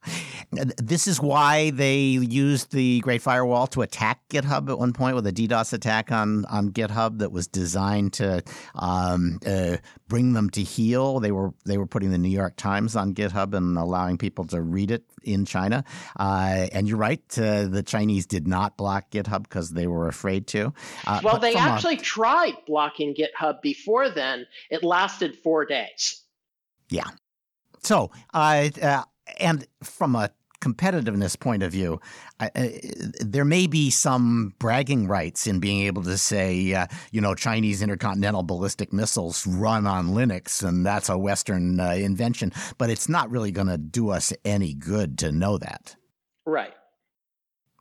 this 0.79 1.09
is 1.09 1.21
why 1.21 1.71
they 1.71 1.99
used 1.99 2.71
the 2.73 3.01
Great 3.01 3.23
Firewall 3.23 3.67
to 3.69 3.83
attack 3.83 4.21
GitHub 4.29 4.69
at 4.69 4.79
one 4.79 4.93
point 4.93 5.17
with 5.17 5.27
a 5.27 5.33
DDoS 5.33 5.73
attack 5.73 6.13
on, 6.13 6.45
on 6.45 6.71
GitHub 6.71 7.19
that 7.19 7.33
was 7.33 7.49
designed 7.49 8.13
to 8.15 8.43
um, 8.77 9.41
uh, 9.45 9.79
bring 10.11 10.35
them 10.35 10.51
to 10.51 10.63
heel. 10.63 11.21
They 11.21 11.31
were 11.33 11.55
they 11.65 11.79
were 11.79 11.87
putting 11.87 12.11
the 12.11 12.19
New 12.19 12.29
York 12.29 12.57
Times 12.57 12.97
on 12.97 13.15
GitHub 13.15 13.55
and 13.55 13.79
allowing 13.79 14.19
people 14.19 14.45
to 14.47 14.61
read 14.61 14.91
it 14.91 15.05
in 15.23 15.47
China. 15.47 15.85
Uh, 16.19 16.67
and 16.73 16.87
you're 16.87 16.99
right, 16.99 17.23
uh, 17.39 17.69
the 17.69 17.83
Chinese 17.83 18.27
did 18.27 18.47
not 18.47 18.77
block 18.77 19.11
GitHub 19.11 19.45
because 19.45 19.71
they 19.71 19.87
were 19.87 20.09
afraid 20.09 20.47
to. 20.49 20.75
Uh, 21.07 21.21
Well, 21.25 21.39
they 21.39 21.53
from 21.53 21.67
a- 21.67 21.71
actually 21.71 21.97
tried 21.97 22.55
blocking 22.67 23.15
GitHub 23.15 23.63
before 23.63 24.11
then. 24.11 24.47
It 24.69 24.83
lasted 24.85 25.37
four 25.43 25.65
days. 25.65 26.23
Yeah. 26.91 27.09
So, 27.83 28.11
uh, 28.35 28.69
uh, 28.83 29.05
and 29.39 29.67
from 29.83 30.17
a 30.17 30.31
competitiveness 30.61 31.39
point 31.39 31.63
of 31.63 31.73
view, 31.73 32.01
uh, 32.39 32.49
uh, 32.55 32.69
there 33.21 33.45
may 33.45 33.67
be 33.67 33.91
some 33.91 34.55
bragging 34.59 35.07
rights 35.07 35.47
in 35.47 35.61
being 35.61 35.83
able 35.83 36.03
to 36.03 36.19
say, 36.19 36.73
uh, 36.75 36.87
you 37.13 37.21
know, 37.21 37.35
Chinese 37.35 37.83
intercontinental 37.83 38.43
ballistic 38.43 38.93
missiles 38.93 39.47
run 39.47 39.87
on 39.87 40.09
Linux, 40.09 40.63
and 40.67 40.85
that's 40.85 41.09
a 41.09 41.19
Western 41.19 41.81
uh, 41.81 41.91
invention. 41.91 42.53
But 42.79 42.91
it's 42.91 43.09
not 43.09 43.31
really 43.31 43.51
going 43.51 43.69
to 43.69 43.79
do 43.79 44.11
us 44.11 44.33
any 44.45 44.75
good 44.75 45.19
to 45.19 45.33
know 45.33 45.59
that. 45.59 45.97
Right. 46.47 46.75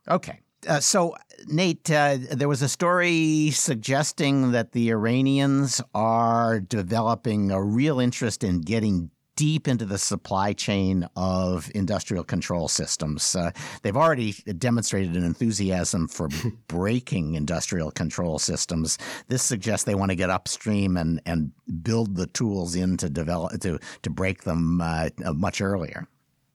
Okay. 0.08 0.40
Uh, 0.68 0.80
so, 0.80 1.16
Nate, 1.46 1.90
uh, 1.90 2.18
there 2.32 2.48
was 2.48 2.60
a 2.60 2.68
story 2.68 3.50
suggesting 3.50 4.52
that 4.52 4.72
the 4.72 4.90
Iranians 4.90 5.80
are 5.94 6.60
developing 6.60 7.50
a 7.50 7.62
real 7.62 7.98
interest 7.98 8.44
in 8.44 8.60
getting 8.60 9.10
deep 9.40 9.66
into 9.66 9.86
the 9.86 9.96
supply 9.96 10.52
chain 10.52 11.08
of 11.16 11.70
industrial 11.74 12.22
control 12.22 12.68
systems. 12.68 13.34
Uh, 13.34 13.50
they've 13.80 13.96
already 13.96 14.32
demonstrated 14.58 15.16
an 15.16 15.24
enthusiasm 15.24 16.06
for 16.06 16.28
breaking 16.68 17.36
industrial 17.36 17.90
control 17.90 18.38
systems. 18.38 18.98
This 19.28 19.42
suggests 19.42 19.84
they 19.84 19.94
want 19.94 20.10
to 20.10 20.14
get 20.14 20.28
upstream 20.28 20.98
and, 20.98 21.22
and 21.24 21.52
build 21.82 22.16
the 22.16 22.26
tools 22.26 22.74
in 22.74 22.98
to 22.98 23.08
develop 23.08 23.58
to 23.62 23.78
to 24.02 24.10
break 24.10 24.44
them 24.44 24.82
uh, 24.82 25.08
much 25.34 25.62
earlier. 25.62 26.06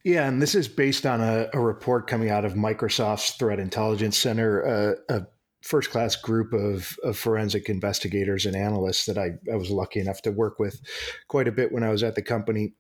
Yeah, 0.04 0.28
and 0.28 0.39
this 0.39 0.54
is 0.54 0.67
based 0.67 1.08
on 1.08 1.21
a, 1.21 1.48
a 1.54 1.60
report 1.60 2.06
coming 2.06 2.30
out 2.30 2.45
of 2.45 2.54
Microsoft's 2.54 3.32
Threat 3.32 3.60
Intelligence 3.60 4.15
Center, 4.15 4.95
uh, 5.10 5.15
a 5.15 5.26
first 5.65 5.89
class 5.89 6.15
group 6.15 6.54
of, 6.54 6.95
of 7.04 7.17
forensic 7.17 7.69
investigators 7.69 8.45
and 8.45 8.56
analysts 8.56 9.06
that 9.06 9.17
I, 9.17 9.32
I 9.51 9.56
was 9.56 9.71
lucky 9.71 9.99
enough 9.99 10.21
to 10.21 10.32
work 10.32 10.60
with 10.60 10.80
quite 11.28 11.47
a 11.47 11.51
bit 11.51 11.71
when 11.71 11.82
I 11.82 11.89
was 11.89 12.04
at 12.04 12.13
the 12.13 12.21
company. 12.21 12.75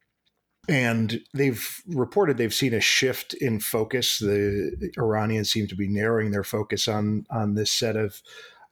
And 0.69 1.19
they've 1.33 1.81
reported 1.87 2.37
they've 2.37 2.53
seen 2.53 2.75
a 2.75 2.79
shift 2.79 3.33
in 3.33 3.59
focus. 3.59 4.19
The 4.19 4.91
Iranians 4.97 5.51
seem 5.51 5.67
to 5.67 5.75
be 5.75 5.87
narrowing 5.87 6.31
their 6.31 6.43
focus 6.43 6.87
on 6.87 7.25
on 7.29 7.53
this 7.53 7.71
set 7.71 7.95
of 7.95 8.21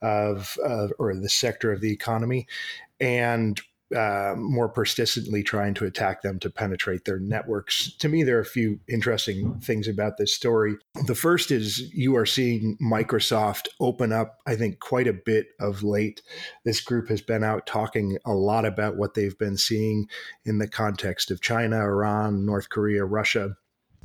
of 0.02 0.58
uh, 0.65 0.88
or 0.97 1.15
this 1.15 1.36
sector 1.36 1.71
of 1.71 1.82
the 1.82 1.91
economy, 1.91 2.47
and 2.99 3.62
uh, 3.95 4.36
more 4.38 4.69
persistently 4.69 5.43
trying 5.43 5.73
to 5.75 5.86
attack 5.86 6.21
them 6.21 6.39
to 6.39 6.49
penetrate 6.49 7.06
their 7.06 7.19
networks. 7.19 7.95
To 7.97 8.10
me, 8.10 8.23
there 8.23 8.38
are 8.38 8.41
a 8.41 8.45
few 8.45 8.79
interesting 8.88 9.60
things 9.60 9.88
about 9.88 10.17
this 10.17 10.34
story. 10.34 10.75
The 11.06 11.15
first 11.15 11.51
is 11.51 11.93
you 11.93 12.15
are 12.15 12.25
seeing 12.25 12.77
Microsoft 12.82 13.67
open 13.79 14.12
up, 14.12 14.39
I 14.45 14.56
think, 14.56 14.79
quite 14.79 15.08
a 15.08 15.13
bit 15.13 15.47
of 15.60 15.84
late. 15.84 16.21
This 16.65 16.82
group 16.82 17.10
has 17.10 17.21
been 17.21 17.43
out 17.43 17.65
talking 17.65 18.17
a 18.25 18.34
lot 18.34 18.65
about 18.65 18.97
what 18.97 19.13
they've 19.13 19.38
been 19.38 19.58
seeing 19.58 20.08
in 20.45 20.58
the 20.58 20.67
context 20.67 21.32
of 21.32 21.41
China, 21.41 21.77
Iran, 21.77 22.45
North 22.45 22.69
Korea, 22.69 23.06
Russia. 23.06 23.56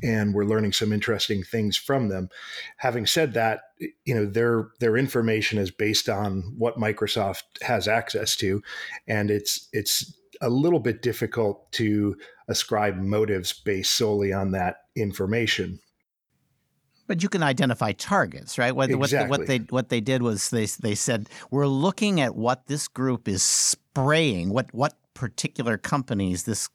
And 0.02 0.34
we're 0.34 0.44
learning 0.44 0.72
some 0.72 0.92
interesting 0.92 1.42
things 1.42 1.76
from 1.76 2.08
them. 2.08 2.28
Having 2.76 3.06
said 3.06 3.34
that, 3.34 3.60
you 4.04 4.14
know 4.14 4.26
their 4.26 4.68
their 4.80 4.96
information 4.96 5.58
is 5.58 5.70
based 5.70 6.08
on 6.08 6.54
what 6.56 6.78
Microsoft 6.78 7.42
has 7.62 7.88
access 7.88 8.36
to, 8.36 8.62
and 9.06 9.30
it's 9.30 9.68
it's 9.72 10.14
a 10.40 10.48
little 10.48 10.80
bit 10.80 11.02
difficult 11.02 11.70
to 11.72 12.16
ascribe 12.48 12.96
motives 12.96 13.52
based 13.52 13.94
solely 13.94 14.32
on 14.32 14.52
that 14.52 14.76
information. 14.96 15.80
But 17.06 17.22
you 17.22 17.30
can 17.30 17.42
identify 17.42 17.92
targets, 17.92 18.58
right? 18.58 18.76
What, 18.76 18.90
what, 18.90 19.06
Exactly. 19.06 19.30
what 19.30 19.46
they 19.46 19.58
what 19.58 19.88
they 19.88 20.00
did 20.00 20.22
was 20.22 20.50
they 20.50 20.66
they 20.66 20.94
said 20.94 21.28
we're 21.50 21.66
looking 21.66 22.20
at 22.20 22.36
what 22.36 22.66
this 22.66 22.86
group 22.86 23.26
is 23.28 23.42
spraying, 23.42 24.50
what 24.50 24.72
what 24.74 24.94
particular 25.14 25.78
companies 25.78 26.44
this 26.44 26.68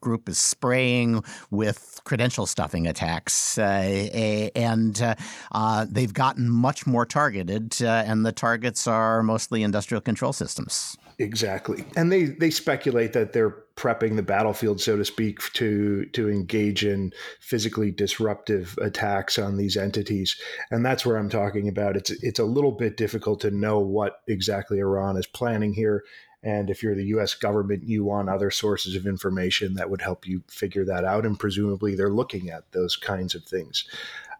group 0.00 0.28
is 0.28 0.38
spraying 0.38 1.22
with 1.50 2.00
credential 2.04 2.46
stuffing 2.46 2.86
attacks, 2.86 3.58
uh, 3.58 4.50
and 4.54 5.00
uh, 5.00 5.14
uh, 5.52 5.86
they've 5.88 6.14
gotten 6.14 6.48
much 6.48 6.86
more 6.86 7.06
targeted, 7.06 7.80
and 7.82 8.24
the 8.24 8.32
targets 8.32 8.86
are 8.86 9.22
mostly 9.22 9.62
industrial 9.62 10.00
control 10.00 10.32
systems. 10.32 10.96
Exactly, 11.18 11.84
and 11.96 12.10
they 12.10 12.24
they 12.24 12.50
speculate 12.50 13.12
that 13.12 13.32
they're 13.32 13.64
prepping 13.76 14.16
the 14.16 14.22
battlefield, 14.22 14.80
so 14.80 14.96
to 14.96 15.04
speak, 15.04 15.40
to 15.52 16.06
to 16.06 16.30
engage 16.30 16.84
in 16.84 17.12
physically 17.40 17.90
disruptive 17.90 18.78
attacks 18.80 19.38
on 19.38 19.56
these 19.56 19.76
entities, 19.76 20.40
and 20.70 20.84
that's 20.84 21.04
where 21.04 21.16
I'm 21.16 21.28
talking 21.28 21.68
about. 21.68 21.96
It's 21.96 22.10
it's 22.22 22.38
a 22.38 22.44
little 22.44 22.72
bit 22.72 22.96
difficult 22.96 23.40
to 23.40 23.50
know 23.50 23.78
what 23.80 24.20
exactly 24.28 24.78
Iran 24.78 25.16
is 25.16 25.26
planning 25.26 25.74
here, 25.74 26.04
and 26.42 26.70
if 26.70 26.82
you're 26.82 26.94
the 26.94 27.04
U.S. 27.06 27.34
government, 27.34 27.84
you 27.84 28.04
want 28.04 28.28
other 28.28 28.50
sources 28.50 28.96
of 28.96 29.06
information 29.06 29.74
that 29.74 29.90
would 29.90 30.00
help 30.00 30.26
you 30.26 30.42
figure 30.48 30.84
that 30.86 31.04
out, 31.04 31.26
and 31.26 31.38
presumably 31.38 31.94
they're 31.94 32.08
looking 32.10 32.50
at 32.50 32.70
those 32.72 32.96
kinds 32.96 33.34
of 33.34 33.44
things. 33.44 33.84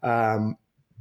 Um, 0.02 0.56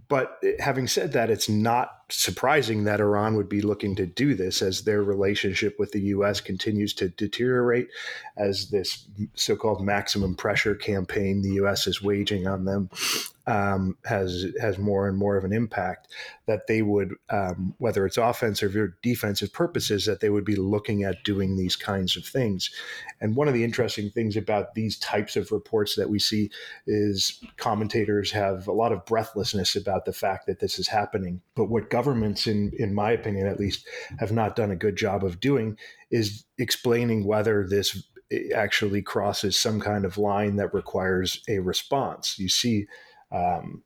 but 0.09 0.43
having 0.59 0.87
said 0.87 1.13
that, 1.13 1.29
it's 1.29 1.47
not 1.47 1.99
surprising 2.09 2.83
that 2.83 2.99
Iran 2.99 3.35
would 3.35 3.47
be 3.47 3.61
looking 3.61 3.95
to 3.95 4.07
do 4.07 4.33
this 4.33 4.63
as 4.63 4.83
their 4.83 5.03
relationship 5.03 5.77
with 5.77 5.91
the 5.91 6.01
U.S. 6.01 6.41
continues 6.41 6.93
to 6.95 7.09
deteriorate, 7.09 7.89
as 8.35 8.71
this 8.71 9.07
so 9.35 9.55
called 9.55 9.85
maximum 9.85 10.35
pressure 10.35 10.73
campaign 10.73 11.43
the 11.43 11.53
U.S. 11.53 11.85
is 11.85 12.01
waging 12.01 12.47
on 12.47 12.65
them 12.65 12.89
um, 13.49 13.97
has 14.05 14.45
has 14.61 14.77
more 14.77 15.07
and 15.07 15.17
more 15.17 15.35
of 15.35 15.43
an 15.43 15.51
impact. 15.51 16.07
That 16.45 16.67
they 16.67 16.83
would, 16.83 17.15
um, 17.29 17.73
whether 17.79 18.05
it's 18.05 18.17
offensive 18.17 18.75
or 18.75 18.97
defensive 19.01 19.51
purposes, 19.51 20.05
that 20.05 20.19
they 20.19 20.29
would 20.29 20.45
be 20.45 20.55
looking 20.55 21.03
at 21.03 21.23
doing 21.23 21.57
these 21.57 21.75
kinds 21.75 22.15
of 22.15 22.25
things. 22.25 22.69
And 23.19 23.35
one 23.35 23.47
of 23.47 23.55
the 23.55 23.63
interesting 23.63 24.11
things 24.11 24.37
about 24.37 24.75
these 24.75 24.99
types 24.99 25.35
of 25.35 25.51
reports 25.51 25.95
that 25.95 26.09
we 26.09 26.19
see 26.19 26.51
is 26.85 27.43
commentators 27.57 28.31
have 28.31 28.67
a 28.67 28.71
lot 28.71 28.91
of 28.91 29.05
breathlessness 29.05 29.75
about 29.75 30.05
the 30.05 30.13
fact 30.13 30.45
that 30.45 30.59
this 30.59 30.77
is 30.77 30.87
happening. 30.87 31.41
But 31.55 31.69
what 31.69 31.89
governments, 31.89 32.45
in 32.45 32.71
in 32.77 32.93
my 32.93 33.11
opinion 33.11 33.47
at 33.47 33.59
least, 33.59 33.87
have 34.19 34.31
not 34.31 34.55
done 34.55 34.71
a 34.71 34.75
good 34.75 34.95
job 34.95 35.23
of 35.23 35.39
doing 35.39 35.75
is 36.11 36.45
explaining 36.59 37.25
whether 37.25 37.65
this 37.67 38.03
actually 38.53 39.01
crosses 39.01 39.57
some 39.57 39.79
kind 39.79 40.05
of 40.05 40.19
line 40.19 40.57
that 40.57 40.71
requires 40.71 41.41
a 41.49 41.57
response. 41.57 42.37
You 42.37 42.49
see. 42.49 42.85
Um, 43.31 43.83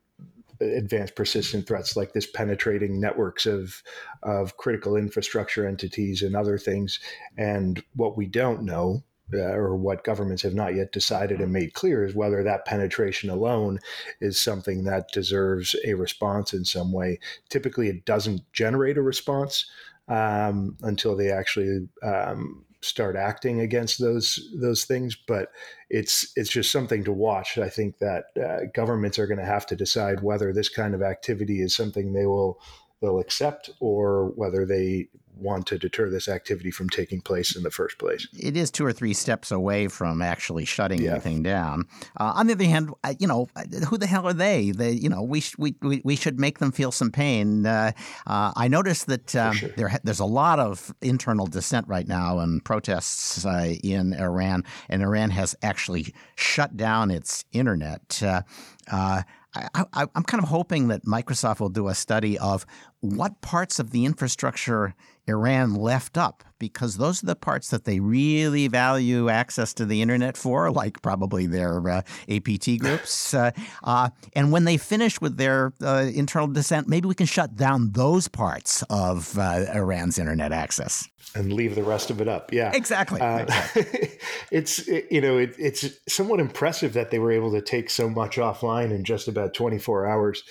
advanced 0.60 1.16
persistent 1.16 1.66
threats 1.66 1.96
like 1.96 2.12
this 2.12 2.26
penetrating 2.26 3.00
networks 3.00 3.46
of 3.46 3.82
of 4.22 4.56
critical 4.56 4.96
infrastructure 4.96 5.66
entities 5.66 6.22
and 6.22 6.36
other 6.36 6.58
things. 6.58 7.00
And 7.36 7.82
what 7.94 8.16
we 8.16 8.26
don't 8.26 8.62
know 8.62 9.02
uh, 9.32 9.38
or 9.38 9.74
what 9.76 10.04
governments 10.04 10.42
have 10.42 10.54
not 10.54 10.74
yet 10.74 10.92
decided 10.92 11.40
and 11.40 11.52
made 11.52 11.72
clear 11.72 12.04
is 12.04 12.14
whether 12.14 12.42
that 12.42 12.66
penetration 12.66 13.30
alone 13.30 13.80
is 14.20 14.40
something 14.40 14.84
that 14.84 15.10
deserves 15.12 15.74
a 15.84 15.94
response 15.94 16.52
in 16.52 16.64
some 16.64 16.92
way. 16.92 17.18
Typically 17.48 17.88
it 17.88 18.04
doesn't 18.04 18.42
generate 18.52 18.98
a 18.98 19.02
response 19.02 19.66
um, 20.08 20.76
until 20.82 21.16
they 21.16 21.30
actually 21.30 21.88
um, 22.02 22.64
start 22.84 23.16
acting 23.16 23.60
against 23.60 23.98
those 23.98 24.50
those 24.60 24.84
things 24.84 25.16
but 25.26 25.50
it's 25.90 26.32
it's 26.36 26.50
just 26.50 26.72
something 26.72 27.04
to 27.04 27.12
watch. 27.12 27.56
I 27.58 27.68
think 27.68 27.98
that 27.98 28.24
uh, 28.36 28.66
governments 28.74 29.18
are 29.18 29.26
going 29.26 29.38
to 29.38 29.44
have 29.44 29.66
to 29.66 29.76
decide 29.76 30.22
whether 30.22 30.52
this 30.52 30.68
kind 30.68 30.94
of 30.94 31.02
activity 31.02 31.60
is 31.60 31.76
something 31.76 32.12
they 32.12 32.26
will 32.26 32.60
they'll 33.00 33.20
accept 33.20 33.70
or 33.80 34.30
whether 34.30 34.66
they 34.66 35.08
want 35.38 35.66
to 35.66 35.78
deter 35.78 36.10
this 36.10 36.28
activity 36.28 36.70
from 36.70 36.88
taking 36.88 37.20
place 37.20 37.56
in 37.56 37.62
the 37.62 37.70
first 37.70 37.98
place. 37.98 38.26
It 38.38 38.56
is 38.56 38.70
two 38.70 38.84
or 38.84 38.92
three 38.92 39.14
steps 39.14 39.50
away 39.50 39.88
from 39.88 40.22
actually 40.22 40.64
shutting 40.64 41.02
yeah. 41.02 41.12
anything 41.12 41.42
down. 41.42 41.86
Uh, 42.18 42.32
on 42.36 42.46
the 42.46 42.52
other 42.54 42.64
hand, 42.64 42.90
you 43.18 43.26
know, 43.26 43.48
who 43.88 43.98
the 43.98 44.06
hell 44.06 44.26
are 44.26 44.32
they? 44.32 44.70
They, 44.70 44.92
you 44.92 45.08
know, 45.08 45.22
we 45.22 45.40
sh- 45.40 45.56
we, 45.58 45.74
we, 45.82 46.00
we 46.04 46.16
should 46.16 46.38
make 46.38 46.58
them 46.58 46.72
feel 46.72 46.92
some 46.92 47.10
pain. 47.10 47.66
Uh, 47.66 47.92
uh, 48.26 48.52
I 48.56 48.68
noticed 48.68 49.06
that 49.06 49.34
um, 49.36 49.54
sure. 49.54 49.70
there 49.76 50.00
there's 50.04 50.20
a 50.20 50.24
lot 50.24 50.58
of 50.58 50.94
internal 51.00 51.46
dissent 51.46 51.88
right 51.88 52.06
now 52.06 52.38
and 52.38 52.64
protests 52.64 53.44
uh, 53.44 53.74
in 53.82 54.14
Iran, 54.14 54.64
and 54.88 55.02
Iran 55.02 55.30
has 55.30 55.54
actually 55.62 56.14
shut 56.36 56.76
down 56.76 57.10
its 57.10 57.44
internet. 57.52 58.22
Uh, 58.22 58.42
uh, 58.90 59.22
I, 59.54 60.06
am 60.14 60.24
kind 60.24 60.42
of 60.42 60.48
hoping 60.48 60.88
that 60.88 61.04
Microsoft 61.04 61.60
will 61.60 61.68
do 61.68 61.88
a 61.88 61.94
study 61.94 62.38
of 62.38 62.66
what 63.04 63.42
parts 63.42 63.78
of 63.78 63.90
the 63.90 64.06
infrastructure 64.06 64.94
Iran 65.26 65.74
left 65.74 66.16
up 66.16 66.42
because 66.58 66.96
those 66.96 67.22
are 67.22 67.26
the 67.26 67.36
parts 67.36 67.68
that 67.68 67.84
they 67.84 68.00
really 68.00 68.66
value 68.68 69.28
access 69.28 69.74
to 69.74 69.84
the 69.84 70.00
internet 70.00 70.38
for, 70.38 70.70
like 70.70 71.02
probably 71.02 71.46
their 71.46 71.86
uh, 71.86 72.02
APT 72.30 72.78
groups. 72.78 73.34
Uh, 73.34 73.50
uh, 73.82 74.08
and 74.32 74.50
when 74.52 74.64
they 74.64 74.78
finish 74.78 75.20
with 75.20 75.36
their 75.36 75.74
uh, 75.82 76.10
internal 76.14 76.48
dissent, 76.48 76.88
maybe 76.88 77.06
we 77.06 77.14
can 77.14 77.26
shut 77.26 77.56
down 77.56 77.92
those 77.92 78.26
parts 78.26 78.82
of 78.88 79.38
uh, 79.38 79.66
Iran's 79.74 80.18
internet 80.18 80.52
access 80.52 81.06
and 81.34 81.52
leave 81.52 81.74
the 81.74 81.82
rest 81.82 82.10
of 82.10 82.20
it 82.20 82.28
up. 82.28 82.52
Yeah, 82.52 82.70
exactly. 82.72 83.20
Uh, 83.20 83.40
exactly. 83.40 84.10
it's 84.50 84.78
it, 84.88 85.08
you 85.10 85.20
know 85.20 85.36
it, 85.36 85.54
it's 85.58 85.86
somewhat 86.08 86.40
impressive 86.40 86.94
that 86.94 87.10
they 87.10 87.18
were 87.18 87.32
able 87.32 87.52
to 87.52 87.60
take 87.60 87.90
so 87.90 88.08
much 88.08 88.36
offline 88.36 88.90
in 88.90 89.04
just 89.04 89.28
about 89.28 89.52
24 89.52 90.06
hours. 90.06 90.42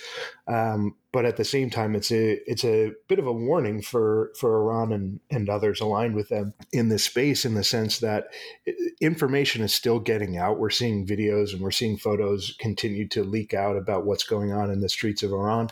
Um, 0.46 0.94
but 1.14 1.24
at 1.24 1.36
the 1.36 1.44
same 1.44 1.70
time, 1.70 1.94
it's 1.94 2.10
a 2.10 2.40
it's 2.50 2.64
a 2.64 2.90
bit 3.06 3.20
of 3.20 3.26
a 3.28 3.32
warning 3.32 3.80
for 3.80 4.32
for 4.36 4.60
Iran 4.60 4.92
and 4.92 5.20
and 5.30 5.48
others 5.48 5.80
aligned 5.80 6.16
with 6.16 6.28
them 6.28 6.54
in 6.72 6.88
this 6.88 7.04
space, 7.04 7.44
in 7.44 7.54
the 7.54 7.62
sense 7.62 8.00
that 8.00 8.30
uh, 8.66 8.72
information 9.00 9.62
is 9.62 9.72
still 9.72 10.00
getting 10.00 10.36
out. 10.36 10.58
We're 10.58 10.70
seeing 10.70 11.06
videos 11.06 11.52
and 11.52 11.62
we're 11.62 11.70
seeing 11.70 11.98
photos 11.98 12.56
continue 12.58 13.06
to 13.10 13.22
leak 13.22 13.54
out 13.54 13.76
about 13.76 14.04
what's 14.04 14.24
going 14.24 14.50
on 14.50 14.72
in 14.72 14.80
the 14.80 14.88
streets 14.88 15.22
of 15.22 15.30
Iran, 15.30 15.68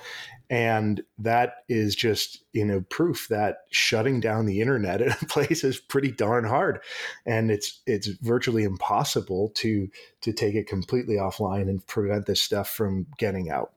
and 0.48 1.02
that 1.18 1.64
is 1.68 1.96
just 1.96 2.44
you 2.52 2.64
know 2.64 2.82
proof 2.82 3.26
that 3.28 3.64
shutting 3.72 4.20
down 4.20 4.46
the 4.46 4.60
internet 4.60 5.02
in 5.02 5.10
a 5.10 5.16
place 5.26 5.64
is 5.64 5.80
pretty 5.80 6.12
darn 6.12 6.44
hard. 6.44 6.78
And 7.26 7.50
it's 7.50 7.80
it's 7.84 8.06
virtually 8.06 8.62
impossible 8.62 9.50
to 9.56 9.88
to 10.20 10.32
take 10.32 10.54
it 10.54 10.68
completely 10.68 11.16
offline 11.16 11.62
and 11.62 11.84
prevent 11.88 12.26
this 12.26 12.40
stuff 12.40 12.70
from 12.70 13.08
getting 13.18 13.50
out 13.50 13.72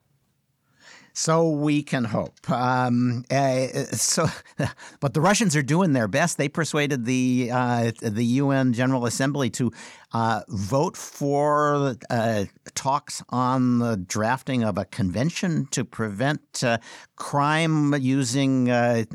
so 1.15 1.49
we 1.49 1.81
can 1.81 2.03
hope. 2.03 2.49
Um, 2.49 3.23
uh, 3.31 3.67
so, 3.93 4.27
but 4.99 5.13
the 5.13 5.21
Russians 5.21 5.55
are 5.55 5.63
doing 5.63 5.93
their 5.93 6.09
best. 6.09 6.37
They 6.37 6.49
persuaded 6.49 7.05
the 7.05 7.49
uh, 7.51 7.91
the 8.01 8.25
UN 8.25 8.73
General 8.73 9.05
Assembly 9.05 9.49
to 9.51 9.71
uh, 10.11 10.41
vote 10.49 10.97
for 10.97 11.95
uh, 12.09 12.45
talks 12.73 13.23
on 13.29 13.79
the 13.79 13.95
drafting 13.95 14.63
of 14.63 14.77
a 14.77 14.85
convention 14.85 15.67
to 15.71 15.85
prevent 15.85 16.63
uh, 16.63 16.77
crime 17.15 17.93
using 17.95 18.69
uh, 18.69 19.05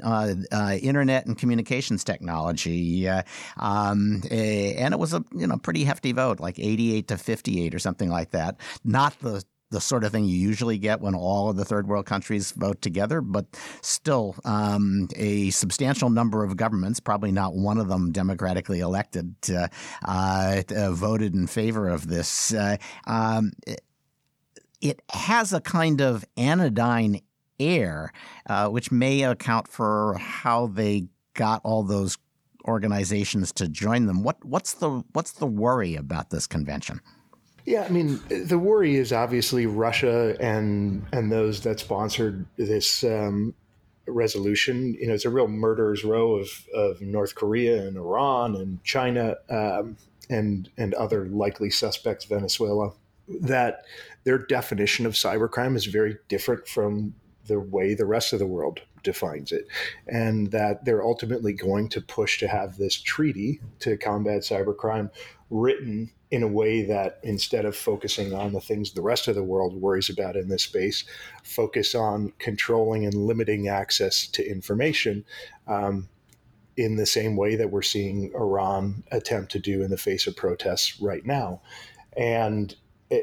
internet 0.83 1.27
and 1.27 1.39
communications 1.39 2.03
technology. 2.03 3.09
Um, 3.59 4.23
and 4.31 4.95
it 4.95 4.99
was 4.99 5.13
a 5.13 5.23
you 5.35 5.47
know 5.47 5.59
pretty 5.59 5.85
hefty 5.85 6.13
vote, 6.13 6.41
like 6.41 6.59
eighty 6.59 6.95
eight 6.95 7.09
to 7.09 7.19
fifty 7.19 7.63
eight 7.63 7.75
or 7.75 7.79
something 7.79 8.09
like 8.09 8.31
that. 8.31 8.57
Not 8.85 9.19
the 9.21 9.45
the 9.71 9.81
sort 9.81 10.05
of 10.05 10.13
thing 10.13 10.25
you 10.25 10.37
usually 10.37 10.79
get 10.79 11.01
when 11.01 11.15
all 11.15 11.49
of 11.49 11.57
the 11.57 11.65
third 11.65 11.87
world 11.87 12.07
countries 12.07 12.53
vote 12.53 12.83
together, 12.83 13.21
but 13.21 13.47
still 13.83 14.35
um, 14.45 15.09
a 15.17 15.51
substantial 15.51 16.11
number 16.11 16.45
of 16.45 16.57
governments, 16.57 17.01
probably 17.01 17.33
not 17.33 17.55
one 17.55 17.79
of 17.79 17.89
them 17.89 18.11
democratically 18.13 18.81
elected, 18.81 19.35
uh, 19.55 19.69
uh, 20.07 20.91
voted 20.93 21.35
in 21.35 21.47
favor 21.47 21.89
of 21.89 22.09
this. 22.09 22.53
Uh, 22.53 22.77
um, 23.07 23.53
it 24.81 25.03
has 25.11 25.53
a 25.53 25.61
kind 25.61 26.01
of 26.01 26.25
anodyne 26.37 27.21
air, 27.59 28.13
uh, 28.49 28.69
which 28.69 28.91
may 28.91 29.23
account 29.23 29.69
for 29.69 30.17
how 30.19 30.67
they 30.67 31.07
got 31.35 31.61
all 31.65 31.83
those 31.83 32.19
organizations 32.67 33.53
to 33.53 33.69
join 33.69 34.07
them. 34.07 34.23
What 34.23 34.45
what's 34.45 34.75
the 34.75 35.03
what's 35.13 35.33
the 35.33 35.47
worry 35.47 35.95
about 35.95 36.31
this 36.31 36.47
convention? 36.47 37.01
Yeah, 37.67 37.85
I 37.85 37.89
mean, 37.91 38.21
the 38.29 38.59
worry 38.59 38.97
is 38.97 39.13
obviously 39.13 39.67
Russia 39.67 40.37
and 40.41 41.07
and 41.13 41.31
those 41.31 41.63
that 41.63 41.81
sponsored 41.81 42.47
this 42.57 43.05
um, 43.05 43.55
resolution. 44.07 44.95
You 44.95 45.09
know, 45.09 45.15
it's 45.15 45.25
a 45.25 45.31
real 45.31 45.49
murderer's 45.49 46.05
row 46.05 46.37
of, 46.37 46.49
of 46.75 47.01
North 47.01 47.35
Korea 47.35 47.87
and 47.87 47.97
Iran 47.97 48.57
and 48.57 48.83
China 48.85 49.37
um, 49.49 49.97
and 50.29 50.69
and 50.77 50.95
other 50.95 51.27
likely 51.27 51.71
suspects, 51.71 52.25
Venezuela. 52.25 52.93
That 53.41 53.85
their 54.25 54.39
definition 54.39 55.07
of 55.07 55.13
cybercrime 55.13 55.77
is 55.77 55.87
very 55.87 56.19
different 56.29 56.67
from 56.67 57.15
the 57.47 57.61
way 57.61 57.95
the 57.95 58.07
rest 58.07 58.33
of 58.33 58.39
the 58.39 58.47
world 58.47 58.81
defines 59.03 59.53
it, 59.53 59.67
and 60.09 60.51
that 60.51 60.85
they're 60.85 61.03
ultimately 61.03 61.53
going 61.53 61.89
to 61.91 62.01
push 62.01 62.39
to 62.41 62.49
have 62.49 62.77
this 62.77 63.01
treaty 63.01 63.61
to 63.81 63.97
combat 63.97 64.43
cybercrime 64.43 65.11
written 65.51 66.13
in 66.31 66.43
a 66.45 66.49
way 66.49 66.83
that 66.83 67.19
instead 67.25 67.65
of 67.65 67.77
focusing 67.77 68.33
on 68.33 68.53
the 68.53 68.61
things 68.61 68.93
the 68.93 69.03
rest 69.03 69.27
of 69.27 69.35
the 69.35 69.43
world 69.43 69.75
worries 69.75 70.09
about 70.09 70.37
in 70.37 70.49
this 70.49 70.63
space, 70.63 71.05
focus 71.43 71.95
on 71.95 72.33
controlling 72.39 73.05
and 73.05 73.15
limiting 73.15 73.69
access 73.69 74.27
to 74.29 74.49
information 74.49 75.25
um, 75.67 76.09
in 76.77 76.97
the 76.97 77.07
same 77.07 77.37
way 77.37 77.57
that 77.57 77.71
we're 77.71 77.83
seeing 77.83 78.33
Iran 78.35 79.03
attempt 79.11 79.51
to 79.53 79.59
do 79.59 79.83
in 79.83 79.91
the 79.91 79.97
face 79.97 80.27
of 80.27 80.37
protests 80.37 81.01
right 81.01 81.27
now. 81.27 81.61
And 82.17 82.75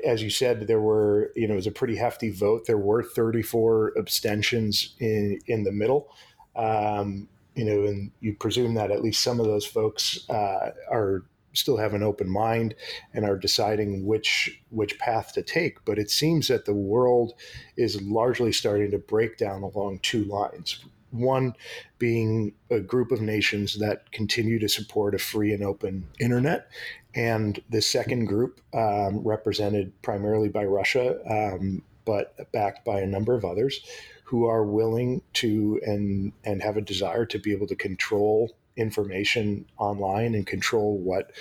as 0.05 0.21
you 0.21 0.29
said, 0.29 0.67
there 0.67 0.81
were, 0.81 1.31
you 1.35 1.47
know, 1.47 1.53
it 1.53 1.57
was 1.57 1.67
a 1.67 1.71
pretty 1.71 1.95
hefty 1.95 2.29
vote. 2.29 2.65
There 2.65 2.77
were 2.77 3.03
34 3.03 3.93
abstentions 3.97 4.95
in, 4.99 5.39
in 5.47 5.63
the 5.63 5.71
middle. 5.71 6.13
Um, 6.57 7.29
you 7.55 7.63
know, 7.65 7.87
and 7.87 8.11
you 8.19 8.35
presume 8.35 8.73
that 8.75 8.91
at 8.91 9.01
least 9.01 9.23
some 9.23 9.39
of 9.39 9.45
those 9.45 9.65
folks 9.65 10.29
uh, 10.29 10.71
are 10.91 11.23
still 11.57 11.77
have 11.77 11.93
an 11.93 12.03
open 12.03 12.29
mind 12.29 12.75
and 13.13 13.25
are 13.25 13.37
deciding 13.37 14.05
which 14.05 14.61
which 14.69 14.97
path 14.99 15.33
to 15.33 15.41
take. 15.41 15.83
But 15.85 15.99
it 15.99 16.09
seems 16.09 16.47
that 16.47 16.65
the 16.65 16.73
world 16.73 17.33
is 17.75 18.01
largely 18.01 18.51
starting 18.51 18.91
to 18.91 18.97
break 18.97 19.37
down 19.37 19.63
along 19.63 19.99
two 19.99 20.23
lines. 20.25 20.83
One 21.11 21.53
being 21.99 22.53
a 22.69 22.79
group 22.79 23.11
of 23.11 23.21
nations 23.21 23.79
that 23.79 24.11
continue 24.11 24.59
to 24.59 24.67
support 24.67 25.15
a 25.15 25.19
free 25.19 25.53
and 25.53 25.63
open 25.63 26.07
internet, 26.19 26.69
and 27.15 27.61
the 27.69 27.81
second 27.81 28.25
group, 28.25 28.61
um, 28.73 29.19
represented 29.25 29.99
primarily 30.01 30.49
by 30.49 30.65
Russia, 30.65 31.17
um, 31.29 31.81
but 32.05 32.51
backed 32.51 32.85
by 32.85 32.99
a 32.99 33.07
number 33.07 33.35
of 33.35 33.45
others, 33.45 33.81
who 34.23 34.45
are 34.45 34.65
willing 34.65 35.21
to 35.33 35.79
and 35.85 36.33
and 36.43 36.61
have 36.61 36.75
a 36.75 36.81
desire 36.81 37.25
to 37.25 37.39
be 37.39 37.53
able 37.53 37.67
to 37.67 37.75
control 37.75 38.51
information 38.77 39.65
online 39.77 40.35
and 40.35 40.47
control 40.47 40.97
what 40.97 41.31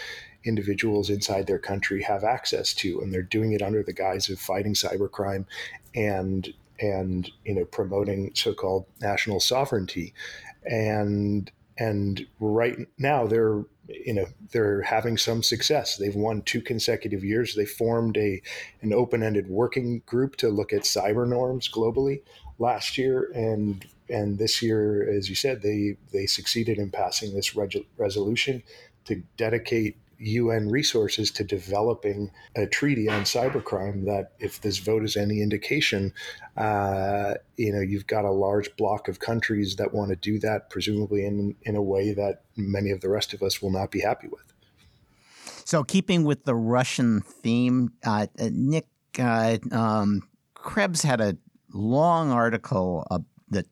individuals 0.44 1.10
inside 1.10 1.46
their 1.46 1.58
country 1.58 2.02
have 2.02 2.24
access 2.24 2.72
to 2.72 3.00
and 3.00 3.12
they're 3.12 3.22
doing 3.22 3.52
it 3.52 3.62
under 3.62 3.82
the 3.82 3.92
guise 3.92 4.28
of 4.28 4.38
fighting 4.38 4.74
cybercrime 4.74 5.44
and 5.94 6.52
and 6.80 7.30
you 7.44 7.54
know 7.54 7.64
promoting 7.64 8.30
so-called 8.34 8.86
national 9.00 9.40
sovereignty. 9.40 10.14
And 10.64 11.50
and 11.78 12.26
right 12.40 12.76
now 12.98 13.26
they're 13.26 13.64
you 13.88 14.14
know 14.14 14.26
they're 14.52 14.82
having 14.82 15.16
some 15.16 15.42
success. 15.42 15.96
They've 15.96 16.14
won 16.14 16.42
two 16.42 16.60
consecutive 16.60 17.24
years. 17.24 17.54
They 17.54 17.66
formed 17.66 18.16
a 18.16 18.42
an 18.82 18.92
open-ended 18.92 19.48
working 19.48 20.02
group 20.06 20.36
to 20.36 20.48
look 20.48 20.72
at 20.72 20.82
cyber 20.82 21.26
norms 21.26 21.68
globally 21.68 22.22
last 22.58 22.96
year 22.96 23.30
and 23.34 23.84
and 24.08 24.38
this 24.38 24.62
year, 24.62 25.08
as 25.10 25.28
you 25.28 25.34
said, 25.34 25.62
they 25.62 25.96
they 26.12 26.26
succeeded 26.26 26.78
in 26.78 26.90
passing 26.90 27.34
this 27.34 27.54
reg- 27.56 27.86
resolution 27.96 28.62
to 29.04 29.22
dedicate 29.36 29.96
UN 30.18 30.70
resources 30.70 31.30
to 31.32 31.44
developing 31.44 32.30
a 32.54 32.66
treaty 32.66 33.08
on 33.08 33.22
cybercrime. 33.22 34.04
That, 34.06 34.32
if 34.38 34.60
this 34.60 34.78
vote 34.78 35.04
is 35.04 35.16
any 35.16 35.42
indication, 35.42 36.12
uh, 36.56 37.34
you 37.56 37.72
know, 37.72 37.80
you've 37.80 38.06
got 38.06 38.24
a 38.24 38.30
large 38.30 38.74
block 38.76 39.08
of 39.08 39.18
countries 39.18 39.76
that 39.76 39.92
want 39.92 40.10
to 40.10 40.16
do 40.16 40.38
that, 40.40 40.70
presumably 40.70 41.24
in 41.24 41.54
in 41.62 41.76
a 41.76 41.82
way 41.82 42.12
that 42.12 42.42
many 42.56 42.90
of 42.90 43.00
the 43.00 43.08
rest 43.08 43.34
of 43.34 43.42
us 43.42 43.60
will 43.60 43.70
not 43.70 43.90
be 43.90 44.00
happy 44.00 44.28
with. 44.28 44.52
So, 45.64 45.82
keeping 45.82 46.24
with 46.24 46.44
the 46.44 46.54
Russian 46.54 47.20
theme, 47.20 47.92
uh, 48.04 48.26
Nick 48.38 48.86
uh, 49.18 49.58
um, 49.72 50.22
Krebs 50.54 51.02
had 51.02 51.20
a 51.20 51.36
long 51.72 52.30
article 52.30 53.06
uh, 53.10 53.18
that 53.50 53.66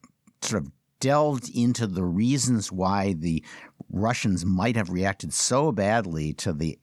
sort 0.44 0.62
of 0.62 0.70
delved 1.00 1.50
into 1.54 1.86
the 1.86 2.04
reasons 2.04 2.72
why 2.72 3.12
the 3.14 3.44
Russians 3.90 4.44
might 4.44 4.76
have 4.76 4.90
reacted 4.90 5.32
so 5.32 5.72
badly 5.72 6.32
to 6.34 6.52
the 6.52 6.78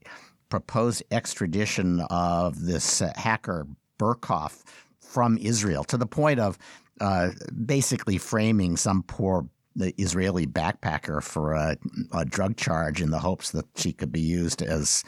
proposed 0.49 1.03
extradition 1.11 2.01
of 2.09 2.65
this 2.65 3.01
uh, 3.01 3.11
hacker 3.15 3.67
Burkov 3.97 4.63
from 4.99 5.37
Israel 5.37 5.83
to 5.85 5.97
the 5.97 6.05
point 6.05 6.39
of 6.39 6.57
uh, 6.99 7.29
basically 7.65 8.17
framing 8.17 8.77
some 8.77 9.03
poor 9.03 9.47
the 9.75 9.93
Israeli 10.01 10.45
backpacker 10.45 11.23
for 11.23 11.53
a, 11.53 11.77
a, 12.13 12.25
drug 12.25 12.57
charge 12.57 13.01
in 13.01 13.09
the 13.11 13.19
hopes 13.19 13.51
that 13.51 13.65
she 13.75 13.93
could 13.93 14.11
be 14.11 14.21
used 14.21 14.61
as 14.61 15.03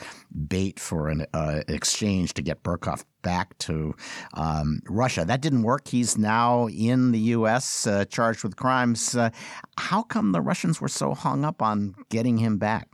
bait 0.48 0.80
for 0.80 1.10
an 1.10 1.26
uh, 1.34 1.62
exchange 1.68 2.34
to 2.36 2.42
get 2.42 2.64
Burkov 2.64 3.04
back 3.22 3.58
to 3.60 3.96
um, 4.36 4.82
Russia. 4.88 5.26
That 5.26 5.42
didn't 5.42 5.64
work. 5.64 5.88
He's 5.88 6.18
now 6.18 6.68
in 6.68 7.12
the 7.12 7.20
U.S. 7.20 7.88
Uh, 7.88 8.06
charged 8.06 8.44
with 8.44 8.56
crimes. 8.56 9.16
Uh, 9.16 9.32
how 9.78 10.02
come 10.04 10.32
the 10.32 10.42
Russians 10.42 10.80
were 10.80 10.88
so 10.88 11.14
hung 11.14 11.44
up 11.44 11.62
on 11.62 11.96
getting 12.10 12.38
him 12.38 12.58
back? 12.58 12.90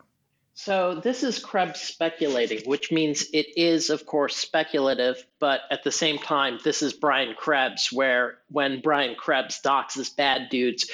So 0.62 0.96
this 0.96 1.24
is 1.24 1.40
Krebs 1.40 1.80
speculating, 1.80 2.60
which 2.66 2.92
means 2.92 3.28
it 3.32 3.58
is, 3.58 3.90
of 3.90 4.06
course, 4.06 4.36
speculative, 4.36 5.26
but 5.40 5.62
at 5.72 5.86
the 5.86 5.92
same 5.92 6.18
time, 6.18 6.60
this 6.66 6.82
is 6.82 6.92
Brian 6.92 7.34
Krebs, 7.34 7.94
where 7.94 8.40
when 8.50 8.82
Brian 8.82 9.16
Krebs 9.16 9.62
doxes 9.64 10.14
bad 10.14 10.50
dudes, 10.50 10.92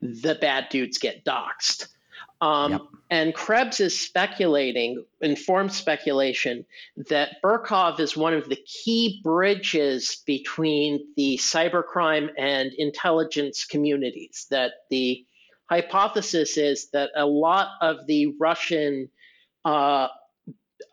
the 0.00 0.34
bad 0.36 0.68
dudes 0.70 0.98
get 0.98 1.24
doxed. 1.24 1.88
Um, 2.40 2.72
yep. 2.72 2.80
And 3.10 3.34
Krebs 3.34 3.80
is 3.80 3.98
speculating, 3.98 5.04
informed 5.20 5.72
speculation, 5.72 6.64
that 7.08 7.36
Burkov 7.42 7.98
is 8.00 8.16
one 8.16 8.34
of 8.34 8.48
the 8.48 8.58
key 8.66 9.20
bridges 9.24 10.22
between 10.26 11.04
the 11.16 11.38
cybercrime 11.38 12.28
and 12.36 12.72
intelligence 12.74 13.64
communities. 13.64 14.46
That 14.50 14.72
the 14.90 15.24
hypothesis 15.68 16.56
is 16.56 16.90
that 16.90 17.10
a 17.16 17.26
lot 17.26 17.68
of 17.80 18.06
the 18.06 18.34
Russian 18.38 19.08
uh, 19.64 20.08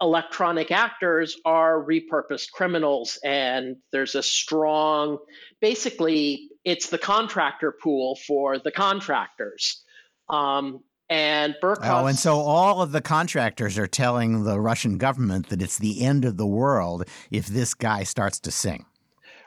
electronic 0.06 0.72
actors 0.72 1.36
are 1.46 1.84
repurposed 1.84 2.52
criminals, 2.52 3.18
and 3.24 3.76
there's 3.91 4.13
a 4.13 4.22
strong, 4.22 5.18
basically, 5.60 6.50
it's 6.63 6.89
the 6.89 6.98
contractor 7.00 7.72
pool 7.72 8.15
for 8.28 8.60
the 8.60 8.72
contractors. 8.72 9.84
Um, 10.30 10.84
and 11.10 11.56
Burkov. 11.62 12.04
Oh, 12.04 12.06
and 12.08 12.18
so 12.18 12.36
all 12.36 12.82
of 12.82 12.91
the 12.91 13.02
contractors 13.02 13.78
are 13.78 13.88
telling 13.88 14.44
the 14.44 14.60
Russian 14.60 14.98
government 14.98 15.50
that 15.50 15.62
it's 15.62 15.78
the 15.78 16.04
end 16.04 16.24
of 16.24 16.38
the 16.38 16.48
world 16.48 17.08
if 17.32 17.48
this 17.48 17.74
guy 17.74 18.04
starts 18.04 18.39
to 18.41 18.52
sing. 18.52 18.86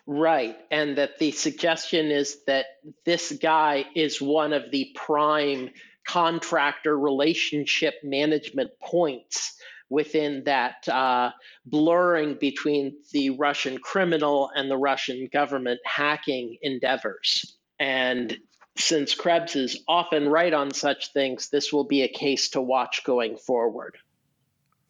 Right. 0.06 0.56
And 0.70 0.96
that 0.98 1.18
the 1.18 1.32
suggestion 1.32 2.06
is 2.06 2.44
that 2.46 2.66
this 3.04 3.32
guy 3.42 3.84
is 3.94 4.22
one 4.22 4.52
of 4.52 4.70
the 4.70 4.90
prime 4.94 5.70
contractor 6.06 6.98
relationship 6.98 7.94
management 8.02 8.70
points 8.80 9.58
within 9.90 10.44
that 10.44 10.88
uh, 10.88 11.30
blurring 11.64 12.36
between 12.40 12.96
the 13.12 13.30
Russian 13.30 13.78
criminal 13.78 14.50
and 14.54 14.70
the 14.70 14.76
Russian 14.76 15.28
government 15.32 15.80
hacking 15.84 16.58
endeavors. 16.62 17.56
And 17.78 18.36
since 18.76 19.14
Krebs 19.14 19.56
is 19.56 19.82
often 19.88 20.28
right 20.28 20.52
on 20.52 20.72
such 20.72 21.12
things, 21.12 21.48
this 21.48 21.72
will 21.72 21.84
be 21.84 22.02
a 22.02 22.08
case 22.08 22.50
to 22.50 22.60
watch 22.60 23.02
going 23.04 23.36
forward. 23.36 23.96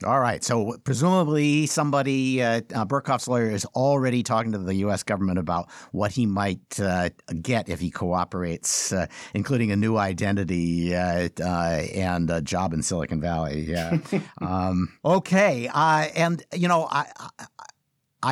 All 0.04 0.20
right. 0.20 0.44
So 0.44 0.76
presumably 0.84 1.66
somebody, 1.66 2.40
uh, 2.40 2.60
uh, 2.72 2.84
Burkov's 2.84 3.26
lawyer, 3.26 3.50
is 3.50 3.64
already 3.74 4.22
talking 4.22 4.52
to 4.52 4.58
the 4.58 4.76
U.S. 4.76 5.02
government 5.02 5.40
about 5.40 5.68
what 5.90 6.12
he 6.12 6.24
might 6.24 6.78
uh, 6.78 7.10
get 7.42 7.68
if 7.68 7.80
he 7.80 7.90
cooperates, 7.90 8.92
uh, 8.92 9.06
including 9.34 9.72
a 9.72 9.76
new 9.76 9.96
identity 9.96 10.94
uh, 10.94 11.28
uh, 11.40 11.82
and 11.94 12.30
a 12.30 12.40
job 12.40 12.74
in 12.74 12.82
Silicon 12.82 13.20
Valley. 13.20 13.62
Yeah. 13.62 13.98
um, 14.40 14.96
okay. 15.04 15.68
and 15.74 16.44
you 16.54 16.68
know, 16.68 16.86
I, 16.88 17.06
I 17.38 17.46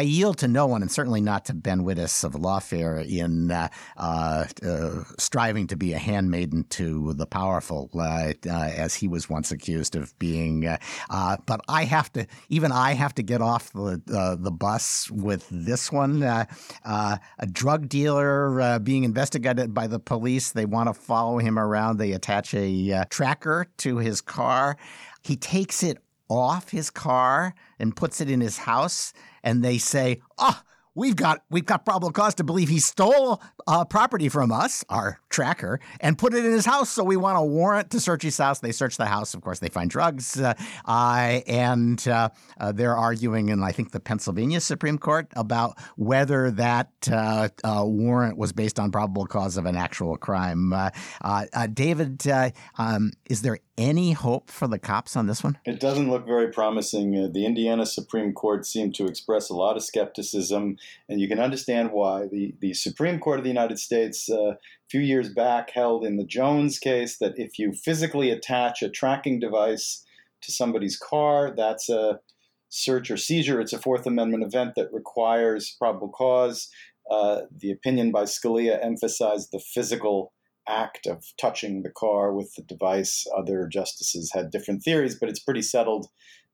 yield 0.02 0.38
to 0.38 0.48
no 0.48 0.66
one, 0.66 0.82
and 0.82 0.90
certainly 0.90 1.20
not 1.20 1.44
to 1.44 1.54
Ben 1.54 1.82
Wittes 1.82 2.24
of 2.24 2.32
Lawfare, 2.32 3.06
in 3.06 3.52
uh, 3.52 3.68
uh, 3.96 4.44
uh, 4.64 5.04
striving 5.16 5.68
to 5.68 5.76
be 5.76 5.92
a 5.92 5.98
handmaiden 5.98 6.64
to 6.70 7.12
the 7.12 7.26
powerful, 7.26 7.88
uh, 7.94 8.32
uh, 8.46 8.50
as 8.50 8.96
he 8.96 9.06
was 9.06 9.30
once 9.30 9.52
accused 9.52 9.94
of 9.94 10.18
being. 10.18 10.66
Uh, 10.66 11.36
but 11.46 11.60
I 11.68 11.84
have 11.84 12.12
to, 12.14 12.26
even 12.48 12.72
I 12.72 12.94
have 12.94 13.14
to 13.14 13.22
get 13.22 13.40
off 13.40 13.72
the 13.72 14.02
the 14.40 14.50
bus 14.50 15.10
with 15.10 15.46
this 15.50 15.92
one. 15.92 16.22
a 16.22 17.18
drug 17.52 17.88
dealer 17.88 18.78
being 18.80 19.04
investigated 19.04 19.72
by 19.72 19.86
the 19.86 20.00
police. 20.00 20.52
They 20.52 20.66
want 20.66 20.88
to 20.88 20.94
follow 20.94 21.38
him 21.38 21.58
around. 21.58 21.98
They 21.98 22.12
attach 22.12 22.54
a 22.54 23.04
tracker 23.08 23.66
to 23.78 23.98
his 23.98 24.20
car. 24.20 24.76
He 25.22 25.36
takes 25.36 25.82
it 25.82 25.98
off 26.28 26.70
his 26.70 26.90
car 26.90 27.54
and 27.78 27.94
puts 27.94 28.20
it 28.20 28.30
in 28.30 28.40
his 28.40 28.58
house 28.58 29.12
and 29.42 29.64
they 29.64 29.78
say, 29.78 30.20
"Ah, 30.38 30.62
oh, 30.62 30.66
we've 30.96 31.14
got 31.14 31.42
we've 31.50 31.66
got 31.66 31.84
probable 31.84 32.10
cause 32.10 32.34
to 32.34 32.42
believe 32.42 32.68
he 32.68 32.80
stole 32.80 33.40
uh, 33.68 33.84
property 33.84 34.28
from 34.28 34.50
us, 34.50 34.84
our 34.88 35.20
tracker, 35.28 35.78
and 36.00 36.18
put 36.18 36.34
it 36.34 36.44
in 36.44 36.50
his 36.50 36.64
house. 36.64 36.90
So 36.90 37.04
we 37.04 37.16
want 37.16 37.38
a 37.38 37.42
warrant 37.42 37.90
to 37.90 38.00
search 38.00 38.22
his 38.22 38.36
house. 38.36 38.58
They 38.58 38.72
search 38.72 38.96
the 38.96 39.06
house. 39.06 39.34
Of 39.34 39.42
course, 39.42 39.60
they 39.60 39.68
find 39.68 39.88
drugs, 39.88 40.40
uh, 40.40 40.54
uh, 40.86 41.40
and 41.46 42.06
uh, 42.08 42.30
uh, 42.58 42.72
they're 42.72 42.96
arguing 42.96 43.50
in 43.50 43.62
I 43.62 43.70
think 43.70 43.92
the 43.92 44.00
Pennsylvania 44.00 44.60
Supreme 44.60 44.98
Court 44.98 45.28
about 45.36 45.78
whether 45.96 46.50
that 46.52 46.90
uh, 47.10 47.48
warrant 47.64 48.38
was 48.38 48.52
based 48.52 48.80
on 48.80 48.90
probable 48.90 49.26
cause 49.26 49.56
of 49.56 49.66
an 49.66 49.76
actual 49.76 50.16
crime. 50.16 50.72
David, 51.74 52.22
um, 52.78 53.12
is 53.28 53.42
there 53.42 53.58
any 53.78 54.12
hope 54.12 54.50
for 54.50 54.66
the 54.66 54.78
cops 54.78 55.16
on 55.16 55.26
this 55.26 55.44
one? 55.44 55.58
It 55.64 55.80
doesn't 55.80 56.10
look 56.10 56.26
very 56.26 56.50
promising. 56.50 57.16
Uh, 57.16 57.28
the 57.32 57.44
Indiana 57.44 57.86
Supreme 57.86 58.32
Court 58.32 58.66
seemed 58.66 58.94
to 58.96 59.06
express 59.06 59.50
a 59.50 59.54
lot 59.54 59.76
of 59.76 59.84
skepticism, 59.84 60.76
and 61.08 61.20
you 61.20 61.28
can 61.28 61.38
understand 61.38 61.92
why. 61.92 62.26
The, 62.30 62.54
the 62.60 62.74
Supreme 62.74 63.18
Court 63.18 63.38
of 63.38 63.44
the 63.44 63.50
United 63.50 63.78
States, 63.78 64.28
uh, 64.30 64.52
a 64.52 64.58
few 64.90 65.00
years 65.00 65.28
back, 65.28 65.70
held 65.70 66.04
in 66.04 66.16
the 66.16 66.24
Jones 66.24 66.78
case 66.78 67.18
that 67.18 67.38
if 67.38 67.58
you 67.58 67.72
physically 67.72 68.30
attach 68.30 68.82
a 68.82 68.90
tracking 68.90 69.40
device 69.40 70.04
to 70.42 70.52
somebody's 70.52 70.96
car, 70.96 71.52
that's 71.56 71.88
a 71.88 72.20
search 72.68 73.10
or 73.10 73.16
seizure. 73.16 73.60
It's 73.60 73.72
a 73.72 73.78
Fourth 73.78 74.06
Amendment 74.06 74.44
event 74.44 74.72
that 74.76 74.92
requires 74.92 75.76
probable 75.78 76.08
cause. 76.08 76.68
Uh, 77.10 77.42
the 77.56 77.70
opinion 77.70 78.10
by 78.10 78.24
Scalia 78.24 78.84
emphasized 78.84 79.50
the 79.52 79.60
physical 79.60 80.32
act 80.68 81.06
of 81.06 81.24
touching 81.40 81.82
the 81.82 81.90
car 81.90 82.32
with 82.32 82.54
the 82.54 82.62
device. 82.62 83.26
Other 83.36 83.66
justices 83.66 84.32
had 84.32 84.50
different 84.50 84.82
theories, 84.82 85.16
but 85.18 85.28
it's 85.28 85.40
pretty 85.40 85.62
settled 85.62 86.08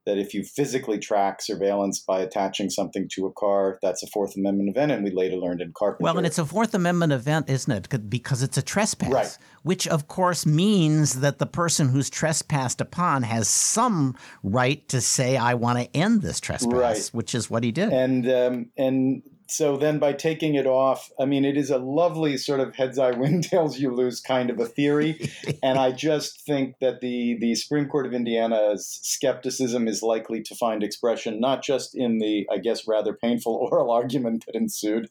that 0.05 0.19
if 0.19 0.35
you 0.35 0.43
physically 0.43 0.99
track 0.99 1.41
surveillance 1.41 2.01
by 2.01 2.21
attaching 2.21 2.69
something 2.69 3.09
to 3.09 3.27
a 3.27 3.33
car, 3.33 3.79
that's 3.83 4.03
a 4.03 4.07
Fourth 4.09 4.37
Amendment 4.37 4.69
event. 4.69 4.91
And 4.91 5.05
we 5.05 5.13
later 5.13 5.37
learned 5.37 5.61
in 5.61 5.73
Carpenter. 5.73 6.03
Well, 6.03 6.19
and 6.19 6.27
it's 6.27 6.39
a 6.39 6.45
Fourth 6.45 6.75
Amendment 6.75 7.13
event, 7.13 7.49
isn't 7.49 7.73
it? 7.73 8.11
Because 8.11 8.43
it's 8.43 8.59
a 8.59 8.63
trespass. 8.63 9.13
Right. 9.13 9.39
Which, 9.63 9.87
of 9.87 10.09
course, 10.09 10.45
means 10.45 11.21
that 11.21 11.39
the 11.39 11.47
person 11.47 11.89
who's 11.89 12.11
trespassed 12.11 12.81
upon 12.81 13.23
has 13.23 13.47
some 13.47 14.17
right 14.43 14.87
to 14.89 15.01
say, 15.01 15.37
I 15.37 15.55
want 15.55 15.79
to 15.79 15.97
end 15.97 16.23
this 16.23 16.41
trespass, 16.41 16.73
right. 16.73 17.11
which 17.13 17.33
is 17.35 17.49
what 17.49 17.63
he 17.63 17.71
did. 17.71 17.93
And, 17.93 18.29
um, 18.29 18.71
and 18.77 19.23
so 19.53 19.77
then 19.77 19.99
by 19.99 20.15
taking 20.15 20.55
it 20.55 20.67
off, 20.67 21.13
I 21.21 21.27
mean, 21.27 21.45
it 21.45 21.59
is 21.59 21.69
a 21.69 21.77
lovely 21.77 22.39
sort 22.39 22.61
of 22.61 22.75
heads 22.75 22.99
I 22.99 23.11
win, 23.19 23.43
tails 23.43 23.79
you 23.79 23.95
lose 23.95 24.19
kind 24.19 24.49
of 24.49 24.59
a 24.59 24.65
theory. 24.65 25.31
and 25.63 25.79
I 25.79 25.93
just 25.93 26.41
think 26.41 26.77
that 26.81 27.03
the, 27.03 27.37
the 27.39 27.55
Supreme 27.55 27.87
Court 27.87 28.07
of 28.07 28.15
Indiana's 28.15 28.99
skepticism 29.03 29.89
is 29.89 30.03
likely 30.03 30.43
to 30.45 30.55
find 30.55 30.83
expression 30.83 31.39
not 31.39 31.63
just 31.63 31.95
in 31.95 32.19
the, 32.19 32.47
I 32.51 32.59
guess, 32.59 32.89
rather 32.89 33.13
painful 33.13 33.53
oral 33.71 33.91
argument 33.91 34.47
that 34.47 34.55
ensued, 34.55 35.09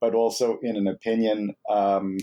but 0.00 0.14
also 0.14 0.58
in 0.62 0.76
an 0.76 0.86
opinion. 0.86 1.56
Um, 1.68 2.18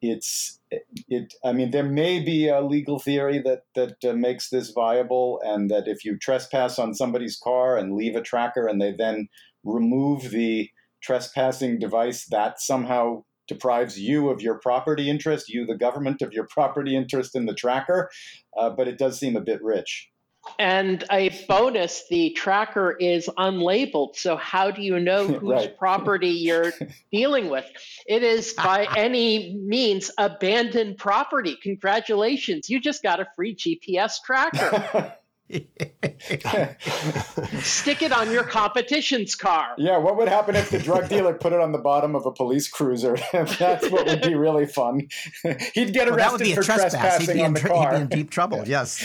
it's 0.00 0.60
it 1.08 1.34
i 1.44 1.52
mean 1.52 1.72
there 1.72 1.84
may 1.84 2.20
be 2.20 2.48
a 2.48 2.60
legal 2.60 3.00
theory 3.00 3.40
that 3.40 3.64
that 3.74 3.96
uh, 4.08 4.12
makes 4.12 4.48
this 4.48 4.70
viable 4.70 5.40
and 5.44 5.68
that 5.68 5.88
if 5.88 6.04
you 6.04 6.16
trespass 6.16 6.78
on 6.78 6.94
somebody's 6.94 7.36
car 7.36 7.76
and 7.76 7.96
leave 7.96 8.14
a 8.14 8.22
tracker 8.22 8.68
and 8.68 8.80
they 8.80 8.92
then 8.92 9.28
remove 9.64 10.30
the 10.30 10.70
trespassing 11.04 11.78
device 11.78 12.26
that 12.26 12.60
somehow 12.60 13.22
deprives 13.46 14.00
you 14.00 14.30
of 14.30 14.40
your 14.40 14.58
property 14.58 15.10
interest, 15.10 15.48
you, 15.48 15.66
the 15.66 15.76
government, 15.76 16.22
of 16.22 16.32
your 16.32 16.46
property 16.50 16.96
interest 16.96 17.36
in 17.36 17.46
the 17.46 17.54
tracker. 17.54 18.10
Uh, 18.56 18.70
but 18.70 18.88
it 18.88 18.98
does 18.98 19.18
seem 19.18 19.36
a 19.36 19.40
bit 19.40 19.62
rich. 19.62 20.10
And 20.58 21.02
a 21.10 21.30
bonus, 21.48 22.04
the 22.10 22.30
tracker 22.32 22.92
is 22.92 23.30
unlabeled. 23.38 24.16
So, 24.16 24.36
how 24.36 24.70
do 24.70 24.82
you 24.82 25.00
know 25.00 25.26
whose 25.40 25.42
right. 25.42 25.78
property 25.78 26.28
you're 26.28 26.72
dealing 27.12 27.48
with? 27.48 27.64
It 28.06 28.22
is 28.22 28.52
by 28.52 28.86
any 28.94 29.56
means 29.56 30.10
abandoned 30.18 30.98
property. 30.98 31.56
Congratulations, 31.62 32.68
you 32.68 32.78
just 32.78 33.02
got 33.02 33.20
a 33.20 33.26
free 33.36 33.56
GPS 33.56 34.16
tracker. 34.24 35.14
Stick 37.60 38.00
it 38.02 38.12
on 38.12 38.30
your 38.30 38.44
competition's 38.44 39.34
car. 39.34 39.74
Yeah, 39.76 39.98
what 39.98 40.16
would 40.16 40.28
happen 40.28 40.56
if 40.56 40.70
the 40.70 40.78
drug 40.78 41.08
dealer 41.08 41.34
put 41.34 41.52
it 41.52 41.60
on 41.60 41.72
the 41.72 41.78
bottom 41.78 42.16
of 42.16 42.24
a 42.24 42.32
police 42.32 42.66
cruiser? 42.66 43.18
That's 43.32 43.90
what 43.90 44.06
would 44.06 44.22
be 44.22 44.34
really 44.34 44.64
fun. 44.66 45.08
He'd 45.74 45.92
get 45.92 46.08
arrested 46.08 46.46
well, 46.46 46.56
for 46.56 46.62
trespassing 46.62 47.44
on 47.44 47.52
the 47.52 47.60
tr- 47.60 47.68
car. 47.68 47.92
He'd 47.92 47.96
be 47.96 48.02
in 48.02 48.08
deep 48.08 48.30
trouble. 48.30 48.64
Yes. 48.74 49.04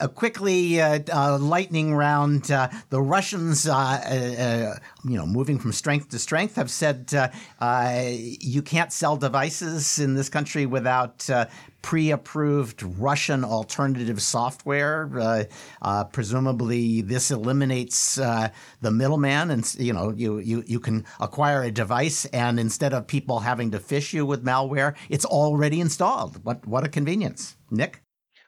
a 0.00 0.08
quickly 0.08 0.80
uh, 0.80 1.00
uh, 1.12 1.38
lightning 1.38 1.94
round. 1.94 2.50
Uh, 2.50 2.68
the 2.88 3.00
Russians 3.00 3.68
uh, 3.68 3.76
uh, 3.76 4.78
you 5.08 5.16
know, 5.16 5.26
moving 5.26 5.58
from 5.58 5.72
strength 5.72 6.08
to 6.10 6.18
strength, 6.18 6.56
have 6.56 6.70
said 6.70 7.12
uh, 7.14 7.28
uh, 7.60 8.02
you 8.10 8.62
can't 8.62 8.92
sell 8.92 9.16
devices 9.16 9.98
in 9.98 10.14
this 10.14 10.28
country 10.28 10.66
without 10.66 11.28
uh, 11.30 11.46
pre-approved 11.82 12.82
Russian 12.82 13.44
alternative 13.44 14.20
software. 14.20 15.08
Uh, 15.14 15.44
uh, 15.82 16.04
presumably, 16.04 17.02
this 17.02 17.30
eliminates 17.30 18.18
uh, 18.18 18.48
the 18.80 18.90
middleman, 18.90 19.50
and 19.50 19.74
you 19.78 19.92
know, 19.92 20.10
you, 20.10 20.38
you 20.38 20.64
you 20.66 20.80
can 20.80 21.04
acquire 21.20 21.62
a 21.62 21.70
device, 21.70 22.24
and 22.26 22.58
instead 22.58 22.92
of 22.92 23.06
people 23.06 23.40
having 23.40 23.70
to 23.70 23.78
phish 23.78 24.12
you 24.12 24.26
with 24.26 24.44
malware, 24.44 24.96
it's 25.08 25.24
already 25.24 25.80
installed. 25.80 26.44
What 26.44 26.66
what 26.66 26.84
a 26.84 26.88
convenience, 26.88 27.56
Nick. 27.70 28.02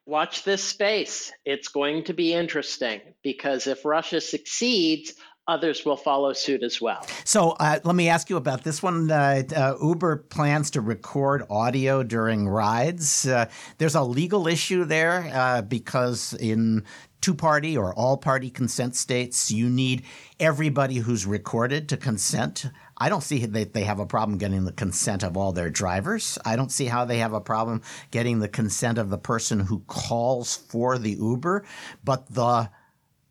Watch 0.09 0.43
this 0.43 0.65
space. 0.65 1.31
It's 1.45 1.69
going 1.69 2.05
to 2.05 2.15
be 2.15 2.33
interesting 2.33 3.03
because 3.23 3.67
if 3.67 3.85
Russia 3.85 4.23
succeeds, 4.23 5.13
others 5.49 5.85
will 5.85 5.97
follow 5.97 6.33
suit 6.33 6.63
as 6.63 6.81
well. 6.81 7.05
So 7.25 7.51
uh, 7.59 7.81
let 7.83 7.97
me 7.97 8.09
ask 8.09 8.31
you 8.31 8.37
about 8.37 8.63
this 8.63 8.83
one. 8.83 9.11
Uh, 9.11 9.43
uh, 9.57 9.75
Uber 9.83 10.17
plans 10.29 10.71
to 10.73 10.81
record 10.81 11.43
audio 11.51 12.03
during 12.03 12.47
rides. 12.47 13.27
Uh, 13.27 13.47
there's 13.79 13.95
a 13.95 14.03
legal 14.03 14.47
issue 14.47 14.85
there 14.85 15.31
uh, 15.33 15.63
because 15.63 16.35
in 16.35 16.85
two 17.21 17.35
party 17.35 17.77
or 17.77 17.95
all 17.95 18.17
party 18.17 18.51
consent 18.51 18.95
states, 18.95 19.51
you 19.51 19.69
need 19.69 20.03
everybody 20.39 20.97
who's 20.97 21.27
recorded 21.27 21.89
to 21.89 21.97
consent. 21.97 22.67
I 22.99 23.09
don't 23.09 23.23
see 23.23 23.45
that 23.45 23.73
they 23.73 23.85
have 23.85 24.01
a 24.01 24.07
problem 24.07 24.39
getting 24.39 24.65
the 24.65 24.73
consent 24.73 25.23
of 25.23 25.37
all 25.37 25.53
their 25.53 25.71
drivers. 25.71 26.39
I 26.45 26.57
don't 26.57 26.71
see 26.71 26.87
how 26.87 27.05
they 27.05 27.19
have 27.19 27.33
a 27.33 27.41
problem 27.41 27.83
getting 28.11 28.41
the 28.41 28.49
consent 28.49 28.99
of 28.99 29.09
the 29.09 29.19
person 29.19 29.61
who 29.61 29.81
calls 29.87 30.57
for 30.57 30.99
the 30.99 31.13
Uber, 31.13 31.65
but 32.05 32.33
the 32.33 32.71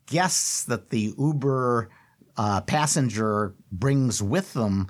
guests 0.07 0.63
that 0.65 0.89
the 0.89 1.13
Uber 1.17 1.89
uh, 2.37 2.61
passenger 2.61 3.55
brings 3.71 4.21
with 4.21 4.53
them, 4.53 4.87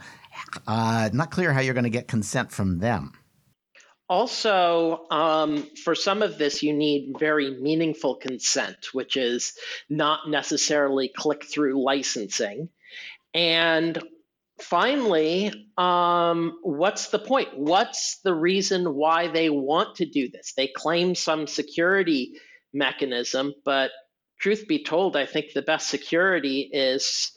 uh, 0.68 1.10
not 1.14 1.32
clear 1.32 1.54
how 1.54 1.62
you're 1.62 1.74
going 1.74 1.84
to 1.84 1.90
get 1.90 2.08
consent 2.08 2.52
from 2.52 2.80
them. 2.80 3.14
Also, 4.10 5.06
um, 5.12 5.68
for 5.84 5.94
some 5.94 6.22
of 6.22 6.38
this, 6.38 6.64
you 6.64 6.74
need 6.74 7.16
very 7.20 7.52
meaningful 7.60 8.16
consent, 8.16 8.88
which 8.94 9.18
is 9.18 9.54
not 9.90 10.30
necessarily 10.30 11.10
click 11.10 11.44
through 11.46 11.84
licensing. 11.84 12.70
And 13.34 14.02
finally, 14.62 15.70
um, 15.78 16.60
what's 16.64 17.10
the 17.10 17.20
point? 17.20 17.50
What's 17.58 18.20
the 18.24 18.34
reason 18.34 18.96
why 18.96 19.28
they 19.28 19.50
want 19.50 19.98
to 19.98 20.06
do 20.06 20.30
this? 20.30 20.54
They 20.56 20.68
claim 20.68 21.14
some 21.14 21.46
security 21.46 22.40
mechanism, 22.74 23.54
but 23.66 23.92
truth 24.38 24.68
be 24.68 24.84
told, 24.84 25.16
I 25.16 25.26
think 25.26 25.54
the 25.54 25.62
best 25.62 25.88
security 25.88 26.70
is 26.72 27.32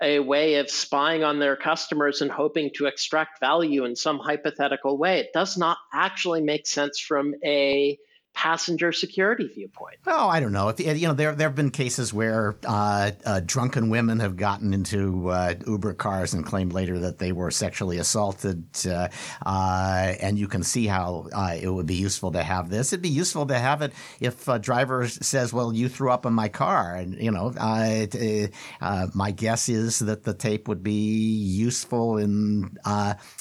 a 0.00 0.18
way 0.18 0.56
of 0.56 0.70
spying 0.70 1.22
on 1.22 1.38
their 1.38 1.56
customers 1.56 2.20
and 2.20 2.30
hoping 2.30 2.70
to 2.74 2.86
extract 2.86 3.40
value 3.40 3.84
in 3.84 3.94
some 3.94 4.18
hypothetical 4.18 4.98
way. 4.98 5.20
It 5.20 5.32
does 5.32 5.56
not 5.56 5.78
actually 5.92 6.42
make 6.42 6.66
sense 6.66 6.98
from 6.98 7.34
a 7.44 7.98
passenger 8.34 8.92
security 8.92 9.46
viewpoint? 9.46 9.96
Oh, 10.06 10.28
I 10.28 10.40
don't 10.40 10.52
know. 10.52 10.72
You 10.76 11.08
know, 11.08 11.14
there 11.14 11.34
there 11.34 11.48
have 11.48 11.54
been 11.54 11.70
cases 11.70 12.12
where 12.12 12.56
uh, 12.66 13.12
uh, 13.24 13.40
drunken 13.44 13.90
women 13.90 14.20
have 14.20 14.36
gotten 14.36 14.72
into 14.72 15.28
uh, 15.28 15.54
Uber 15.66 15.94
cars 15.94 16.34
and 16.34 16.44
claimed 16.44 16.72
later 16.72 16.98
that 17.00 17.18
they 17.18 17.32
were 17.32 17.50
sexually 17.50 17.98
assaulted, 17.98 18.64
uh, 18.86 19.08
uh, 19.44 20.14
and 20.20 20.38
you 20.38 20.48
can 20.48 20.62
see 20.62 20.86
how 20.86 21.28
uh, 21.32 21.56
it 21.60 21.68
would 21.68 21.86
be 21.86 21.94
useful 21.94 22.32
to 22.32 22.42
have 22.42 22.70
this. 22.70 22.92
It'd 22.92 23.02
be 23.02 23.08
useful 23.08 23.46
to 23.46 23.58
have 23.58 23.82
it 23.82 23.92
if 24.20 24.48
a 24.48 24.58
driver 24.58 25.08
says, 25.08 25.52
"Well, 25.52 25.72
you 25.72 25.88
threw 25.88 26.10
up 26.10 26.26
in 26.26 26.32
my 26.32 26.48
car," 26.48 26.94
and 26.96 27.14
you 27.20 27.30
know, 27.30 27.52
my 29.14 29.30
guess 29.36 29.68
is 29.68 29.98
that 30.00 30.24
the 30.24 30.34
tape 30.34 30.68
would 30.68 30.82
be 30.82 30.92
useful 30.92 32.16
in 32.18 32.76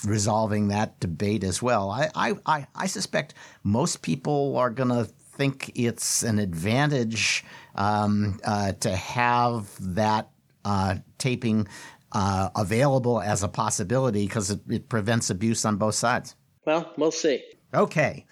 resolving 0.05 0.67
that 0.69 0.99
debate 0.99 1.43
as 1.43 1.61
well. 1.61 1.89
I 1.89 2.09
I, 2.13 2.35
I, 2.45 2.67
I 2.75 2.87
suspect 2.87 3.33
most 3.63 4.01
people 4.01 4.57
are 4.57 4.69
going 4.69 4.89
to 4.89 5.05
think 5.05 5.71
it's 5.75 6.23
an 6.23 6.39
advantage 6.39 7.43
um, 7.75 8.39
uh, 8.43 8.73
to 8.73 8.95
have 8.95 9.69
that 9.95 10.29
uh, 10.65 10.95
taping 11.17 11.67
uh, 12.11 12.49
available 12.55 13.21
as 13.21 13.43
a 13.43 13.47
possibility 13.47 14.25
because 14.27 14.51
it, 14.51 14.59
it, 14.69 14.89
prevents 14.89 15.29
abuse 15.29 15.63
on 15.65 15.77
both 15.77 15.95
sides. 15.95 16.35
Well, 16.65 16.93
we'll 16.97 17.11
see. 17.11 17.41
Okay. 17.73 18.25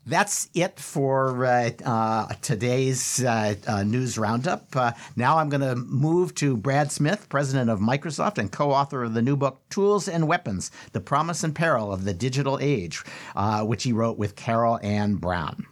Uh, 0.00 0.10
that's 0.10 0.48
it 0.54 0.78
for 0.78 1.44
uh, 1.44 1.70
uh, 1.84 2.26
today's 2.42 3.22
uh, 3.24 3.54
uh 3.66 3.82
news 3.82 4.18
roundup. 4.18 4.74
Uh, 4.74 4.92
now 5.16 5.38
I'm 5.38 5.48
going 5.48 5.60
to 5.60 5.76
move 5.76 6.34
to 6.36 6.56
Brad 6.56 6.90
Smith, 6.90 7.28
president 7.28 7.70
of 7.70 7.80
Microsoft 7.80 8.38
and 8.38 8.50
co 8.50 8.70
author 8.70 9.04
of 9.04 9.14
the 9.14 9.22
new 9.22 9.36
book, 9.36 9.60
Tools 9.70 10.08
and 10.08 10.26
Weapons 10.26 10.70
The 10.92 11.00
Promise 11.00 11.44
and 11.44 11.54
Peril 11.54 11.92
of 11.92 12.04
the 12.04 12.14
Digital 12.14 12.58
Age, 12.60 13.02
uh, 13.36 13.64
which 13.64 13.84
he 13.84 13.92
wrote 13.92 14.18
with 14.18 14.36
Carol 14.36 14.78
Ann 14.82 15.16
Browne. 15.16 15.66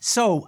So, 0.00 0.46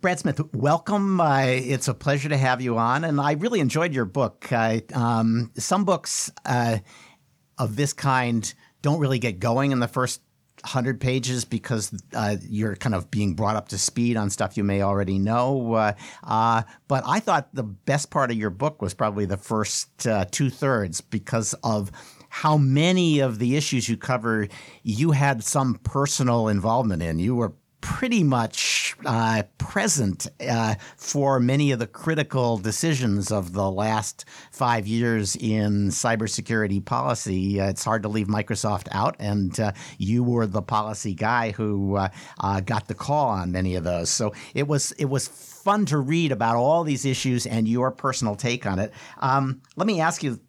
Brad 0.00 0.18
Smith, 0.18 0.40
welcome. 0.52 1.20
it's 1.20 1.86
a 1.86 1.94
pleasure 1.94 2.28
to 2.28 2.36
have 2.36 2.60
you 2.60 2.78
on. 2.78 3.04
And 3.04 3.20
I 3.20 3.32
really 3.32 3.60
enjoyed 3.60 3.94
your 3.94 4.04
book. 4.04 4.52
Um, 4.52 5.52
some 5.56 5.84
books 5.84 6.32
of 6.44 7.76
this 7.76 7.92
kind 7.92 8.52
don't 8.82 8.98
really 8.98 9.20
get 9.20 9.38
going 9.38 9.70
in 9.70 9.78
the 9.78 9.86
first 9.86 10.20
100 10.62 11.00
pages 11.00 11.44
because 11.44 11.92
uh, 12.14 12.36
you're 12.48 12.76
kind 12.76 12.94
of 12.94 13.10
being 13.10 13.34
brought 13.34 13.56
up 13.56 13.68
to 13.68 13.78
speed 13.78 14.16
on 14.16 14.30
stuff 14.30 14.56
you 14.56 14.64
may 14.64 14.82
already 14.82 15.18
know. 15.18 15.74
Uh, 15.74 15.92
uh, 16.24 16.62
but 16.88 17.04
I 17.06 17.20
thought 17.20 17.54
the 17.54 17.62
best 17.62 18.10
part 18.10 18.30
of 18.30 18.36
your 18.36 18.50
book 18.50 18.82
was 18.82 18.94
probably 18.94 19.24
the 19.24 19.36
first 19.36 20.06
uh, 20.06 20.24
two 20.30 20.50
thirds 20.50 21.00
because 21.00 21.54
of 21.64 21.90
how 22.28 22.56
many 22.56 23.20
of 23.20 23.38
the 23.38 23.56
issues 23.56 23.88
you 23.88 23.96
cover 23.96 24.48
you 24.82 25.12
had 25.12 25.42
some 25.42 25.76
personal 25.76 26.48
involvement 26.48 27.02
in. 27.02 27.18
You 27.18 27.34
were 27.36 27.54
pretty 27.80 28.24
much 28.24 28.94
uh, 29.04 29.42
present 29.58 30.26
uh, 30.48 30.74
for 30.96 31.38
many 31.38 31.70
of 31.70 31.78
the 31.78 31.86
critical 31.86 32.58
decisions 32.58 33.30
of 33.30 33.52
the 33.52 33.70
last 33.70 34.24
five 34.50 34.86
years 34.86 35.36
in 35.36 35.88
cybersecurity 35.88 36.84
policy. 36.84 37.60
Uh, 37.60 37.68
it's 37.68 37.84
hard 37.84 38.02
to 38.02 38.08
leave 38.08 38.26
Microsoft 38.26 38.88
out, 38.92 39.16
and 39.18 39.58
uh, 39.60 39.72
you 39.98 40.22
were 40.24 40.46
the 40.46 40.62
policy 40.62 41.14
guy 41.14 41.50
who 41.52 41.96
uh, 41.96 42.08
uh, 42.40 42.60
got 42.60 42.88
the 42.88 42.94
call 42.94 43.28
on 43.28 43.52
many 43.52 43.76
of 43.76 43.84
those. 43.84 44.10
So 44.10 44.32
it 44.54 44.66
was 44.66 44.92
it 44.92 45.06
was 45.06 45.28
fun 45.28 45.86
to 45.86 45.98
read 45.98 46.32
about 46.32 46.56
all 46.56 46.84
these 46.84 47.04
issues 47.04 47.46
and 47.46 47.68
your 47.68 47.90
personal 47.90 48.34
take 48.34 48.66
on 48.66 48.78
it. 48.78 48.92
Um, 49.18 49.62
let 49.76 49.86
me 49.86 50.00
ask 50.00 50.22
you, 50.22 50.40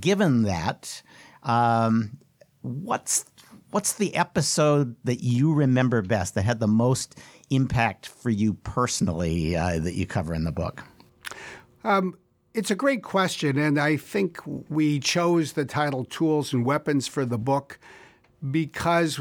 given 0.00 0.44
that. 0.44 1.02
Um, 1.42 2.18
what's 2.64 3.26
what's 3.74 3.94
the 3.94 4.14
episode 4.14 4.94
that 5.02 5.24
you 5.24 5.52
remember 5.52 6.00
best 6.00 6.36
that 6.36 6.42
had 6.42 6.60
the 6.60 6.68
most 6.68 7.18
impact 7.50 8.06
for 8.06 8.30
you 8.30 8.54
personally 8.54 9.56
uh, 9.56 9.80
that 9.80 9.94
you 9.94 10.06
cover 10.06 10.32
in 10.32 10.44
the 10.44 10.52
book? 10.52 10.84
Um, 11.82 12.16
it's 12.54 12.70
a 12.70 12.76
great 12.76 13.02
question, 13.02 13.58
and 13.58 13.80
I 13.80 13.96
think 13.96 14.38
we 14.46 15.00
chose 15.00 15.54
the 15.54 15.64
title 15.64 16.04
Tools 16.04 16.52
and 16.52 16.64
Weapons 16.64 17.08
for 17.08 17.24
the 17.26 17.36
book 17.36 17.80
because 18.48 19.18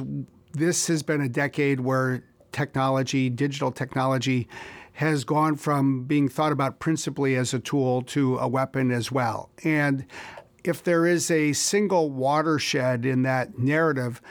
this 0.51 0.86
has 0.86 1.01
been 1.01 1.20
a 1.20 1.30
decade 1.30 1.80
where 1.80 2.24
technology, 2.51 3.32
digital 3.32 3.72
technology, 3.72 4.47
has 4.91 5.24
gone 5.24 5.56
from 5.56 6.04
being 6.04 6.30
thought 6.30 6.51
about 6.51 6.78
principally 6.78 7.36
as 7.36 7.56
a 7.56 7.60
tool 7.60 8.04
to 8.04 8.38
a 8.38 8.47
weapon 8.47 8.91
as 8.91 9.12
well. 9.12 9.49
And 9.64 10.06
if 10.64 10.84
there 10.84 11.08
is 11.08 11.32
a 11.32 11.54
single 11.54 12.12
watershed 12.12 13.04
in 13.04 13.24
that 13.24 13.58
narrative, 13.58 14.22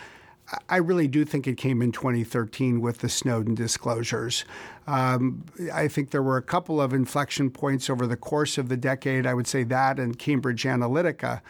I 0.68 0.76
really 0.76 1.08
do 1.08 1.24
think 1.24 1.46
it 1.46 1.56
came 1.56 1.80
in 1.80 1.92
2013 1.92 2.80
with 2.80 2.98
the 2.98 3.08
Snowden 3.08 3.54
disclosures. 3.54 4.44
Um, 4.86 5.44
I 5.72 5.88
think 5.88 6.10
there 6.10 6.22
were 6.22 6.36
a 6.36 6.42
couple 6.42 6.80
of 6.80 6.92
inflection 6.92 7.50
points 7.50 7.88
over 7.88 8.06
the 8.06 8.16
course 8.16 8.58
of 8.58 8.68
the 8.68 8.76
decade. 8.76 9.26
I 9.26 9.34
would 9.34 9.46
say 9.46 9.62
that 9.64 9.98
and 9.98 10.18
Cambridge 10.18 10.64
Analytica. 10.64 11.40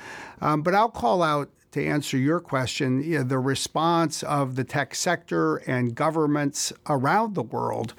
Um, 0.41 0.63
but 0.63 0.75
I'll 0.75 0.91
call 0.91 1.23
out 1.23 1.51
to 1.73 1.85
answer 1.85 2.19
your 2.19 2.39
question, 2.39 3.03
you 3.03 3.19
know, 3.19 3.25
the 3.25 3.39
response 3.39 4.23
of 4.23 4.57
the 4.57 4.65
tech 4.65 4.95
sector 4.95 5.57
and 5.57 5.95
governments 5.95 6.71
around 6.87 7.35
the 7.35 7.43
world, 7.43 7.95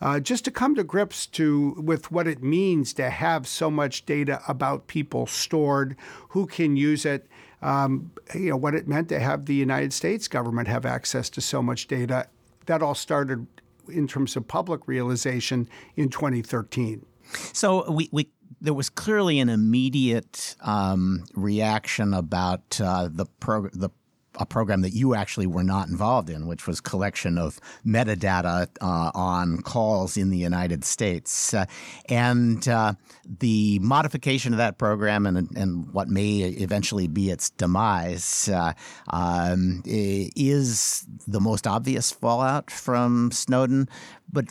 uh, 0.00 0.20
just 0.20 0.44
to 0.44 0.50
come 0.52 0.76
to 0.76 0.84
grips 0.84 1.26
to 1.26 1.74
with 1.76 2.12
what 2.12 2.28
it 2.28 2.42
means 2.42 2.92
to 2.92 3.10
have 3.10 3.48
so 3.48 3.68
much 3.68 4.06
data 4.06 4.40
about 4.46 4.86
people 4.86 5.26
stored, 5.26 5.96
who 6.28 6.46
can 6.46 6.76
use 6.76 7.04
it, 7.04 7.26
um, 7.62 8.12
you 8.34 8.50
know, 8.50 8.56
what 8.56 8.74
it 8.74 8.86
meant 8.86 9.08
to 9.10 9.18
have 9.18 9.46
the 9.46 9.54
United 9.54 9.92
States 9.92 10.28
government 10.28 10.68
have 10.68 10.84
access 10.84 11.30
to 11.30 11.40
so 11.40 11.62
much 11.62 11.86
data. 11.86 12.28
That 12.66 12.82
all 12.82 12.94
started 12.94 13.46
in 13.88 14.08
terms 14.08 14.36
of 14.36 14.48
public 14.48 14.86
realization 14.86 15.68
in 15.94 16.08
2013. 16.08 17.06
So 17.52 17.90
we, 17.90 18.08
we 18.12 18.28
there 18.60 18.74
was 18.74 18.88
clearly 18.88 19.38
an 19.38 19.48
immediate 19.48 20.56
um, 20.60 21.24
reaction 21.34 22.14
about 22.14 22.80
uh, 22.82 23.08
the 23.10 23.26
pro- 23.40 23.68
the 23.72 23.90
a 24.36 24.46
program 24.46 24.82
that 24.82 24.90
you 24.90 25.14
actually 25.14 25.46
were 25.46 25.62
not 25.64 25.88
involved 25.88 26.30
in, 26.30 26.46
which 26.46 26.66
was 26.66 26.80
collection 26.80 27.38
of 27.38 27.60
metadata 27.84 28.68
uh, 28.80 29.10
on 29.14 29.62
calls 29.62 30.16
in 30.16 30.30
the 30.30 30.38
United 30.38 30.84
States. 30.84 31.54
Uh, 31.54 31.66
and 32.08 32.68
uh, 32.68 32.92
the 33.38 33.78
modification 33.80 34.52
of 34.52 34.58
that 34.58 34.78
program 34.78 35.26
and, 35.26 35.56
and 35.56 35.92
what 35.92 36.08
may 36.08 36.38
eventually 36.38 37.08
be 37.08 37.30
its 37.30 37.50
demise 37.50 38.48
uh, 38.48 38.72
um, 39.08 39.82
is 39.86 41.06
the 41.26 41.40
most 41.40 41.66
obvious 41.66 42.10
fallout 42.10 42.70
from 42.70 43.30
Snowden. 43.32 43.88
But 44.32 44.50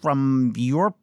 from 0.00 0.52
your 0.56 0.94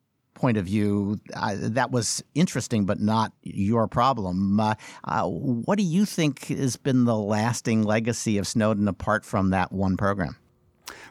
point 0.44 0.58
of 0.58 0.66
view, 0.66 1.22
uh, 1.38 1.56
that 1.58 1.90
was 1.92 2.22
interesting, 2.36 2.84
but 2.84 3.00
not 3.00 3.32
your 3.44 3.88
problem. 3.88 4.60
Uh, 4.60 4.76
uh, 5.06 5.24
what 5.26 5.78
do 5.78 5.86
you 5.86 6.04
think 6.04 6.48
has 6.48 6.76
been 6.76 7.06
the 7.06 7.16
lasting 7.16 7.82
legacy 7.82 8.38
of 8.38 8.46
Snowden 8.46 8.90
apart 8.90 9.24
from 9.24 9.52
that 9.52 9.72
one 9.72 9.96
program? 9.96 10.36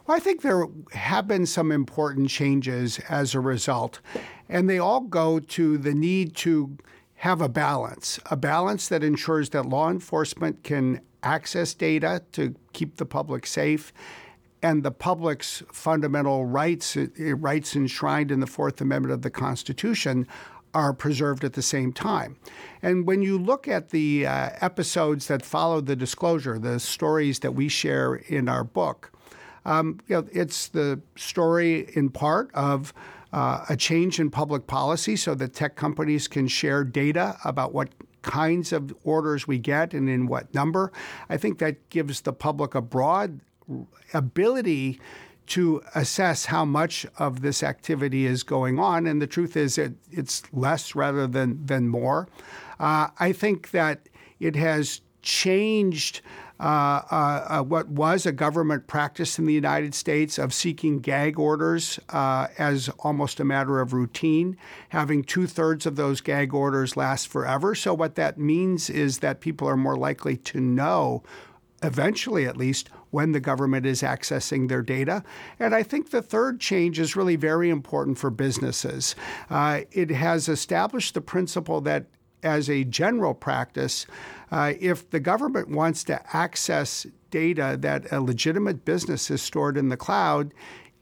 Well, 0.07 0.19
I 0.19 0.21
think 0.21 0.43
there 0.43 0.67
have 0.93 1.27
been 1.27 1.47
some 1.47 1.73
important 1.73 2.29
changes 2.29 2.99
as 3.09 3.35
a 3.35 3.41
result, 3.41 4.01
and 4.51 4.69
they 4.69 4.79
all 4.79 5.01
go 5.01 5.41
to 5.41 5.79
the 5.79 5.95
need 5.95 6.37
to 6.37 6.77
have 7.15 7.41
a 7.41 7.49
balance, 7.49 8.21
a 8.31 8.37
balance 8.37 8.87
that 8.89 9.03
ensures 9.03 9.49
that 9.51 9.65
law 9.65 9.89
enforcement 9.89 10.63
can 10.63 11.01
access 11.23 11.73
data 11.73 12.23
to 12.33 12.55
keep 12.75 12.97
the 12.97 13.07
public 13.07 13.47
safe 13.47 13.95
and 14.63 14.83
the 14.83 14.91
public's 14.91 15.63
fundamental 15.73 16.45
rights, 16.47 16.97
uh, 16.97 17.07
rights 17.37 17.75
enshrined 17.75 18.31
in 18.31 18.41
the 18.41 18.47
Fourth 18.47 18.81
Amendment 18.81 19.13
of 19.13 19.23
the 19.23 19.31
Constitution, 19.31 20.27
are 20.75 20.93
preserved 20.93 21.45
at 21.45 21.53
the 21.53 21.63
same 21.63 21.93
time. 21.93 22.37
And 22.81 23.07
when 23.07 23.23
you 23.23 23.39
look 23.39 23.69
at 23.69 23.91
the 23.91 24.27
uh, 24.27 24.51
episodes 24.61 25.27
that 25.27 25.45
follow 25.45 25.81
the 25.81 25.97
disclosure, 25.97 26.59
the 26.59 26.81
stories 26.81 27.41
that 27.41 27.53
we 27.53 27.69
share 27.69 28.15
in 28.15 28.49
our 28.49 28.65
book, 28.65 29.13
um, 29.65 30.01
you 30.09 30.17
know, 30.17 30.29
it's 30.33 30.69
the 30.69 31.01
story 31.17 31.91
in 31.95 32.09
part 32.09 32.51
of 32.55 32.93
uh, 33.33 33.65
a 33.69 33.77
change 33.77 34.19
in 34.19 34.31
public 34.31 34.67
policy 34.67 35.17
so 35.17 35.35
that 35.35 35.55
tech 35.55 35.77
companies 35.77 36.27
can 36.27 36.49
share 36.49 36.85
data 36.85 37.37
about 37.45 37.73
what 37.73 37.91
kinds 38.23 38.73
of 38.73 38.95
orders 39.05 39.47
we 39.47 39.59
get 39.59 39.95
and 39.95 40.09
in 40.09 40.27
what 40.27 40.53
number. 40.55 40.93
I 41.29 41.37
think 41.37 41.59
that 41.59 41.89
gives 41.91 42.23
the 42.23 42.33
public 42.33 42.75
a 42.75 42.81
broad 42.81 43.41
ability 44.13 45.01
to 45.47 45.83
assess 45.95 46.47
how 46.47 46.65
much 46.65 47.07
of 47.19 47.43
this 47.43 47.63
activity 47.63 48.27
is 48.27 48.43
going 48.43 48.79
on. 48.79 49.07
And 49.07 49.21
the 49.21 49.27
truth 49.27 49.57
is, 49.57 49.77
it, 49.77 49.95
it's 50.11 50.43
less 50.53 50.95
rather 50.95 51.27
than, 51.27 51.65
than 51.67 51.89
more. 51.89 52.29
Uh, 52.79 53.09
I 53.19 53.33
think 53.33 53.71
that 53.73 54.09
it 54.41 54.57
has 54.57 55.01
changed 55.21 56.21
uh, 56.63 57.03
uh, 57.11 57.47
uh, 57.49 57.63
what 57.63 57.89
was 57.89 58.25
a 58.25 58.31
government 58.31 58.87
practice 58.87 59.37
in 59.37 59.47
the 59.47 59.53
United 59.53 59.95
States 59.95 60.39
of 60.39 60.55
seeking 60.55 61.01
gag 61.01 61.37
orders 61.37 61.99
uh, 62.11 62.47
as 62.57 62.89
almost 63.01 63.41
a 63.41 63.45
matter 63.45 63.81
of 63.81 63.93
routine, 63.93 64.57
having 64.91 65.25
two 65.25 65.49
thirds 65.49 65.87
of 65.87 65.97
those 65.97 66.21
gag 66.21 66.55
orders 66.55 66.97
last 66.97 67.27
forever. 67.27 67.75
So, 67.75 67.93
what 67.95 68.15
that 68.15 68.39
means 68.39 68.89
is 68.89 69.19
that 69.19 69.41
people 69.41 69.67
are 69.69 69.77
more 69.77 69.97
likely 69.97 70.37
to 70.37 70.61
know 70.61 71.25
eventually 71.83 72.47
at 72.47 72.57
least, 72.57 72.91
when 73.13 73.31
the 73.31 73.41
government 73.41 73.87
is 73.87 74.03
accessing 74.03 74.69
their 74.69 74.83
data. 74.83 75.23
And 75.61 75.75
I 75.75 75.85
think 75.85 76.11
the 76.11 76.23
third 76.23 76.59
change 76.61 76.99
is 76.99 77.15
really 77.15 77.37
very 77.37 77.71
important 77.71 78.19
for 78.19 78.31
businesses. 78.31 79.15
Uh, 79.49 79.83
it 79.93 80.11
has 80.11 80.49
established 80.49 81.15
the 81.15 81.21
principle 81.21 81.81
that 81.83 82.07
as 82.43 82.69
a 82.69 82.85
general 82.85 83.35
practice, 83.35 84.07
uh, 84.51 84.73
if 84.81 85.09
the 85.11 85.21
government 85.21 85.69
wants 85.69 86.03
to 86.05 86.37
access 86.37 87.07
data 87.31 87.77
that 87.81 88.11
a 88.13 88.21
legitimate 88.21 88.85
business 88.85 89.29
has 89.29 89.41
stored 89.41 89.77
in 89.77 89.89
the 89.89 89.97
cloud, 89.97 90.53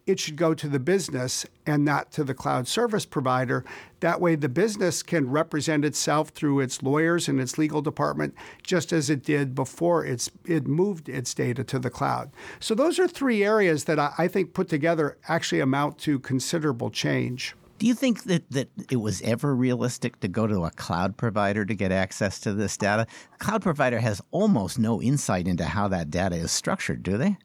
it 0.07 0.21
should 0.21 0.37
go 0.37 0.55
to 0.55 0.69
the 0.69 0.79
business 0.79 1.47
and 1.67 1.85
not 1.85 2.11
to 2.13 2.25
the 2.25 2.35
cloud 2.35 2.67
service 2.67 3.05
provider. 3.05 3.65
That 4.01 4.21
way, 4.21 4.35
the 4.35 4.49
business 4.49 5.03
can 5.03 5.31
represent 5.31 5.85
itself 5.85 6.31
through 6.31 6.61
its 6.61 6.83
lawyers 6.83 7.29
and 7.29 7.41
its 7.41 7.59
legal 7.59 7.83
department, 7.83 8.35
just 8.63 8.93
as 8.93 9.11
it 9.11 9.23
did 9.25 9.55
before 9.55 10.05
it's, 10.05 10.31
it 10.45 10.67
moved 10.67 11.09
its 11.09 11.35
data 11.35 11.65
to 11.65 11.79
the 11.79 11.91
cloud. 11.91 12.31
So, 12.61 12.75
those 12.75 12.99
are 12.99 13.09
three 13.09 13.45
areas 13.45 13.85
that 13.85 13.99
I, 13.99 14.13
I 14.19 14.29
think 14.29 14.55
put 14.55 14.69
together 14.69 15.19
actually 15.29 15.61
amount 15.61 15.99
to 16.01 16.19
considerable 16.19 16.91
change. 16.91 17.55
Do 17.81 17.87
you 17.87 17.95
think 17.95 18.25
that, 18.25 18.51
that 18.51 18.69
it 18.91 18.97
was 18.97 19.23
ever 19.23 19.57
realistic 19.57 20.21
to 20.21 20.29
go 20.29 20.47
to 20.47 20.67
a 20.67 20.71
cloud 20.71 21.17
provider 21.17 21.65
to 21.65 21.75
get 21.75 21.91
access 21.91 22.39
to 22.41 22.53
this 22.53 22.77
data? 22.77 23.07
cloud 23.39 23.63
provider 23.63 24.01
has 24.01 24.21
almost 24.33 24.79
no 24.79 25.01
insight 25.01 25.49
into 25.49 25.65
how 25.65 25.89
that 25.89 26.11
data 26.11 26.37
is 26.37 26.53
structured, 26.53 27.03
do 27.03 27.17
they? 27.17 27.39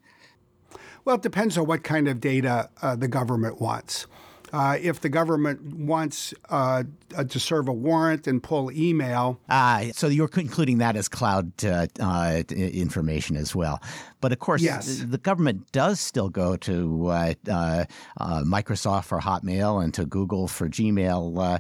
Well, 1.05 1.17
it 1.17 1.21
depends 1.21 1.57
on 1.57 1.67
what 1.67 1.83
kind 1.83 2.07
of 2.07 2.19
data 2.19 2.69
uh, 2.81 2.95
the 2.95 3.07
government 3.07 3.61
wants. 3.61 4.07
Uh, 4.53 4.77
if 4.81 5.01
the 5.01 5.09
government 5.09 5.61
wants 5.75 6.33
uh, 6.49 6.83
uh 7.15 7.23
to 7.25 7.39
serve 7.39 7.67
a 7.67 7.73
warrant 7.73 8.25
and 8.25 8.41
pull 8.41 8.71
email. 8.71 9.39
Uh, 9.49 9.85
so 9.91 10.07
you're 10.07 10.29
including 10.35 10.77
that 10.77 10.95
as 10.95 11.07
cloud 11.07 11.51
uh, 11.65 11.87
uh, 11.99 12.41
information 12.49 13.35
as 13.35 13.55
well. 13.55 13.81
But 14.21 14.31
of 14.31 14.39
course, 14.39 14.61
yes. 14.61 15.03
the 15.05 15.17
government 15.17 15.71
does 15.71 15.99
still 15.99 16.29
go 16.29 16.55
to 16.57 17.35
Microsoft 17.45 19.05
for 19.05 19.19
Hotmail 19.19 19.83
and 19.83 19.93
to 19.93 20.05
Google 20.05 20.47
for 20.47 20.69
Gmail. 20.69 21.59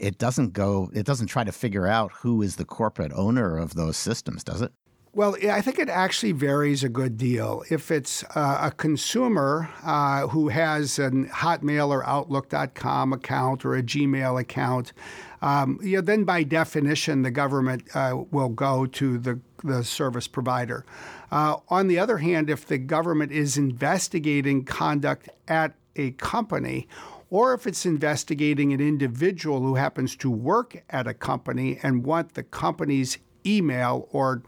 it 0.00 0.18
doesn't 0.18 0.52
go. 0.52 0.90
It 0.94 1.04
doesn't 1.04 1.26
try 1.26 1.44
to 1.44 1.52
figure 1.52 1.86
out 1.86 2.12
who 2.12 2.42
is 2.42 2.56
the 2.56 2.64
corporate 2.64 3.12
owner 3.14 3.58
of 3.58 3.74
those 3.74 3.96
systems, 3.96 4.42
does 4.42 4.62
it? 4.62 4.72
Well, 5.14 5.36
I 5.50 5.60
think 5.60 5.78
it 5.78 5.90
actually 5.90 6.32
varies 6.32 6.82
a 6.82 6.88
good 6.88 7.18
deal. 7.18 7.64
If 7.70 7.90
it's 7.90 8.24
uh, 8.34 8.60
a 8.62 8.70
consumer 8.70 9.68
uh, 9.84 10.28
who 10.28 10.48
has 10.48 10.98
a 10.98 11.10
Hotmail 11.10 11.90
or 11.90 12.02
Outlook.com 12.06 13.12
account 13.12 13.66
or 13.66 13.76
a 13.76 13.82
Gmail 13.82 14.40
account, 14.40 14.94
um, 15.42 15.78
you 15.82 15.96
know, 15.96 16.00
then 16.00 16.24
by 16.24 16.44
definition, 16.44 17.20
the 17.20 17.30
government 17.30 17.94
uh, 17.94 18.22
will 18.30 18.48
go 18.48 18.86
to 18.86 19.18
the, 19.18 19.38
the 19.62 19.84
service 19.84 20.26
provider. 20.26 20.86
Uh, 21.30 21.56
on 21.68 21.88
the 21.88 21.98
other 21.98 22.16
hand, 22.16 22.48
if 22.48 22.64
the 22.64 22.78
government 22.78 23.32
is 23.32 23.58
investigating 23.58 24.64
conduct 24.64 25.28
at 25.46 25.74
a 25.94 26.12
company, 26.12 26.88
or 27.28 27.52
if 27.52 27.66
it's 27.66 27.84
investigating 27.84 28.72
an 28.72 28.80
individual 28.80 29.60
who 29.60 29.74
happens 29.74 30.16
to 30.16 30.30
work 30.30 30.82
at 30.88 31.06
a 31.06 31.12
company 31.12 31.78
and 31.82 32.02
want 32.02 32.32
the 32.32 32.42
company's 32.42 33.18
email 33.44 34.08
or 34.10 34.42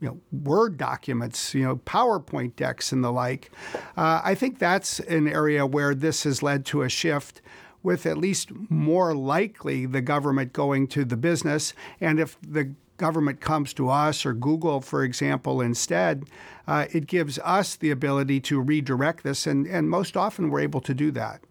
you 0.00 0.08
know, 0.08 0.20
Word 0.32 0.76
documents, 0.76 1.54
you 1.54 1.64
know, 1.64 1.76
PowerPoint 1.76 2.56
decks 2.56 2.92
and 2.92 3.02
the 3.02 3.10
like. 3.10 3.50
Uh, 3.96 4.20
I 4.22 4.34
think 4.34 4.58
that's 4.58 5.00
an 5.00 5.26
area 5.26 5.66
where 5.66 5.94
this 5.94 6.24
has 6.24 6.42
led 6.42 6.66
to 6.66 6.82
a 6.82 6.88
shift 6.88 7.40
with 7.82 8.04
at 8.04 8.18
least 8.18 8.50
more 8.68 9.14
likely 9.14 9.86
the 9.86 10.02
government 10.02 10.52
going 10.52 10.86
to 10.88 11.04
the 11.04 11.16
business. 11.16 11.72
And 12.00 12.18
if 12.18 12.36
the 12.42 12.74
government 12.96 13.40
comes 13.40 13.72
to 13.74 13.88
us 13.88 14.26
or 14.26 14.32
Google, 14.32 14.80
for 14.80 15.04
example, 15.04 15.60
instead, 15.60 16.24
uh, 16.66 16.86
it 16.90 17.06
gives 17.06 17.38
us 17.40 17.76
the 17.76 17.90
ability 17.90 18.40
to 18.40 18.60
redirect 18.60 19.22
this. 19.22 19.46
And, 19.46 19.66
and 19.66 19.88
most 19.88 20.16
often 20.16 20.50
we're 20.50 20.60
able 20.60 20.80
to 20.80 20.94
do 20.94 21.10
that. 21.12 21.42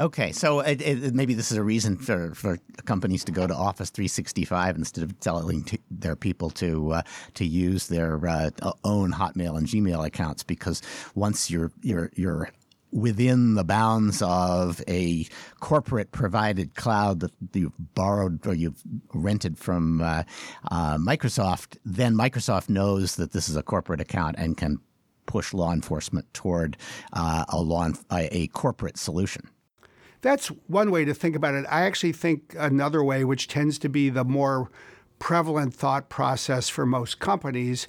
Okay, 0.00 0.32
so 0.32 0.60
it, 0.60 0.82
it, 0.82 1.14
maybe 1.14 1.34
this 1.34 1.52
is 1.52 1.56
a 1.56 1.62
reason 1.62 1.96
for, 1.96 2.34
for 2.34 2.58
companies 2.84 3.24
to 3.24 3.32
go 3.32 3.46
to 3.46 3.54
Office 3.54 3.90
365 3.90 4.76
instead 4.76 5.04
of 5.04 5.18
telling 5.20 5.66
their 5.90 6.16
people 6.16 6.50
to 6.50 6.94
uh, 6.94 7.02
to 7.34 7.44
use 7.44 7.86
their 7.86 8.26
uh, 8.26 8.50
own 8.82 9.12
Hotmail 9.12 9.56
and 9.56 9.66
Gmail 9.66 10.04
accounts 10.04 10.42
because 10.42 10.82
once 11.14 11.50
you're 11.50 11.70
you're 11.82 12.10
you're 12.14 12.50
within 12.90 13.54
the 13.54 13.64
bounds 13.64 14.22
of 14.22 14.82
a 14.88 15.26
corporate 15.60 16.12
provided 16.12 16.74
cloud 16.76 17.20
that 17.20 17.32
you've 17.52 17.72
borrowed 17.94 18.46
or 18.46 18.54
you've 18.54 18.82
rented 19.12 19.58
from 19.58 20.00
uh, 20.00 20.22
uh 20.70 20.96
Microsoft, 20.98 21.76
then 21.84 22.14
Microsoft 22.14 22.68
knows 22.68 23.16
that 23.16 23.32
this 23.32 23.48
is 23.48 23.56
a 23.56 23.62
corporate 23.62 24.00
account 24.00 24.36
and 24.38 24.56
can 24.56 24.78
push 25.26 25.54
law 25.54 25.72
enforcement 25.72 26.32
toward 26.34 26.76
uh, 27.12 27.44
a 27.48 27.60
law 27.60 27.88
a 28.10 28.46
corporate 28.48 28.98
solution. 28.98 29.48
That's 30.24 30.48
one 30.68 30.90
way 30.90 31.04
to 31.04 31.12
think 31.12 31.36
about 31.36 31.52
it. 31.52 31.66
I 31.68 31.82
actually 31.82 32.12
think 32.12 32.56
another 32.58 33.04
way, 33.04 33.24
which 33.24 33.46
tends 33.46 33.78
to 33.80 33.90
be 33.90 34.08
the 34.08 34.24
more 34.24 34.70
prevalent 35.18 35.74
thought 35.74 36.08
process 36.08 36.70
for 36.70 36.86
most 36.86 37.18
companies, 37.18 37.86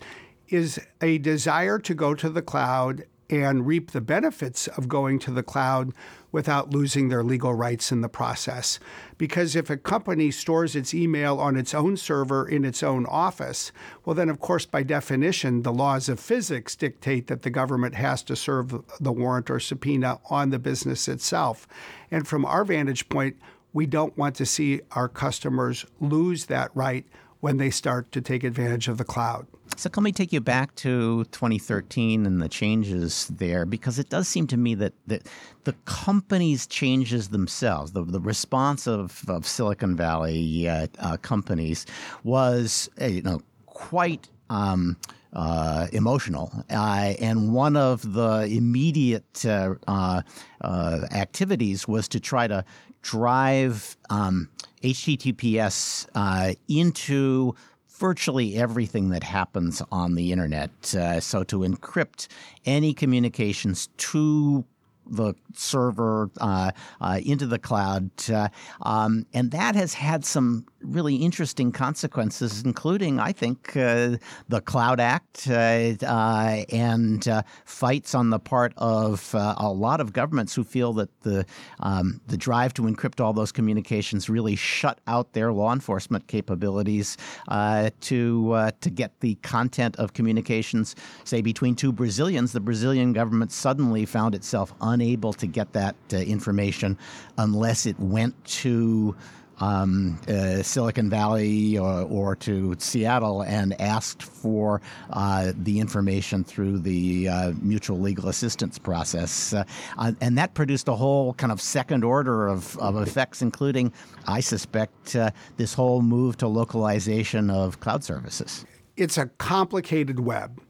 is 0.50 0.78
a 1.00 1.18
desire 1.20 1.80
to 1.80 1.94
go 1.94 2.14
to 2.14 2.28
the 2.30 2.42
cloud 2.42 3.06
and 3.30 3.66
reap 3.66 3.92
the 3.92 4.02
benefits 4.02 4.68
of 4.68 4.88
going 4.88 5.20
to 5.20 5.32
the 5.32 5.44
cloud 5.44 5.92
without 6.32 6.72
losing 6.72 7.08
their 7.08 7.24
legal 7.24 7.54
rights 7.54 7.92
in 7.92 8.02
the 8.02 8.10
process. 8.10 8.80
Because 9.18 9.56
if 9.56 9.70
a 9.70 9.78
company 9.78 10.32
stores 10.32 10.76
its 10.76 10.94
email 10.94 11.40
on 11.40 11.56
its 11.56 11.74
own 11.74 11.98
server 11.98 12.48
in 12.48 12.66
its 12.66 12.84
own 12.84 13.06
office, 13.06 13.72
well, 14.04 14.14
then, 14.14 14.30
of 14.30 14.40
course, 14.40 14.66
by 14.66 14.84
definition, 14.84 15.62
the 15.62 15.74
laws 15.74 16.10
of 16.10 16.20
physics 16.20 16.76
dictate 16.76 17.28
that 17.28 17.44
the 17.44 17.50
government 17.50 17.96
has 17.96 18.22
to 18.24 18.36
serve 18.36 18.84
the 19.00 19.12
warrant 19.12 19.50
or 19.50 19.60
subpoena 19.60 20.20
on 20.30 20.50
the 20.50 20.60
business 20.60 21.08
itself. 21.08 21.68
And 22.12 22.28
from 22.28 22.46
our 22.46 22.66
vantage 22.66 23.08
point, 23.08 23.38
we 23.72 23.86
don't 23.86 24.18
want 24.18 24.36
to 24.36 24.46
see 24.46 24.82
our 24.92 25.10
customers 25.10 25.86
lose 26.00 26.46
that 26.46 26.72
right 26.74 27.06
when 27.46 27.58
they 27.58 27.70
start 27.70 28.12
to 28.12 28.22
take 28.22 28.44
advantage 28.44 28.88
of 28.88 28.98
the 28.98 29.04
cloud. 29.04 29.46
So 29.78 29.88
let 29.96 30.02
me 30.02 30.12
take 30.12 30.34
you 30.34 30.42
back 30.42 30.74
to 30.78 31.26
2013 31.26 32.26
and 32.26 32.42
the 32.42 32.50
changes 32.50 33.28
there, 33.28 33.68
because 33.68 34.00
it 34.00 34.10
does 34.10 34.28
seem 34.28 34.48
to 34.48 34.58
me 34.58 34.74
that, 34.74 34.94
that 35.06 35.28
the 35.64 35.74
companies' 35.86 36.66
changes 36.66 37.28
themselves, 37.28 37.92
the, 37.92 38.04
the 38.04 38.20
response 38.20 38.88
of, 38.88 39.24
of 39.30 39.46
Silicon 39.46 39.96
Valley 39.96 40.68
uh, 40.68 40.88
uh, 40.98 41.18
companies 41.18 41.86
was, 42.24 42.90
uh, 43.00 43.06
you 43.06 43.22
know, 43.22 43.44
quite 43.68 44.28
um, 44.50 44.98
uh, 45.34 45.86
emotional. 45.94 46.52
Uh, 46.72 47.14
and 47.22 47.54
one 47.54 47.78
of 47.78 48.14
the 48.14 48.48
immediate 48.50 49.46
uh, 49.46 49.76
uh, 49.88 50.24
uh 50.62 51.00
activities 51.12 51.88
was 51.88 52.08
to 52.08 52.20
try 52.20 52.48
to 52.48 52.66
drive 53.04 53.98
um, 54.10 54.50
HTTPS 54.86 56.08
uh, 56.16 56.54
into 56.68 57.56
virtually 57.90 58.56
everything 58.56 59.10
that 59.10 59.24
happens 59.24 59.82
on 59.92 60.16
the 60.16 60.32
internet. 60.32 60.72
so 60.86 61.44
to 61.44 61.60
encrypt 61.60 62.28
any 62.66 62.94
communications 62.94 63.90
to 63.98 64.66
the 65.08 65.34
server 65.54 66.30
uh, 66.40 66.72
uh, 67.02 67.20
into 67.24 67.46
the 67.46 67.60
cloud. 67.60 68.10
Uh, 68.32 68.50
um, 68.82 69.26
and 69.34 69.52
that 69.52 69.76
has 69.76 69.94
had 69.94 70.26
some 70.26 70.66
really 70.88 71.16
interesting 71.16 71.72
consequences, 71.72 72.64
including, 72.64 73.20
I 73.20 73.32
think, 73.32 73.76
uh, 73.76 74.18
the 74.50 74.62
Cloud 74.62 75.00
Act 75.00 75.48
uh, 75.50 75.94
uh, 76.06 76.64
and 76.72 77.44
fights 77.66 78.16
on 78.16 78.30
the 78.30 78.40
part 78.40 78.74
of 78.78 79.34
a 79.34 79.72
lot 79.72 80.02
of 80.02 80.14
governments 80.14 80.56
who 80.56 80.64
feel 80.64 80.94
that 80.94 81.10
the 81.22 81.46
um, 81.80 82.22
the 82.28 82.38
drive 82.38 82.74
to 82.76 82.84
encrypt 82.84 83.20
all 83.20 83.34
those 83.34 83.52
communications 83.52 84.30
really 84.30 84.56
shut 84.56 85.00
out 85.08 85.34
their 85.34 85.52
law 85.52 85.74
enforcement 85.74 86.28
capabilities 86.28 87.18
to 87.50 88.72
to 88.82 88.90
get 88.90 89.20
the 89.20 89.36
content 89.36 89.96
of 89.98 90.14
communications, 90.14 90.96
say 91.24 91.42
between 91.42 91.76
two 91.76 91.92
Brazilians. 91.92 92.52
The 92.52 92.60
Brazilian 92.60 93.14
government 93.14 93.52
suddenly 93.52 94.06
found 94.06 94.36
itself 94.36 94.74
unable 94.82 95.34
to 95.34 95.48
get 95.48 95.74
that 95.74 95.96
uh, 96.14 96.18
information 96.18 96.98
unless 97.38 97.86
it 97.86 98.00
went 98.00 98.44
to 98.46 99.16
um, 99.60 100.20
uh, 100.28 100.62
Silicon 100.62 101.10
Valley 101.10 101.78
or, 101.78 102.02
or, 102.04 102.36
to 102.36 102.76
Seattle 102.80 103.42
and 103.42 103.80
asked 103.80 104.22
for 104.22 104.82
uh, 105.12 105.54
the 105.56 105.80
information 105.80 106.44
through 106.44 106.80
the 106.80 107.30
uh, 107.30 107.52
mutual 107.62 108.00
legal 108.00 108.28
assistance 108.28 108.78
process. 108.78 109.54
Uh, 109.54 109.64
and 109.98 110.38
that 110.38 110.54
produced 110.54 110.88
a 110.88 110.96
whole 110.96 111.34
kind 111.34 111.52
of 111.52 111.62
second 111.62 112.04
order 112.04 112.48
of, 112.48 112.78
of 112.80 112.98
effects, 112.98 113.42
including, 113.42 113.94
I 114.28 114.42
suspect, 114.42 115.16
uh, 115.16 115.32
this 115.58 115.74
whole 115.74 116.02
move 116.02 116.38
to 116.38 116.48
localization 116.48 117.50
of 117.50 117.80
cloud 117.80 118.04
services. 118.04 118.66
It's 118.98 119.18
a 119.18 119.28
complicated 119.38 120.20
web. 120.20 120.62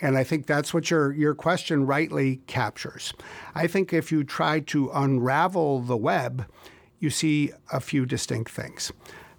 And 0.00 0.18
I 0.18 0.24
think 0.24 0.46
that's 0.46 0.74
what 0.74 0.90
your, 0.90 1.12
your 1.12 1.32
question 1.32 1.86
rightly 1.86 2.40
captures. 2.48 3.14
I 3.54 3.68
think 3.68 3.92
if 3.92 4.10
you 4.10 4.24
try 4.24 4.58
to 4.60 4.90
unravel 4.92 5.80
the 5.80 5.96
web, 5.96 6.46
you 7.02 7.10
see 7.10 7.50
a 7.72 7.80
few 7.80 8.06
distinct 8.06 8.50
things. 8.52 8.92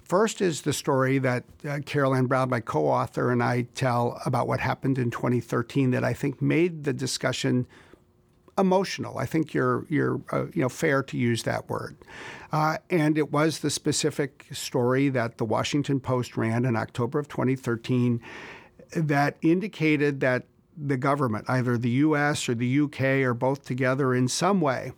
First 0.04 0.42
is 0.42 0.62
the 0.62 0.74
story 0.74 1.18
that 1.20 1.46
uh, 1.68 1.80
Browne, 2.24 2.50
my 2.50 2.60
co 2.60 2.86
author, 2.88 3.32
and 3.32 3.42
I 3.42 3.64
tell 3.74 4.22
about 4.26 4.48
what 4.48 4.60
happened 4.60 4.98
in 4.98 5.10
2013 5.10 5.92
that 5.92 6.04
I 6.04 6.14
think 6.14 6.42
made 6.42 6.84
the 6.84 6.92
discussion 6.92 7.66
emotional. 8.58 9.18
I 9.18 9.26
think 9.26 9.54
you're, 9.54 9.86
you're 9.90 10.22
uh, 10.32 10.48
you 10.54 10.62
know, 10.62 10.70
fair 10.70 11.04
to 11.04 11.18
use 11.18 11.44
that 11.44 11.70
word. 11.70 11.96
Uh, 12.52 12.78
and 12.90 13.18
it 13.18 13.32
was 13.32 13.60
the 13.60 13.70
specific 13.70 14.46
story 14.52 15.08
that 15.10 15.38
the 15.38 15.46
Washington 15.46 16.02
Post 16.02 16.36
ran 16.36 16.66
in 16.66 16.76
October 16.76 17.18
of 17.18 17.30
2013 17.30 18.22
that 18.92 19.38
indicated 19.42 20.20
that 20.20 20.46
the 20.76 20.98
government, 20.98 21.46
either 21.48 21.78
the 21.78 21.90
US 21.90 22.50
or 22.50 22.56
the 22.56 22.82
UK 22.82 23.02
or 23.26 23.34
both 23.34 23.64
together 23.64 24.14
in 24.14 24.28
some 24.28 24.60
way, 24.60 24.92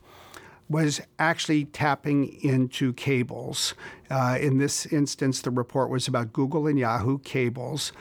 was 0.70 1.02
actually 1.20 1.66
tapping 1.66 2.42
into 2.42 2.94
cables. 2.94 3.76
Uh, 4.10 4.38
in 4.40 4.58
this 4.58 4.86
instance, 4.88 5.42
the 5.42 5.52
report 5.52 5.90
was 5.90 6.08
about 6.08 6.34
Google 6.34 6.68
and 6.68 6.80
Yahoo 6.80 7.20
cables 7.20 7.92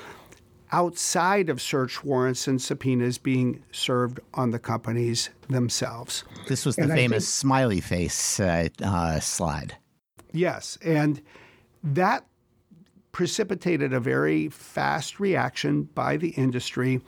outside 0.73 1.49
of 1.49 1.63
search 1.63 2.03
warrants 2.03 2.49
and 2.49 2.61
subpoenas 2.61 3.17
being 3.17 3.63
served 3.71 4.19
on 4.35 4.51
the 4.51 4.59
companies 4.59 5.31
themselves. 5.49 6.25
This 6.49 6.67
was 6.67 6.75
the 6.75 6.83
and 6.83 6.93
famous 6.93 7.25
think, 7.25 7.33
smiley 7.33 7.81
face 7.81 8.41
uh, 8.41 8.69
uh, 8.83 9.21
slide. 9.21 9.77
Yes. 10.33 10.77
And 10.85 11.23
that 11.85 12.27
precipitated 13.13 13.93
a 13.93 14.01
very 14.01 14.49
fast 14.49 15.21
reaction 15.21 15.85
by 15.95 16.17
the 16.17 16.31
industry 16.31 17.01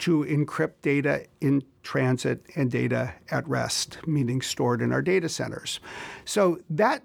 to 0.00 0.24
encrypt 0.24 0.82
data 0.82 1.24
in 1.40 1.62
transit 1.88 2.44
and 2.54 2.70
data 2.70 3.14
at 3.30 3.48
rest, 3.48 3.96
meaning 4.06 4.42
stored 4.42 4.82
in 4.82 4.92
our 4.92 5.00
data 5.00 5.26
centers. 5.26 5.80
So 6.26 6.60
that 6.68 7.02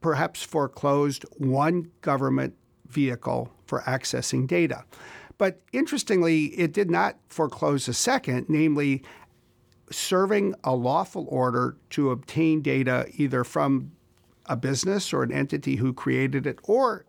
perhaps 0.00 0.42
foreclosed 0.42 1.24
one 1.36 1.92
government 2.00 2.56
vehicle 2.88 3.48
for 3.64 3.82
accessing 3.82 4.44
data. 4.48 4.82
But 5.38 5.60
interestingly, 5.72 6.46
it 6.46 6.72
did 6.72 6.90
not 6.90 7.16
foreclose 7.28 7.86
a 7.86 7.94
second, 7.94 8.46
namely 8.48 9.04
serving 9.92 10.56
a 10.64 10.74
lawful 10.74 11.28
order 11.28 11.76
to 11.90 12.10
obtain 12.10 12.62
data 12.62 13.06
either 13.14 13.44
from 13.44 13.92
a 14.46 14.56
business 14.56 15.12
or 15.12 15.22
an 15.22 15.30
entity 15.30 15.76
who 15.76 15.92
created 15.92 16.44
it 16.44 16.58
or 16.64 17.06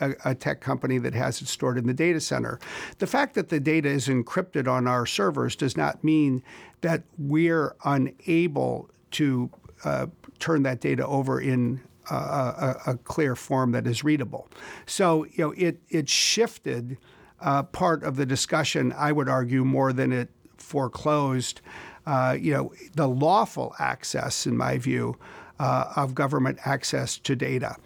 a, 0.00 0.14
a, 0.24 0.34
tech 0.34 0.60
company 0.60 0.98
that 0.98 1.14
has 1.14 1.40
it 1.40 1.48
stored 1.48 1.78
in 1.78 1.86
the 1.86 1.94
data 1.94 2.20
center. 2.20 2.58
The 2.98 3.06
fact 3.06 3.34
that 3.34 3.48
the 3.48 3.60
data 3.60 3.88
is 3.88 4.08
encrypted 4.08 4.68
on 4.68 4.86
our 4.86 5.06
servers 5.06 5.56
does 5.56 5.76
not 5.76 6.02
mean 6.02 6.42
that 6.80 7.02
we're 7.18 7.74
unable 7.84 8.90
to 9.12 9.50
uh, 9.84 10.06
turn 10.38 10.62
that 10.62 10.80
data 10.80 11.06
over 11.06 11.40
in 11.40 11.80
a, 12.10 12.14
a, 12.14 12.82
a, 12.86 12.96
clear 12.98 13.34
form 13.34 13.72
that 13.72 13.86
is 13.86 14.04
readable. 14.04 14.48
So 14.86 15.24
you 15.24 15.44
know 15.44 15.54
it 15.56 15.80
it 15.88 16.08
shifted 16.08 16.98
uh, 17.40 17.64
part 17.64 18.02
of 18.02 18.16
the 18.16 18.26
discussion. 18.26 18.92
I 18.96 19.12
would 19.12 19.28
argue 19.28 19.64
more 19.64 19.92
than 19.92 20.12
it 20.12 20.30
foreclosed. 20.56 21.60
Uh, 22.06 22.36
you 22.38 22.52
know 22.52 22.72
the 22.94 23.08
lawful 23.08 23.74
access, 23.78 24.46
in 24.46 24.56
my 24.56 24.78
view, 24.78 25.16
uh, 25.58 25.92
of 25.96 26.14
government 26.14 26.58
access 26.64 27.18
to 27.18 27.34
data. 27.34 27.76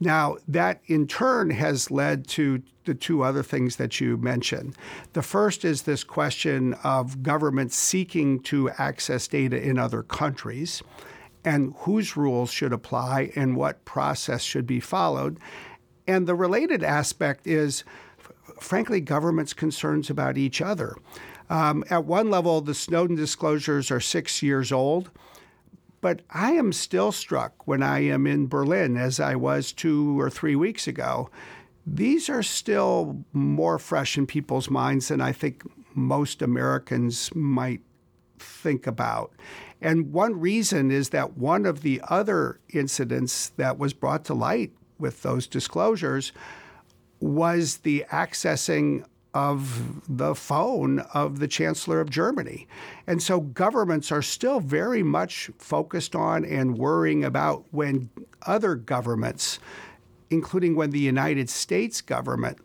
Now, 0.00 0.38
that 0.48 0.80
in 0.86 1.06
turn 1.06 1.50
has 1.50 1.90
led 1.90 2.26
to 2.28 2.62
the 2.86 2.94
two 2.94 3.22
other 3.22 3.42
things 3.42 3.76
that 3.76 4.00
you 4.00 4.16
mentioned. 4.16 4.74
The 5.12 5.22
first 5.22 5.64
is 5.64 5.82
this 5.82 6.04
question 6.04 6.74
of 6.82 7.22
governments 7.22 7.76
seeking 7.76 8.40
to 8.44 8.70
access 8.70 9.28
data 9.28 9.62
in 9.62 9.78
other 9.78 10.02
countries 10.02 10.82
and 11.44 11.74
whose 11.80 12.16
rules 12.16 12.50
should 12.50 12.72
apply 12.72 13.30
and 13.36 13.56
what 13.56 13.84
process 13.84 14.42
should 14.42 14.66
be 14.66 14.80
followed. 14.80 15.38
And 16.06 16.26
the 16.26 16.34
related 16.34 16.82
aspect 16.82 17.46
is, 17.46 17.84
frankly, 18.58 19.00
governments' 19.00 19.52
concerns 19.52 20.10
about 20.10 20.38
each 20.38 20.60
other. 20.60 20.96
Um, 21.50 21.84
at 21.90 22.04
one 22.04 22.30
level, 22.30 22.60
the 22.60 22.74
Snowden 22.74 23.16
disclosures 23.16 23.90
are 23.90 24.00
six 24.00 24.42
years 24.42 24.72
old. 24.72 25.10
But 26.00 26.22
I 26.30 26.52
am 26.52 26.72
still 26.72 27.12
struck 27.12 27.66
when 27.66 27.82
I 27.82 28.00
am 28.00 28.26
in 28.26 28.46
Berlin, 28.46 28.96
as 28.96 29.20
I 29.20 29.34
was 29.34 29.72
two 29.72 30.18
or 30.18 30.30
three 30.30 30.56
weeks 30.56 30.88
ago. 30.88 31.30
These 31.86 32.28
are 32.28 32.42
still 32.42 33.24
more 33.32 33.78
fresh 33.78 34.16
in 34.16 34.26
people's 34.26 34.70
minds 34.70 35.08
than 35.08 35.20
I 35.20 35.32
think 35.32 35.62
most 35.94 36.40
Americans 36.40 37.34
might 37.34 37.80
think 38.38 38.86
about. 38.86 39.32
And 39.80 40.12
one 40.12 40.38
reason 40.38 40.90
is 40.90 41.10
that 41.10 41.36
one 41.36 41.66
of 41.66 41.82
the 41.82 42.00
other 42.08 42.60
incidents 42.72 43.50
that 43.56 43.78
was 43.78 43.92
brought 43.92 44.24
to 44.26 44.34
light 44.34 44.72
with 44.98 45.22
those 45.22 45.46
disclosures 45.46 46.32
was 47.18 47.78
the 47.78 48.04
accessing 48.10 49.04
of 49.34 50.02
the 50.08 50.34
phone 50.34 51.00
of 51.14 51.38
the 51.38 51.48
Chancellor 51.48 52.00
of 52.00 52.10
Germany. 52.10 52.66
And 53.06 53.22
so 53.22 53.40
governments 53.40 54.10
are 54.10 54.22
still 54.22 54.60
very 54.60 55.02
much 55.02 55.50
focused 55.58 56.16
on 56.16 56.44
and 56.44 56.76
worrying 56.76 57.24
about 57.24 57.64
when 57.70 58.10
other 58.42 58.74
governments, 58.74 59.58
including 60.30 60.74
when 60.74 60.90
the 60.90 61.00
United 61.00 61.48
States 61.48 62.00
government, 62.00 62.58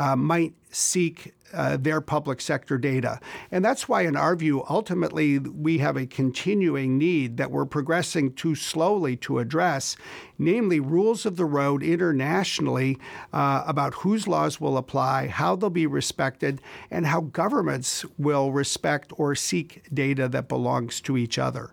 uh, 0.00 0.16
might 0.16 0.54
seek 0.70 1.34
uh, 1.52 1.76
their 1.76 2.00
public 2.00 2.40
sector 2.40 2.78
data. 2.78 3.20
And 3.50 3.62
that's 3.62 3.86
why, 3.86 4.02
in 4.02 4.16
our 4.16 4.34
view, 4.34 4.64
ultimately 4.70 5.38
we 5.38 5.78
have 5.78 5.96
a 5.98 6.06
continuing 6.06 6.96
need 6.96 7.36
that 7.36 7.50
we're 7.50 7.66
progressing 7.66 8.32
too 8.32 8.54
slowly 8.54 9.14
to 9.16 9.40
address, 9.40 9.96
namely 10.38 10.80
rules 10.80 11.26
of 11.26 11.36
the 11.36 11.44
road 11.44 11.82
internationally 11.82 12.98
uh, 13.34 13.62
about 13.66 13.94
whose 13.94 14.26
laws 14.26 14.58
will 14.58 14.78
apply, 14.78 15.26
how 15.26 15.54
they'll 15.54 15.68
be 15.68 15.86
respected, 15.86 16.62
and 16.90 17.06
how 17.06 17.20
governments 17.20 18.06
will 18.16 18.52
respect 18.52 19.12
or 19.18 19.34
seek 19.34 19.82
data 19.92 20.28
that 20.28 20.48
belongs 20.48 21.02
to 21.02 21.18
each 21.18 21.38
other. 21.38 21.72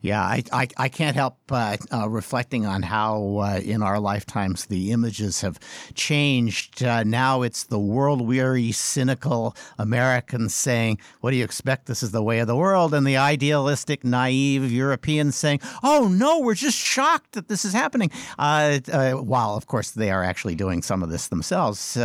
Yeah, 0.00 0.22
I, 0.22 0.42
I, 0.52 0.68
I 0.76 0.88
can't 0.88 1.16
help 1.16 1.38
uh, 1.50 1.76
uh, 1.92 2.08
reflecting 2.08 2.66
on 2.66 2.82
how 2.82 3.38
uh, 3.38 3.60
in 3.64 3.82
our 3.82 3.98
lifetimes 3.98 4.66
the 4.66 4.92
images 4.92 5.40
have 5.40 5.58
changed. 5.94 6.82
Uh, 6.82 7.04
now 7.04 7.42
it's 7.42 7.64
the 7.64 7.78
world 7.78 8.20
weary, 8.26 8.72
cynical 8.72 9.56
Americans 9.78 10.54
saying, 10.54 10.98
What 11.20 11.30
do 11.30 11.36
you 11.36 11.44
expect? 11.44 11.86
This 11.86 12.02
is 12.02 12.10
the 12.10 12.22
way 12.22 12.40
of 12.40 12.46
the 12.46 12.56
world. 12.56 12.94
And 12.94 13.06
the 13.06 13.16
idealistic, 13.16 14.04
naive 14.04 14.70
Europeans 14.70 15.36
saying, 15.36 15.60
Oh, 15.82 16.08
no, 16.08 16.40
we're 16.40 16.54
just 16.54 16.78
shocked 16.78 17.32
that 17.32 17.48
this 17.48 17.64
is 17.64 17.72
happening. 17.72 18.10
Uh, 18.38 18.80
uh, 18.92 19.12
while, 19.12 19.56
of 19.56 19.66
course, 19.66 19.90
they 19.92 20.10
are 20.10 20.22
actually 20.22 20.54
doing 20.54 20.82
some 20.82 21.02
of 21.02 21.10
this 21.10 21.28
themselves. 21.28 21.96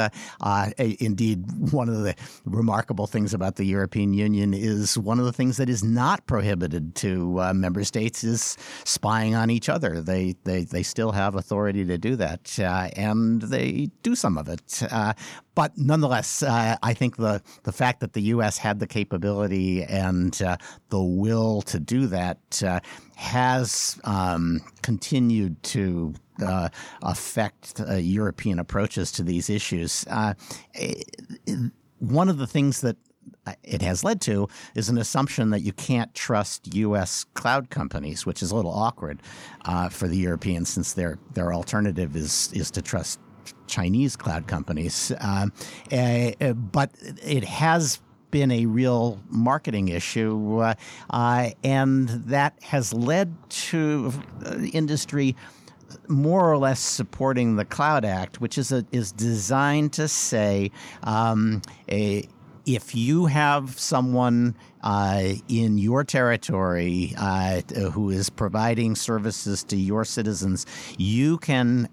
indeed, 0.78 1.46
one 1.72 1.90
of 1.90 2.04
the 2.04 2.16
remarkable 2.46 3.08
things 3.08 3.34
about 3.34 3.56
the 3.56 3.66
European 3.66 4.14
Union 4.14 4.54
is 4.54 4.98
one 4.98 5.20
of 5.20 5.26
the 5.26 5.34
things 5.34 5.58
that 5.58 5.70
is 5.70 5.84
not 5.84 6.26
prohibited 6.26 6.96
to 6.96 7.40
member 7.60 7.84
states 7.84 8.24
is 8.24 8.58
spying 8.86 9.36
on 9.36 9.50
each 9.50 9.70
other. 9.70 10.02
They 10.02 10.36
they 10.44 10.64
they 10.64 10.84
still 10.84 11.12
have 11.12 11.36
authority 11.36 11.86
to 11.86 11.98
do 11.98 12.16
that, 12.16 12.58
uh, 12.60 12.90
and 12.96 13.42
they 13.42 13.90
do 14.04 14.16
some 14.16 14.38
of 14.38 14.48
it. 14.48 14.84
Uh, 14.90 15.14
but 15.56 15.78
nonetheless, 15.78 16.42
uh, 16.42 16.78
I 16.82 16.94
think 16.94 17.18
the 17.18 17.42
the 17.64 17.72
fact 17.72 18.00
that 18.00 18.14
the 18.14 18.22
U.S. 18.34 18.58
had 18.58 18.80
the 18.80 18.88
capability 18.88 19.84
and 19.84 20.40
uh, 20.42 20.58
the 20.90 21.02
will 21.02 21.62
to 21.64 21.80
do 21.80 22.08
that 22.08 22.64
uh, 22.66 22.80
has 23.16 24.00
um, 24.06 24.62
continued 24.82 25.62
to 25.64 26.14
uh, 26.46 26.70
affect 27.02 27.82
uh, 27.82 27.96
European 27.96 28.60
approaches 28.60 29.12
to 29.14 29.24
these 29.24 29.50
issues. 29.50 30.06
Uh, 30.10 30.34
one 32.00 32.30
of 32.30 32.38
the 32.38 32.48
things 32.48 32.82
that 32.82 32.96
it 33.64 33.82
has 33.82 34.04
led 34.04 34.22
to 34.22 34.48
is 34.76 34.90
an 34.90 34.98
assumption 34.98 35.50
that 35.52 35.62
you 35.62 35.74
can't 35.74 36.14
trust 36.14 36.74
U.S. 36.74 37.26
cloud 37.34 37.70
companies, 37.70 38.26
which 38.26 38.42
is 38.42 38.52
a 38.52 38.56
little 38.56 38.74
awkward 38.74 39.22
uh, 39.66 39.90
for 39.90 40.08
the 40.08 40.18
Europeans 40.18 40.70
since 40.70 40.94
their 40.94 41.20
their 41.34 41.54
alternative 41.54 42.16
is 42.16 42.52
is 42.54 42.72
to 42.72 42.82
trust 42.82 43.20
Chinese 43.68 44.16
cloud 44.16 44.48
companies. 44.48 45.12
Uh, 45.20 45.48
uh, 45.92 46.54
but 46.54 46.92
it 47.24 47.44
has 47.44 48.00
been 48.32 48.52
a 48.52 48.66
real 48.66 49.20
marketing 49.30 49.88
issue, 49.88 50.60
uh, 50.60 50.74
uh, 51.10 51.50
and 51.64 52.10
that 52.10 52.62
has 52.64 52.94
led 52.94 53.36
to 53.50 54.14
uh, 54.46 54.58
industry 54.74 55.36
more 56.08 56.52
or 56.52 56.58
less 56.58 56.80
supporting 56.80 57.56
the 57.56 57.66
Cloud 57.66 58.06
Act, 58.06 58.40
which 58.40 58.58
is 58.58 58.72
a, 58.72 58.86
is 58.92 59.12
designed 59.12 59.94
to 59.94 60.08
say 60.08 60.72
um, 61.04 61.62
a 61.90 62.28
if 62.76 62.94
you 62.94 63.26
have 63.26 63.80
someone 63.80 64.56
uh, 64.84 65.24
in 65.48 65.80
your 65.80 66.04
territory 66.04 67.16
uh, 67.18 67.62
who 67.94 68.12
is 68.12 68.30
providing 68.30 68.96
services 68.96 69.64
to 69.64 69.76
your 69.76 70.06
citizens, 70.06 70.68
you 70.98 71.40
can 71.40 71.90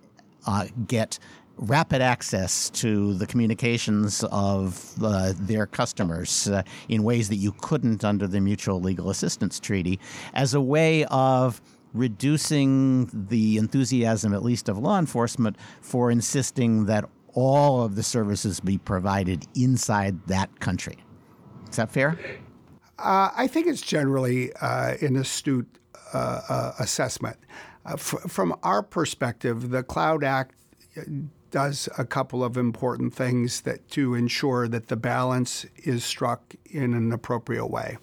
uh, 0.46 0.66
get 0.86 1.18
rapid 1.56 2.02
access 2.02 2.68
to 2.68 3.14
the 3.14 3.26
communications 3.26 4.22
of 4.30 4.92
uh, 5.02 5.32
their 5.38 5.64
customers 5.64 6.46
uh, 6.48 6.62
in 6.90 7.02
ways 7.02 7.30
that 7.30 7.36
you 7.36 7.52
couldn't 7.52 8.04
under 8.04 8.26
the 8.26 8.38
Mutual 8.38 8.78
Legal 8.78 9.08
Assistance 9.08 9.58
Treaty 9.58 9.98
as 10.34 10.52
a 10.52 10.60
way 10.60 11.06
of 11.06 11.62
reducing 11.94 13.08
the 13.28 13.56
enthusiasm, 13.56 14.34
at 14.34 14.42
least 14.42 14.68
of 14.68 14.76
law 14.76 14.98
enforcement, 14.98 15.56
for 15.80 16.10
insisting 16.10 16.84
that 16.84 17.08
all 17.36 17.82
of 17.82 17.94
the 17.94 18.02
services 18.02 18.58
be 18.58 18.78
provided 18.78 19.46
inside 19.54 20.26
that 20.26 20.58
country. 20.58 20.96
Is 21.70 21.76
that 21.76 21.92
fair? 21.92 22.18
Uh, 22.98 23.30
I 23.36 23.46
think 23.46 23.66
it's 23.66 23.82
generally 23.82 24.52
uh, 24.54 24.94
an 25.02 25.16
astute 25.16 25.68
uh, 26.14 26.40
uh 26.48 26.72
assessment. 26.78 27.36
Uh, 27.84 27.92
f- 27.92 28.24
from 28.26 28.56
our 28.62 28.82
perspective, 28.82 29.70
the 29.70 29.82
Cloud 29.82 30.24
Act 30.24 30.54
uh, 30.96 31.02
does 31.50 31.88
a 31.98 32.04
couple 32.04 32.42
of 32.42 32.56
important 32.56 33.14
things 33.14 33.60
that 33.62 33.86
to 33.90 34.14
ensure 34.14 34.66
that 34.66 34.88
the 34.88 34.96
balance 34.96 35.66
is 35.76 36.04
struck 36.04 36.54
in 36.64 36.94
an 36.94 37.12
appropriate 37.12 37.66
way. 37.66 37.98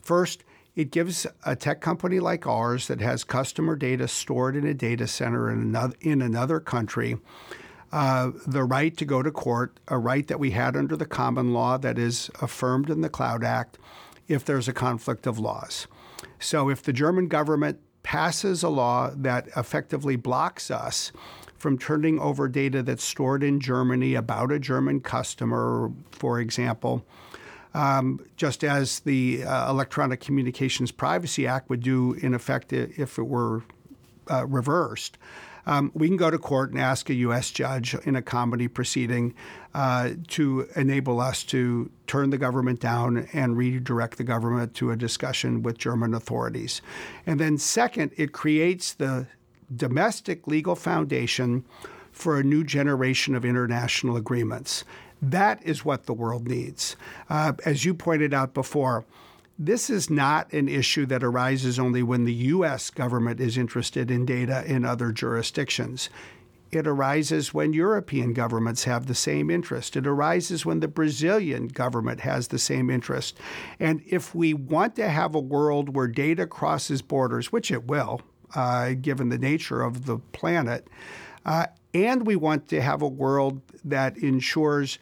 First, 0.00 0.42
it 0.74 0.90
gives 0.90 1.26
a 1.44 1.54
tech 1.54 1.80
company 1.80 2.18
like 2.18 2.46
ours 2.46 2.88
that 2.88 3.00
has 3.00 3.24
customer 3.24 3.76
data 3.76 4.08
stored 4.08 4.56
in 4.56 4.66
a 4.66 4.74
data 4.74 5.06
center 5.06 5.50
in 5.50 5.60
another, 5.60 5.94
in 6.00 6.22
another 6.22 6.60
country 6.60 7.18
uh, 7.94 8.32
the 8.44 8.64
right 8.64 8.96
to 8.96 9.04
go 9.04 9.22
to 9.22 9.30
court, 9.30 9.78
a 9.86 9.96
right 9.96 10.26
that 10.26 10.40
we 10.40 10.50
had 10.50 10.74
under 10.74 10.96
the 10.96 11.06
common 11.06 11.52
law 11.52 11.78
that 11.78 11.96
is 11.96 12.28
affirmed 12.42 12.90
in 12.90 13.02
the 13.02 13.08
Cloud 13.08 13.44
Act 13.44 13.78
if 14.26 14.44
there's 14.44 14.66
a 14.66 14.72
conflict 14.72 15.28
of 15.28 15.38
laws. 15.38 15.86
So 16.40 16.68
if 16.68 16.82
the 16.82 16.92
German 16.92 17.28
government 17.28 17.78
passes 18.02 18.64
a 18.64 18.68
law 18.68 19.12
that 19.14 19.46
effectively 19.56 20.16
blocks 20.16 20.72
us 20.72 21.12
from 21.56 21.78
turning 21.78 22.18
over 22.18 22.48
data 22.48 22.82
that's 22.82 23.04
stored 23.04 23.44
in 23.44 23.60
Germany 23.60 24.16
about 24.16 24.50
a 24.50 24.58
German 24.58 25.00
customer, 25.00 25.92
for 26.10 26.40
example, 26.40 27.06
um, 27.74 28.18
just 28.36 28.64
as 28.64 29.00
the 29.00 29.44
uh, 29.44 29.70
Electronic 29.70 30.18
Communications 30.18 30.90
Privacy 30.90 31.46
Act 31.46 31.70
would 31.70 31.84
do, 31.84 32.14
in 32.14 32.34
effect, 32.34 32.72
if 32.72 33.18
it 33.18 33.26
were 33.28 33.62
uh, 34.28 34.44
reversed 34.46 35.16
um, 35.66 35.90
we 35.94 36.08
can 36.08 36.16
go 36.16 36.30
to 36.30 36.38
court 36.38 36.70
and 36.70 36.80
ask 36.80 37.08
a 37.10 37.14
U.S. 37.14 37.50
judge 37.50 37.94
in 38.04 38.16
a 38.16 38.22
comity 38.22 38.68
proceeding 38.68 39.34
uh, 39.74 40.10
to 40.28 40.68
enable 40.76 41.20
us 41.20 41.42
to 41.44 41.90
turn 42.06 42.30
the 42.30 42.38
government 42.38 42.80
down 42.80 43.28
and 43.32 43.56
redirect 43.56 44.18
the 44.18 44.24
government 44.24 44.74
to 44.74 44.90
a 44.90 44.96
discussion 44.96 45.62
with 45.62 45.78
German 45.78 46.14
authorities. 46.14 46.82
And 47.26 47.40
then, 47.40 47.58
second, 47.58 48.12
it 48.16 48.32
creates 48.32 48.92
the 48.92 49.26
domestic 49.74 50.46
legal 50.46 50.76
foundation 50.76 51.64
for 52.12 52.38
a 52.38 52.44
new 52.44 52.62
generation 52.62 53.34
of 53.34 53.44
international 53.44 54.16
agreements. 54.16 54.84
That 55.20 55.62
is 55.62 55.84
what 55.84 56.06
the 56.06 56.12
world 56.12 56.46
needs. 56.46 56.96
Uh, 57.28 57.54
as 57.64 57.84
you 57.84 57.94
pointed 57.94 58.34
out 58.34 58.54
before, 58.54 59.04
this 59.58 59.88
is 59.88 60.10
not 60.10 60.52
an 60.52 60.68
issue 60.68 61.06
that 61.06 61.22
arises 61.22 61.78
only 61.78 62.02
when 62.02 62.24
the 62.24 62.32
U.S. 62.32 62.90
government 62.90 63.40
is 63.40 63.56
interested 63.56 64.10
in 64.10 64.26
data 64.26 64.64
in 64.66 64.84
other 64.84 65.12
jurisdictions. 65.12 66.10
It 66.72 66.88
arises 66.88 67.54
when 67.54 67.72
European 67.72 68.32
governments 68.32 68.84
have 68.84 69.06
the 69.06 69.14
same 69.14 69.50
interest. 69.50 69.96
It 69.96 70.08
arises 70.08 70.66
when 70.66 70.80
the 70.80 70.88
Brazilian 70.88 71.68
government 71.68 72.20
has 72.20 72.48
the 72.48 72.58
same 72.58 72.90
interest. 72.90 73.38
And 73.78 74.02
if 74.06 74.34
we 74.34 74.54
want 74.54 74.96
to 74.96 75.08
have 75.08 75.36
a 75.36 75.40
world 75.40 75.94
where 75.94 76.08
data 76.08 76.48
crosses 76.48 77.00
borders, 77.00 77.52
which 77.52 77.70
it 77.70 77.86
will, 77.86 78.22
uh, 78.56 78.94
given 79.00 79.28
the 79.28 79.38
nature 79.38 79.82
of 79.82 80.06
the 80.06 80.18
planet, 80.18 80.88
uh, 81.46 81.66
and 81.92 82.26
we 82.26 82.34
want 82.34 82.68
to 82.68 82.80
have 82.80 83.02
a 83.02 83.08
world 83.08 83.60
that 83.84 84.16
ensures 84.16 84.98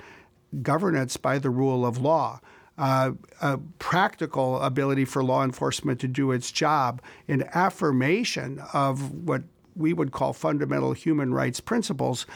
governance 0.60 1.16
by 1.16 1.38
the 1.38 1.48
rule 1.48 1.86
of 1.86 1.96
law, 1.96 2.38
uh, 2.78 3.12
a 3.40 3.58
practical 3.78 4.60
ability 4.60 5.04
for 5.04 5.22
law 5.22 5.44
enforcement 5.44 6.00
to 6.00 6.08
do 6.08 6.32
its 6.32 6.50
job, 6.50 7.02
an 7.28 7.44
affirmation 7.54 8.62
of 8.72 9.12
what 9.12 9.42
we 9.76 9.92
would 9.92 10.12
call 10.12 10.32
fundamental 10.32 10.92
human 10.92 11.32
rights 11.32 11.60
principles, 11.60 12.26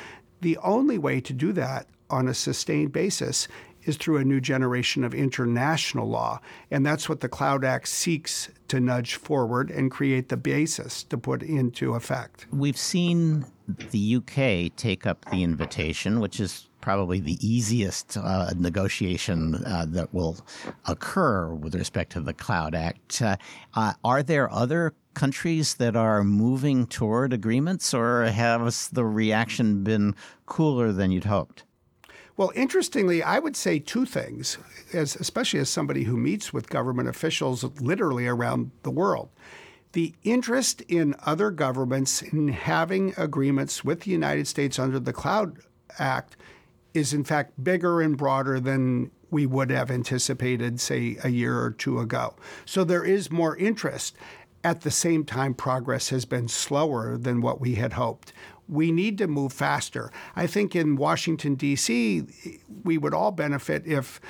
the 0.40 0.56
only 0.58 0.98
way 0.98 1.20
to 1.20 1.32
do 1.32 1.52
that 1.52 1.86
on 2.10 2.28
a 2.28 2.34
sustained 2.34 2.92
basis 2.92 3.48
is 3.84 3.96
through 3.96 4.16
a 4.16 4.24
new 4.24 4.40
generation 4.40 5.04
of 5.04 5.14
international 5.14 6.08
law. 6.08 6.40
And 6.70 6.84
that's 6.84 7.08
what 7.08 7.20
the 7.20 7.28
Cloud 7.28 7.64
Act 7.64 7.88
seeks 7.88 8.50
to 8.68 8.80
nudge 8.80 9.14
forward 9.14 9.70
and 9.70 9.90
create 9.90 10.28
the 10.28 10.36
basis 10.36 11.04
to 11.04 11.16
put 11.16 11.42
into 11.42 11.94
effect. 11.94 12.46
We've 12.50 12.76
seen 12.76 13.46
the 13.90 14.16
UK 14.16 14.76
take 14.76 15.06
up 15.06 15.24
the 15.30 15.42
invitation, 15.42 16.20
which 16.20 16.40
is 16.40 16.68
probably 16.86 17.18
the 17.18 17.36
easiest 17.44 18.16
uh, 18.16 18.52
negotiation 18.56 19.56
uh, 19.66 19.84
that 19.88 20.14
will 20.14 20.36
occur 20.84 21.52
with 21.52 21.74
respect 21.74 22.12
to 22.12 22.20
the 22.20 22.32
Cloud 22.32 22.76
Act. 22.76 23.20
Uh, 23.20 23.36
uh, 23.74 23.92
are 24.04 24.22
there 24.22 24.48
other 24.52 24.94
countries 25.12 25.74
that 25.74 25.96
are 25.96 26.22
moving 26.22 26.86
toward 26.86 27.32
agreements, 27.32 27.92
or 27.92 28.26
has 28.26 28.86
the 28.90 29.04
reaction 29.04 29.82
been 29.82 30.14
cooler 30.46 30.92
than 30.92 31.10
you'd 31.10 31.24
hoped? 31.24 31.64
Well, 32.36 32.52
interestingly, 32.54 33.20
I 33.20 33.40
would 33.40 33.56
say 33.56 33.80
two 33.80 34.06
things, 34.06 34.56
as, 34.92 35.16
especially 35.16 35.58
as 35.58 35.68
somebody 35.68 36.04
who 36.04 36.16
meets 36.16 36.52
with 36.52 36.70
government 36.70 37.08
officials 37.08 37.64
literally 37.80 38.28
around 38.28 38.70
the 38.84 38.92
world. 38.92 39.30
The 39.90 40.14
interest 40.22 40.82
in 40.82 41.16
other 41.24 41.50
governments 41.50 42.22
in 42.22 42.46
having 42.46 43.12
agreements 43.16 43.82
with 43.82 44.02
the 44.02 44.12
United 44.12 44.46
States 44.46 44.78
under 44.78 45.00
the 45.00 45.12
Cloud 45.12 45.58
Act 45.98 46.36
is 46.96 47.12
in 47.12 47.24
fact 47.24 47.62
bigger 47.62 48.00
and 48.00 48.16
broader 48.16 48.58
than 48.58 49.10
we 49.30 49.44
would 49.44 49.70
have 49.70 49.90
anticipated, 49.90 50.80
say, 50.80 51.18
a 51.22 51.28
year 51.28 51.60
or 51.60 51.70
two 51.70 52.00
ago. 52.00 52.34
So 52.64 52.84
there 52.84 53.04
is 53.04 53.30
more 53.30 53.56
interest. 53.56 54.16
At 54.64 54.80
the 54.80 54.90
same 54.90 55.24
time, 55.24 55.54
progress 55.54 56.08
has 56.08 56.24
been 56.24 56.48
slower 56.48 57.16
than 57.16 57.40
what 57.40 57.60
we 57.60 57.74
had 57.74 57.92
hoped. 57.92 58.32
We 58.68 58.90
need 58.90 59.18
to 59.18 59.28
move 59.28 59.52
faster. 59.52 60.10
I 60.34 60.46
think 60.46 60.74
in 60.74 60.96
Washington, 60.96 61.54
D.C., 61.54 62.24
we 62.82 62.98
would 62.98 63.14
all 63.14 63.30
benefit 63.30 63.86
if 63.86 64.20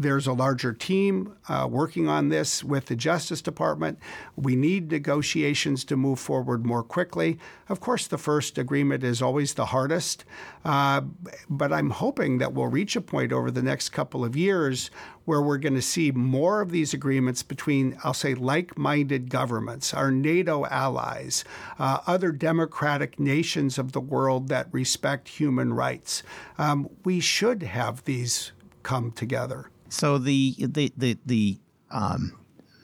there's 0.00 0.26
a 0.26 0.32
larger 0.32 0.72
team 0.72 1.34
uh, 1.46 1.68
working 1.70 2.08
on 2.08 2.30
this 2.30 2.64
with 2.64 2.86
the 2.86 2.96
Justice 2.96 3.42
Department. 3.42 3.98
We 4.34 4.56
need 4.56 4.90
negotiations 4.90 5.84
to 5.84 5.96
move 5.96 6.18
forward 6.18 6.64
more 6.64 6.82
quickly. 6.82 7.38
Of 7.68 7.80
course, 7.80 8.06
the 8.06 8.16
first 8.16 8.56
agreement 8.56 9.04
is 9.04 9.20
always 9.20 9.52
the 9.52 9.66
hardest, 9.66 10.24
uh, 10.64 11.02
but 11.50 11.70
I'm 11.70 11.90
hoping 11.90 12.38
that 12.38 12.54
we'll 12.54 12.68
reach 12.68 12.96
a 12.96 13.02
point 13.02 13.30
over 13.30 13.50
the 13.50 13.62
next 13.62 13.90
couple 13.90 14.24
of 14.24 14.34
years 14.34 14.90
where 15.26 15.42
we're 15.42 15.58
going 15.58 15.74
to 15.74 15.82
see 15.82 16.10
more 16.12 16.62
of 16.62 16.70
these 16.70 16.94
agreements 16.94 17.42
between, 17.42 17.98
I'll 18.02 18.14
say, 18.14 18.34
like 18.34 18.78
minded 18.78 19.28
governments, 19.28 19.92
our 19.92 20.10
NATO 20.10 20.64
allies, 20.66 21.44
uh, 21.78 21.98
other 22.06 22.32
democratic 22.32 23.20
nations 23.20 23.78
of 23.78 23.92
the 23.92 24.00
world 24.00 24.48
that 24.48 24.72
respect 24.72 25.28
human 25.28 25.74
rights. 25.74 26.22
Um, 26.56 26.88
we 27.04 27.20
should 27.20 27.62
have 27.62 28.02
these 28.04 28.52
come 28.82 29.12
together. 29.12 29.70
So 29.90 30.18
the 30.18 30.54
the 30.58 30.92
the 30.96 31.18
the 31.26 31.58
um, 31.90 32.32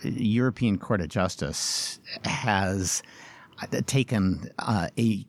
European 0.02 0.78
Court 0.78 1.00
of 1.00 1.08
Justice 1.08 2.00
has 2.24 3.02
taken 3.86 4.50
uh, 4.58 4.88
a 4.98 5.26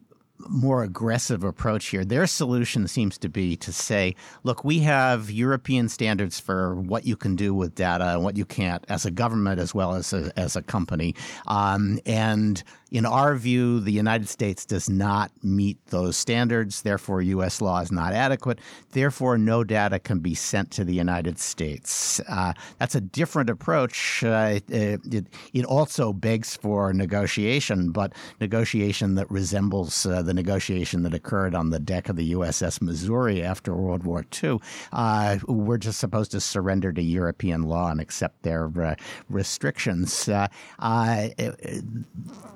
more 0.49 0.83
aggressive 0.83 1.43
approach 1.43 1.87
here. 1.87 2.05
Their 2.05 2.27
solution 2.27 2.87
seems 2.87 3.17
to 3.19 3.29
be 3.29 3.55
to 3.57 3.71
say, 3.71 4.15
look, 4.43 4.63
we 4.63 4.79
have 4.79 5.31
European 5.31 5.89
standards 5.89 6.39
for 6.39 6.75
what 6.75 7.05
you 7.05 7.15
can 7.15 7.35
do 7.35 7.53
with 7.53 7.75
data 7.75 8.13
and 8.13 8.23
what 8.23 8.37
you 8.37 8.45
can't 8.45 8.85
as 8.87 9.05
a 9.05 9.11
government 9.11 9.59
as 9.59 9.73
well 9.73 9.95
as 9.95 10.13
a, 10.13 10.31
as 10.37 10.55
a 10.55 10.61
company. 10.61 11.15
Um, 11.47 11.99
and 12.05 12.63
in 12.91 13.05
our 13.05 13.35
view, 13.35 13.79
the 13.79 13.91
United 13.91 14.29
States 14.29 14.65
does 14.65 14.89
not 14.89 15.31
meet 15.43 15.77
those 15.87 16.15
standards. 16.15 16.81
Therefore, 16.81 17.21
U.S. 17.21 17.61
law 17.61 17.79
is 17.79 17.91
not 17.91 18.13
adequate. 18.13 18.59
Therefore, 18.91 19.37
no 19.37 19.63
data 19.63 19.99
can 19.99 20.19
be 20.19 20.33
sent 20.33 20.71
to 20.71 20.85
the 20.85 20.93
United 20.93 21.37
States. 21.37 22.21
Uh, 22.29 22.53
that's 22.79 22.95
a 22.95 23.01
different 23.01 23.49
approach. 23.49 24.23
Uh, 24.23 24.59
it, 24.69 25.01
it, 25.13 25.27
it, 25.53 25.65
also 25.65 26.13
begs 26.13 26.55
for 26.55 26.93
negotiation, 26.93 27.91
but 27.91 28.13
negotiation 28.39 29.15
that 29.15 29.29
resembles 29.29 30.05
uh, 30.05 30.21
the 30.21 30.33
negotiation 30.33 31.03
that 31.03 31.13
occurred 31.13 31.53
on 31.53 31.71
the 31.71 31.79
deck 31.79 32.07
of 32.07 32.15
the 32.15 32.31
USS 32.31 32.81
Missouri 32.81 33.43
after 33.43 33.75
World 33.75 34.05
War 34.05 34.25
II. 34.41 34.59
Uh, 34.93 35.37
we're 35.47 35.77
just 35.77 35.99
supposed 35.99 36.31
to 36.31 36.39
surrender 36.39 36.93
to 36.93 37.01
European 37.01 37.63
law 37.63 37.91
and 37.91 37.99
accept 37.99 38.43
their 38.43 38.71
uh, 38.81 38.95
restrictions. 39.29 40.29
Uh, 40.29 40.47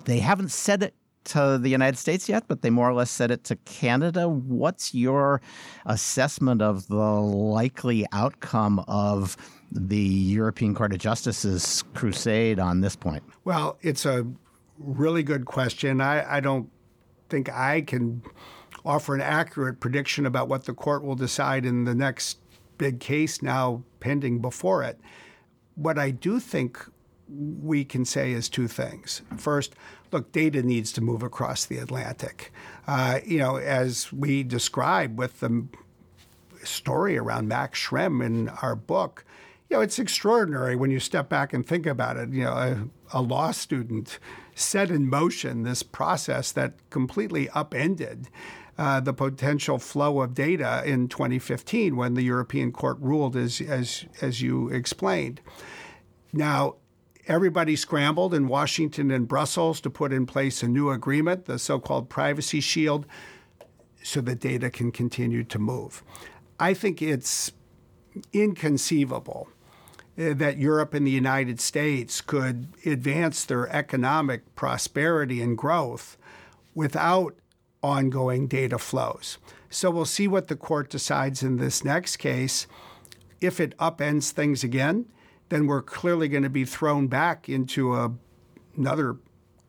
they 0.05 0.20
haven't 0.22 0.51
said 0.51 0.84
it 0.84 0.95
to 1.24 1.59
the 1.61 1.69
United 1.69 1.97
States 1.97 2.28
yet, 2.28 2.45
but 2.47 2.61
they 2.61 2.69
more 2.69 2.89
or 2.89 2.93
less 2.93 3.11
said 3.11 3.32
it 3.32 3.43
to 3.45 3.55
Canada. 3.57 4.28
What's 4.28 4.93
your 4.93 5.41
assessment 5.86 6.61
of 6.61 6.88
the 6.88 6.95
likely 6.95 8.05
outcome 8.11 8.84
of 8.88 9.38
the 9.72 9.97
European 9.97 10.74
Court 10.74 10.93
of 10.93 10.99
Justice's 10.99 11.84
crusade 11.93 12.59
on 12.59 12.82
this 12.82 12.95
point? 12.95 13.24
Well, 13.45 13.78
it's 13.82 14.05
a 14.05 14.26
really 14.80 15.24
good 15.24 15.45
question. 15.45 16.01
I, 16.01 16.38
I 16.38 16.39
don't 16.39 16.69
think 17.30 17.49
I 17.49 17.82
can 17.82 18.24
offer 18.84 19.13
an 19.13 19.22
accurate 19.22 19.80
prediction 19.80 20.26
about 20.26 20.47
what 20.47 20.65
the 20.65 20.74
court 20.74 21.03
will 21.03 21.15
decide 21.15 21.65
in 21.65 21.84
the 21.84 21.93
next 21.95 22.39
big 22.78 22.99
case 22.99 23.41
now 23.41 23.84
pending 23.99 24.39
before 24.39 24.82
it. 24.84 24.99
What 25.76 25.99
I 25.99 26.09
do 26.09 26.39
think 26.39 26.80
we 27.30 27.86
can 27.86 28.03
say 28.05 28.32
is 28.32 28.49
two 28.49 28.67
things. 28.67 29.22
First, 29.38 29.76
look, 30.12 30.32
data 30.32 30.62
needs 30.64 30.91
to 30.93 31.01
move 31.01 31.24
across 31.24 31.66
the 31.66 31.78
Atlantic. 31.78 32.51
Uh, 32.88 33.20
you 33.26 33.39
know, 33.39 33.57
as 33.57 34.12
we 34.12 34.43
describe 34.43 35.18
with 35.18 35.39
the 35.39 35.66
story 36.64 37.18
around 37.18 37.47
Max 37.47 37.80
Schrems 37.80 38.26
in 38.26 38.49
our 38.49 38.76
book, 38.76 39.26
you 39.70 39.78
know, 39.78 39.82
it's 39.82 39.99
extraordinary 39.99 40.76
when 40.76 40.91
you 40.91 40.99
step 40.99 41.30
back 41.30 41.53
and 41.53 41.66
think 41.66 41.86
about 41.86 42.18
it. 42.18 42.30
You 42.30 42.43
know, 42.43 42.51
a, 42.51 42.88
a 43.14 43.22
law 43.22 43.51
student 43.51 44.20
set 44.53 44.91
in 44.91 45.09
motion 45.09 45.64
this 45.64 45.82
process 45.82 46.51
that 46.51 46.74
completely 46.89 47.49
upended 47.49 48.28
uh, 48.78 48.99
the 48.99 49.14
potential 49.14 49.78
flow 49.78 50.22
of 50.22 50.34
data 50.34 50.82
in 50.86 51.07
2015 51.07 51.95
when 51.95 52.16
the 52.16 52.22
European 52.22 52.72
Court 52.72 52.97
ruled, 52.99 53.36
as, 53.36 53.62
as, 53.62 54.05
as 54.22 54.41
you 54.41 54.70
explained. 54.70 55.39
Now, 56.34 56.76
everybody 57.32 57.77
scrambled 57.77 58.34
in 58.34 58.49
Washington 58.49 59.09
and 59.09 59.27
Brussels 59.27 59.79
to 59.82 59.89
put 59.89 60.11
in 60.11 60.25
place 60.25 60.61
a 60.61 60.67
new 60.67 60.89
agreement, 60.89 61.45
the 61.45 61.57
so 61.57 61.79
called 61.79 62.09
Privacy 62.09 62.59
Shield, 62.59 63.05
so 64.03 64.19
that 64.21 64.41
data 64.41 64.69
can 64.69 64.91
continue 64.91 65.43
to 65.45 65.57
move. 65.57 66.03
I 66.59 66.73
think 66.73 67.01
it's 67.01 67.53
inconceivable 68.34 69.47
uh, 70.19 70.34
that 70.34 70.57
Europe 70.57 70.93
and 70.93 71.07
the 71.07 71.11
United 71.11 71.61
States 71.61 72.19
could 72.19 72.67
advance 72.86 73.45
their 73.45 73.69
economic 73.69 74.53
prosperity 74.55 75.41
and 75.41 75.57
growth 75.57 76.17
without 76.75 77.36
ongoing 77.82 78.47
data 78.47 78.77
flows. 78.77 79.38
So 79.69 79.89
we'll 79.89 80.03
see 80.03 80.27
what 80.27 80.49
the 80.49 80.57
court 80.57 80.89
decides 80.89 81.41
in 81.41 81.57
this 81.57 81.86
next 81.86 82.17
case. 82.17 82.67
If 83.39 83.61
it 83.61 83.77
upends 83.77 84.32
things 84.32 84.65
again, 84.65 85.05
then 85.51 85.67
we're 85.67 85.81
clearly 85.81 86.29
going 86.29 86.43
to 86.43 86.49
be 86.49 86.63
thrown 86.63 87.07
back 87.07 87.49
into 87.49 87.93
a, 87.93 88.11
another 88.77 89.17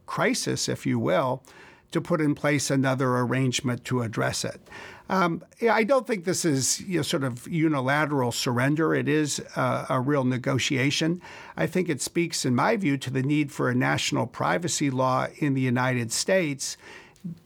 crisis, 0.07 0.69
if 0.69 0.87
you 0.87 0.99
will, 0.99 1.43
to 1.91 2.01
put 2.01 2.21
in 2.21 2.35
place 2.35 2.71
another 2.71 3.17
arrangement 3.19 3.85
to 3.85 4.01
address 4.01 4.45
it. 4.45 4.61
Um, 5.09 5.43
I 5.69 5.83
don't 5.83 6.07
think 6.07 6.25
this 6.25 6.45
is 6.45 6.81
you 6.83 6.99
know, 6.99 7.03
sort 7.03 7.25
of 7.25 7.47
unilateral 7.49 8.31
surrender. 8.31 8.95
It 8.95 9.09
is 9.09 9.43
uh, 9.57 9.87
a 9.91 10.01
real 10.01 10.25
negotiation. 10.25 11.21
I 11.57 11.67
think 11.67 11.89
it 11.89 12.01
speaks, 12.01 12.45
in 12.45 12.55
my 12.55 12.77
view, 12.77 12.97
to 12.99 13.11
the 13.11 13.23
need 13.23 13.51
for 13.51 13.69
a 13.69 13.75
national 13.75 14.29
privacy 14.29 14.89
law 14.89 15.27
in 15.39 15.55
the 15.55 15.61
United 15.61 16.13
States. 16.13 16.77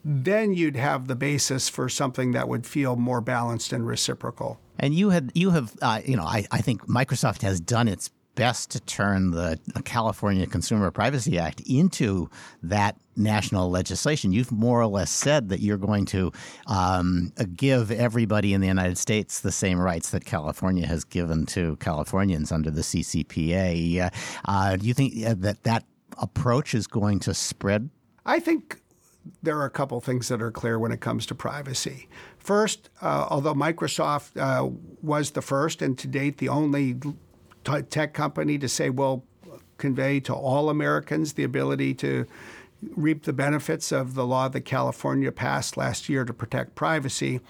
Then 0.04 0.52
you'd 0.52 0.76
have 0.76 1.08
the 1.08 1.16
basis 1.16 1.68
for 1.70 1.88
something 1.88 2.32
that 2.32 2.48
would 2.48 2.66
feel 2.66 2.96
more 2.96 3.22
balanced 3.22 3.72
and 3.72 3.86
reciprocal. 3.86 4.60
And 4.78 4.94
you 4.94 5.10
had 5.10 5.32
you 5.34 5.50
have 5.50 5.74
uh, 5.80 6.02
you 6.04 6.16
know 6.16 6.24
I, 6.24 6.46
I 6.50 6.60
think 6.60 6.86
Microsoft 6.86 7.42
has 7.42 7.60
done 7.60 7.88
its 7.88 8.10
best 8.36 8.70
to 8.70 8.80
turn 8.80 9.32
the 9.32 9.58
California 9.84 10.46
Consumer 10.46 10.92
Privacy 10.92 11.38
Act 11.38 11.60
into 11.62 12.30
that 12.62 12.96
national 13.16 13.70
legislation. 13.70 14.30
You've 14.30 14.52
more 14.52 14.80
or 14.80 14.86
less 14.86 15.10
said 15.10 15.48
that 15.48 15.60
you're 15.60 15.78
going 15.78 16.04
to 16.06 16.30
um, 16.66 17.32
give 17.56 17.90
everybody 17.90 18.54
in 18.54 18.60
the 18.60 18.66
United 18.68 18.98
States 18.98 19.40
the 19.40 19.50
same 19.50 19.80
rights 19.80 20.10
that 20.10 20.24
California 20.24 20.86
has 20.86 21.02
given 21.02 21.46
to 21.46 21.76
Californians 21.76 22.52
under 22.52 22.70
the 22.70 22.82
CCPA. 22.82 24.12
Uh, 24.44 24.76
do 24.76 24.86
you 24.86 24.94
think 24.94 25.26
uh, 25.26 25.34
that 25.38 25.64
that 25.64 25.84
approach 26.18 26.74
is 26.74 26.86
going 26.86 27.18
to 27.20 27.34
spread? 27.34 27.90
I 28.24 28.38
think 28.38 28.80
there 29.42 29.58
are 29.58 29.64
a 29.64 29.70
couple 29.70 30.00
things 30.00 30.28
that 30.28 30.42
are 30.42 30.50
clear 30.50 30.78
when 30.78 30.92
it 30.92 31.00
comes 31.00 31.26
to 31.26 31.34
privacy. 31.34 32.08
First, 32.38 32.90
uh, 33.00 33.26
although 33.28 33.54
Microsoft 33.54 34.36
uh, 34.40 34.68
was 35.02 35.32
the 35.32 35.42
first 35.42 35.82
and 35.82 35.98
to 35.98 36.06
date 36.06 36.38
the 36.38 36.48
only 36.48 36.96
tech 37.90 38.14
company 38.14 38.58
to 38.58 38.68
say, 38.68 38.90
well, 38.90 39.24
convey 39.78 40.20
to 40.20 40.34
all 40.34 40.70
Americans 40.70 41.34
the 41.34 41.44
ability 41.44 41.94
to 41.94 42.26
reap 42.94 43.24
the 43.24 43.32
benefits 43.32 43.90
of 43.90 44.14
the 44.14 44.26
law 44.26 44.48
that 44.48 44.62
California 44.62 45.32
passed 45.32 45.76
last 45.76 46.08
year 46.08 46.24
to 46.24 46.32
protect 46.32 46.74
privacy. 46.74 47.40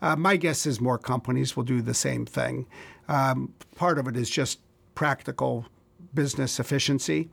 Uh, 0.00 0.16
my 0.16 0.36
guess 0.36 0.66
is 0.66 0.80
more 0.80 0.98
companies 0.98 1.56
will 1.56 1.64
do 1.64 1.82
the 1.82 1.94
same 1.94 2.24
thing. 2.24 2.66
Um, 3.08 3.52
part 3.74 3.98
of 3.98 4.06
it 4.08 4.16
is 4.16 4.30
just 4.30 4.60
practical 4.94 5.66
business 6.14 6.58
efficiency. 6.58 7.28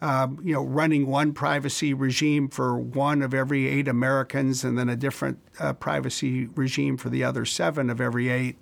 Um, 0.00 0.38
you 0.42 0.52
know, 0.52 0.62
running 0.62 1.06
one 1.06 1.32
privacy 1.32 1.94
regime 1.94 2.48
for 2.48 2.76
one 2.76 3.22
of 3.22 3.32
every 3.32 3.68
eight 3.68 3.88
Americans 3.88 4.64
and 4.64 4.76
then 4.76 4.88
a 4.88 4.96
different 4.96 5.38
uh, 5.58 5.72
privacy 5.72 6.46
regime 6.46 6.96
for 6.96 7.08
the 7.08 7.24
other 7.24 7.44
seven 7.44 7.88
of 7.88 8.00
every 8.00 8.28
eight 8.28 8.58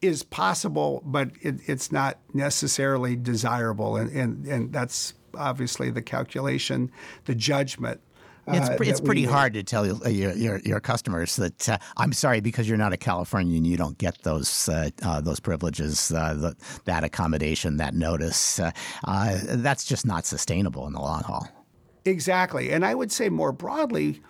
is 0.00 0.22
possible, 0.22 1.02
but 1.04 1.30
it, 1.40 1.56
it's 1.66 1.90
not 1.90 2.18
necessarily 2.32 3.16
desirable. 3.16 3.96
And, 3.96 4.10
and, 4.12 4.46
and 4.46 4.72
that's 4.72 5.14
obviously 5.36 5.90
the 5.90 6.02
calculation, 6.02 6.90
the 7.24 7.34
judgment. 7.34 8.00
It's, 8.50 8.68
uh, 8.70 8.76
it's 8.80 9.00
pretty 9.00 9.24
hard 9.24 9.52
to 9.54 9.62
tell 9.62 9.86
your, 9.86 10.32
your, 10.32 10.58
your 10.60 10.80
customers 10.80 11.36
that 11.36 11.68
uh, 11.68 11.78
I'm 11.98 12.14
sorry 12.14 12.40
because 12.40 12.66
you're 12.66 12.78
not 12.78 12.94
a 12.94 12.96
Californian, 12.96 13.66
you 13.66 13.76
don't 13.76 13.98
get 13.98 14.22
those 14.22 14.70
uh, 14.70 14.88
uh 15.02 15.20
those 15.20 15.38
privileges, 15.38 16.10
uh, 16.12 16.32
the, 16.32 16.56
that 16.86 17.04
accommodation, 17.04 17.76
that 17.76 17.92
notice. 17.92 18.58
Uh, 18.58 18.70
that's 19.04 19.84
just 19.84 20.06
not 20.06 20.24
sustainable 20.24 20.86
in 20.86 20.94
the 20.94 21.00
long 21.00 21.22
haul. 21.24 21.46
Exactly, 22.06 22.70
and 22.70 22.86
I 22.86 22.94
would 22.94 23.12
say 23.12 23.28
more 23.28 23.52
broadly, 23.52 24.22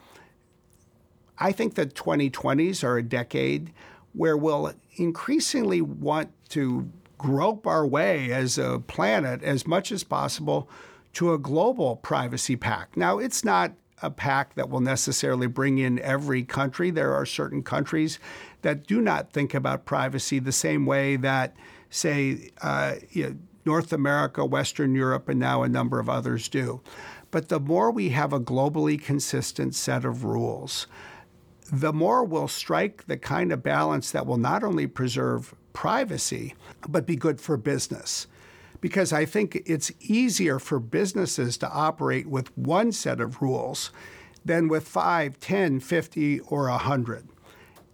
I 1.39 1.53
think 1.53 1.77
the 1.77 1.87
2020s 1.87 2.83
are 2.83 2.99
a 2.99 3.05
decade 3.05 3.73
where 4.15 4.37
we'll 4.37 4.73
increasingly 4.99 5.81
want 5.81 6.31
to 6.51 6.91
grope 7.17 7.67
our 7.67 7.87
way 7.87 8.33
as 8.33 8.59
a 8.59 8.83
planet 8.87 9.43
as 9.43 9.67
much 9.67 9.91
as 9.91 10.05
possible 10.05 10.69
to 11.15 11.33
a 11.33 11.39
global 11.39 11.97
privacy 11.97 12.57
pact. 12.57 12.97
Now, 12.97 13.19
it's 13.19 13.45
not 13.45 13.73
a 14.01 14.11
pact 14.11 14.55
that 14.57 14.71
will 14.71 14.81
necessarily 14.81 15.49
bring 15.49 15.79
in 15.79 15.99
every 15.99 16.45
country. 16.45 16.91
There 16.91 17.13
are 17.13 17.27
certain 17.27 17.63
countries 17.63 18.19
that 18.63 18.87
do 18.87 19.01
not 19.01 19.33
think 19.33 19.55
about 19.55 19.85
privacy 19.85 20.39
the 20.39 20.53
same 20.53 20.87
way 20.87 21.17
that 21.17 21.57
say, 21.91 22.51
uh, 22.63 22.95
you 23.11 23.25
know, 23.25 23.37
North 23.65 23.93
America, 23.93 24.45
Western 24.45 24.95
Europe, 24.95 25.29
and 25.29 25.39
now 25.39 25.63
a 25.63 25.69
number 25.69 25.99
of 25.99 26.09
others 26.09 26.49
do. 26.49 26.81
But 27.31 27.49
the 27.49 27.61
more 27.61 27.91
we 27.91 28.11
have 28.11 28.33
a 28.33 28.41
globally 28.41 29.03
consistent 29.03 29.75
set 29.75 30.05
of 30.05 30.25
rules, 30.25 30.87
the 31.73 31.93
more 31.93 32.25
we'll 32.25 32.49
strike 32.49 33.07
the 33.07 33.17
kind 33.17 33.53
of 33.53 33.63
balance 33.63 34.11
that 34.11 34.27
will 34.27 34.39
not 34.39 34.65
only 34.65 34.87
preserve 34.87 35.55
privacy, 35.73 36.55
but 36.89 37.07
be 37.07 37.17
good 37.17 37.41
for 37.41 37.57
business. 37.57 38.27
Because 38.81 39.13
I 39.13 39.25
think 39.25 39.63
it's 39.67 39.93
easier 40.01 40.59
for 40.59 40.79
businesses 40.79 41.59
to 41.59 41.71
operate 41.71 42.27
with 42.27 42.57
one 42.57 42.93
set 42.93 43.21
of 43.21 43.43
rules 43.43 43.91
than 44.45 44.69
with 44.69 44.87
5, 44.87 45.39
10, 45.41 45.81
50, 45.81 46.41
or 46.41 46.69
100. 46.69 47.29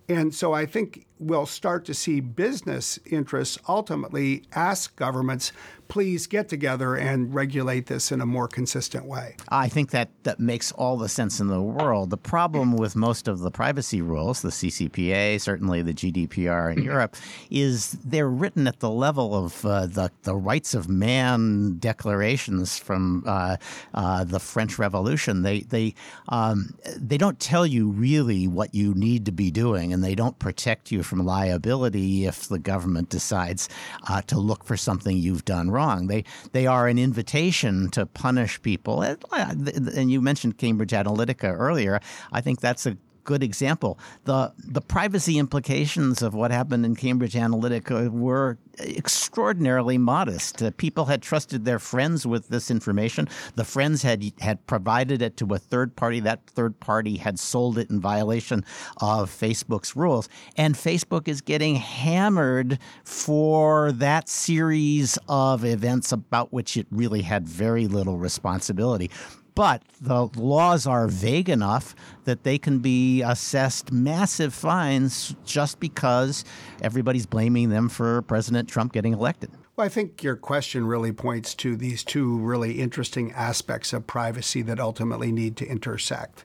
And 0.08 0.34
so 0.34 0.52
I 0.52 0.66
think 0.66 1.06
we'll 1.18 1.46
start 1.46 1.84
to 1.84 1.94
see 1.94 2.20
business 2.20 2.98
interests 3.06 3.58
ultimately 3.68 4.42
ask 4.54 4.94
governments 4.96 5.52
please 5.88 6.26
get 6.26 6.48
together 6.48 6.96
and 6.96 7.32
regulate 7.32 7.86
this 7.86 8.10
in 8.10 8.20
a 8.20 8.26
more 8.26 8.48
consistent 8.48 9.04
way. 9.04 9.36
I 9.48 9.68
think 9.68 9.90
that, 9.90 10.10
that 10.24 10.40
makes 10.40 10.72
all 10.72 10.96
the 10.96 11.08
sense 11.08 11.38
in 11.38 11.46
the 11.46 11.62
world. 11.62 12.10
The 12.10 12.16
problem 12.16 12.76
with 12.76 12.96
most 12.96 13.28
of 13.28 13.38
the 13.38 13.50
privacy 13.50 14.02
rules, 14.02 14.42
the 14.42 14.48
CCPA, 14.48 15.40
certainly 15.40 15.82
the 15.82 15.94
GDPR 15.94 16.76
in 16.76 16.82
Europe, 16.82 17.14
is 17.48 17.92
they're 18.04 18.28
written 18.28 18.66
at 18.66 18.80
the 18.80 18.90
level 18.90 19.36
of 19.36 19.64
uh, 19.64 19.86
the, 19.86 20.10
the 20.22 20.34
rights 20.34 20.74
of 20.74 20.88
man 20.88 21.76
declarations 21.78 22.76
from 22.76 23.22
uh, 23.24 23.56
uh, 23.92 24.24
the 24.24 24.40
French 24.40 24.80
Revolution. 24.80 25.42
They, 25.42 25.60
they, 25.60 25.94
um, 26.28 26.74
they 26.96 27.18
don't 27.18 27.38
tell 27.38 27.64
you 27.64 27.88
really 27.90 28.48
what 28.48 28.74
you 28.74 28.94
need 28.94 29.26
to 29.26 29.32
be 29.32 29.52
doing, 29.52 29.92
and 29.92 30.02
they 30.02 30.16
don't 30.16 30.40
protect 30.40 30.90
you 30.90 31.03
from 31.04 31.24
liability 31.24 32.26
if 32.26 32.48
the 32.48 32.58
government 32.58 33.08
decides 33.08 33.68
uh, 34.08 34.22
to 34.22 34.38
look 34.38 34.64
for 34.64 34.76
something 34.76 35.16
you've 35.16 35.44
done 35.44 35.70
wrong. 35.70 36.08
They 36.08 36.24
they 36.52 36.66
are 36.66 36.88
an 36.88 36.98
invitation 36.98 37.90
to 37.90 38.06
punish 38.06 38.60
people. 38.62 39.02
And 39.02 40.10
you 40.10 40.20
mentioned 40.20 40.58
Cambridge 40.58 40.90
Analytica 40.90 41.54
earlier. 41.56 42.00
I 42.32 42.40
think 42.40 42.60
that's 42.60 42.86
a 42.86 42.96
good 43.24 43.42
example. 43.42 43.98
The 44.24 44.52
the 44.58 44.80
privacy 44.80 45.38
implications 45.38 46.22
of 46.22 46.34
what 46.34 46.50
happened 46.50 46.84
in 46.84 46.94
Cambridge 46.94 47.34
Analytica 47.34 48.10
were 48.10 48.58
extraordinarily 48.80 49.98
modest. 49.98 50.62
Uh, 50.62 50.70
people 50.76 51.06
had 51.06 51.22
trusted 51.22 51.64
their 51.64 51.78
friends 51.78 52.26
with 52.26 52.48
this 52.48 52.70
information. 52.70 53.28
The 53.54 53.64
friends 53.64 54.02
had 54.02 54.32
had 54.40 54.66
provided 54.66 55.22
it 55.22 55.36
to 55.38 55.54
a 55.54 55.58
third 55.58 55.96
party. 55.96 56.20
That 56.20 56.46
third 56.46 56.78
party 56.80 57.16
had 57.16 57.38
sold 57.38 57.78
it 57.78 57.90
in 57.90 58.00
violation 58.00 58.64
of 58.98 59.30
Facebook's 59.30 59.96
rules. 59.96 60.28
And 60.56 60.74
Facebook 60.74 61.28
is 61.28 61.40
getting 61.40 61.76
hammered 61.76 62.78
for 63.04 63.92
that 63.92 64.28
series 64.28 65.18
of 65.28 65.64
events 65.64 66.12
about 66.12 66.52
which 66.52 66.76
it 66.76 66.86
really 66.90 67.22
had 67.22 67.48
very 67.48 67.86
little 67.86 68.18
responsibility 68.18 69.10
but 69.54 69.82
the 70.00 70.26
laws 70.36 70.86
are 70.86 71.06
vague 71.06 71.48
enough 71.48 71.94
that 72.24 72.42
they 72.42 72.58
can 72.58 72.78
be 72.78 73.22
assessed 73.22 73.92
massive 73.92 74.52
fines 74.52 75.34
just 75.44 75.78
because 75.80 76.44
everybody's 76.82 77.26
blaming 77.26 77.70
them 77.70 77.88
for 77.88 78.22
President 78.22 78.68
Trump 78.68 78.92
getting 78.92 79.12
elected. 79.12 79.50
Well, 79.76 79.86
I 79.86 79.88
think 79.88 80.22
your 80.22 80.36
question 80.36 80.86
really 80.86 81.12
points 81.12 81.54
to 81.56 81.76
these 81.76 82.04
two 82.04 82.38
really 82.38 82.80
interesting 82.80 83.32
aspects 83.32 83.92
of 83.92 84.06
privacy 84.06 84.62
that 84.62 84.78
ultimately 84.78 85.32
need 85.32 85.56
to 85.56 85.66
intersect. 85.66 86.44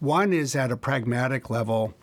One 0.00 0.32
is 0.32 0.54
at 0.54 0.70
a 0.70 0.76
pragmatic 0.76 1.48
level, 1.48 1.94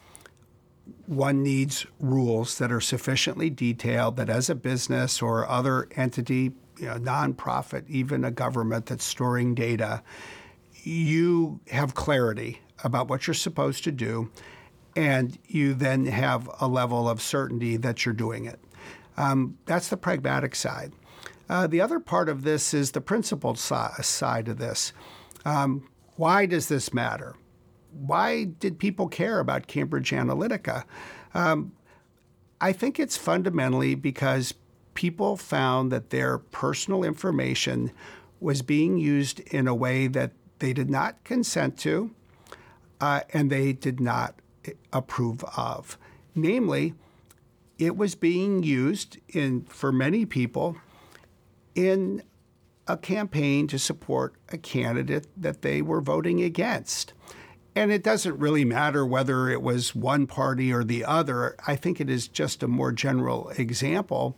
one 1.05 1.43
needs 1.43 1.85
rules 1.99 2.57
that 2.57 2.71
are 2.71 2.81
sufficiently 2.81 3.49
detailed 3.49 4.15
that 4.17 4.29
as 4.29 4.49
a 4.49 4.55
business 4.55 5.21
or 5.21 5.47
other 5.47 5.87
entity 5.95 6.53
you 6.81 6.87
know, 6.87 6.95
nonprofit, 6.95 7.87
even 7.87 8.25
a 8.25 8.31
government 8.31 8.87
that's 8.87 9.05
storing 9.05 9.53
data, 9.53 10.01
you 10.83 11.59
have 11.69 11.93
clarity 11.93 12.59
about 12.83 13.07
what 13.07 13.27
you're 13.27 13.33
supposed 13.35 13.83
to 13.83 13.91
do, 13.91 14.31
and 14.95 15.37
you 15.45 15.75
then 15.75 16.07
have 16.07 16.49
a 16.59 16.67
level 16.67 17.07
of 17.07 17.21
certainty 17.21 17.77
that 17.77 18.03
you're 18.03 18.15
doing 18.15 18.45
it. 18.45 18.59
Um, 19.15 19.59
that's 19.65 19.89
the 19.89 19.97
pragmatic 19.97 20.55
side. 20.55 20.93
Uh, 21.47 21.67
the 21.67 21.81
other 21.81 21.99
part 21.99 22.29
of 22.29 22.43
this 22.43 22.73
is 22.73 22.91
the 22.91 23.01
principled 23.01 23.59
si- 23.59 24.01
side 24.01 24.47
of 24.47 24.57
this. 24.57 24.91
Um, 25.45 25.87
why 26.15 26.47
does 26.47 26.67
this 26.67 26.93
matter? 26.93 27.35
Why 27.91 28.45
did 28.45 28.79
people 28.79 29.07
care 29.07 29.39
about 29.39 29.67
Cambridge 29.67 30.11
Analytica? 30.11 30.85
Um, 31.33 31.73
I 32.59 32.71
think 32.71 32.99
it's 32.99 33.17
fundamentally 33.17 33.95
because 33.95 34.53
people 34.93 35.37
found 35.37 35.91
that 35.91 36.09
their 36.09 36.37
personal 36.37 37.03
information 37.03 37.91
was 38.39 38.61
being 38.61 38.97
used 38.97 39.39
in 39.39 39.67
a 39.67 39.75
way 39.75 40.07
that 40.07 40.31
they 40.59 40.73
did 40.73 40.89
not 40.89 41.23
consent 41.23 41.77
to 41.79 42.11
uh, 42.99 43.21
and 43.33 43.49
they 43.49 43.73
did 43.73 43.99
not 43.99 44.35
approve 44.93 45.43
of. 45.57 45.97
Namely, 46.35 46.93
it 47.77 47.97
was 47.97 48.15
being 48.15 48.63
used 48.63 49.17
in 49.29 49.63
for 49.65 49.91
many 49.91 50.25
people 50.25 50.77
in 51.73 52.23
a 52.87 52.97
campaign 52.97 53.67
to 53.67 53.79
support 53.79 54.35
a 54.49 54.57
candidate 54.57 55.27
that 55.35 55.61
they 55.61 55.81
were 55.81 56.01
voting 56.01 56.41
against. 56.41 57.13
And 57.75 57.91
it 57.91 58.03
doesn't 58.03 58.37
really 58.37 58.65
matter 58.65 59.05
whether 59.05 59.49
it 59.49 59.61
was 59.61 59.95
one 59.95 60.27
party 60.27 60.73
or 60.73 60.83
the 60.83 61.05
other. 61.05 61.55
I 61.65 61.75
think 61.75 62.01
it 62.01 62.09
is 62.09 62.27
just 62.27 62.63
a 62.63 62.67
more 62.67 62.91
general 62.91 63.49
example 63.57 64.37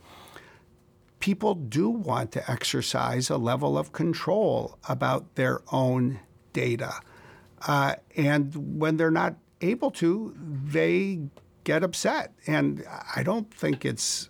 people 1.24 1.54
do 1.54 1.88
want 1.88 2.32
to 2.32 2.50
exercise 2.50 3.30
a 3.30 3.38
level 3.38 3.78
of 3.78 3.92
control 3.92 4.76
about 4.90 5.36
their 5.36 5.62
own 5.72 6.20
data. 6.52 6.92
Uh, 7.66 7.94
and 8.14 8.78
when 8.78 8.98
they're 8.98 9.10
not 9.10 9.34
able 9.62 9.90
to, 9.90 10.34
they 10.38 11.18
get 11.64 11.82
upset. 11.82 12.34
And 12.46 12.84
I 13.16 13.22
don't 13.22 13.50
think 13.54 13.86
it's 13.86 14.28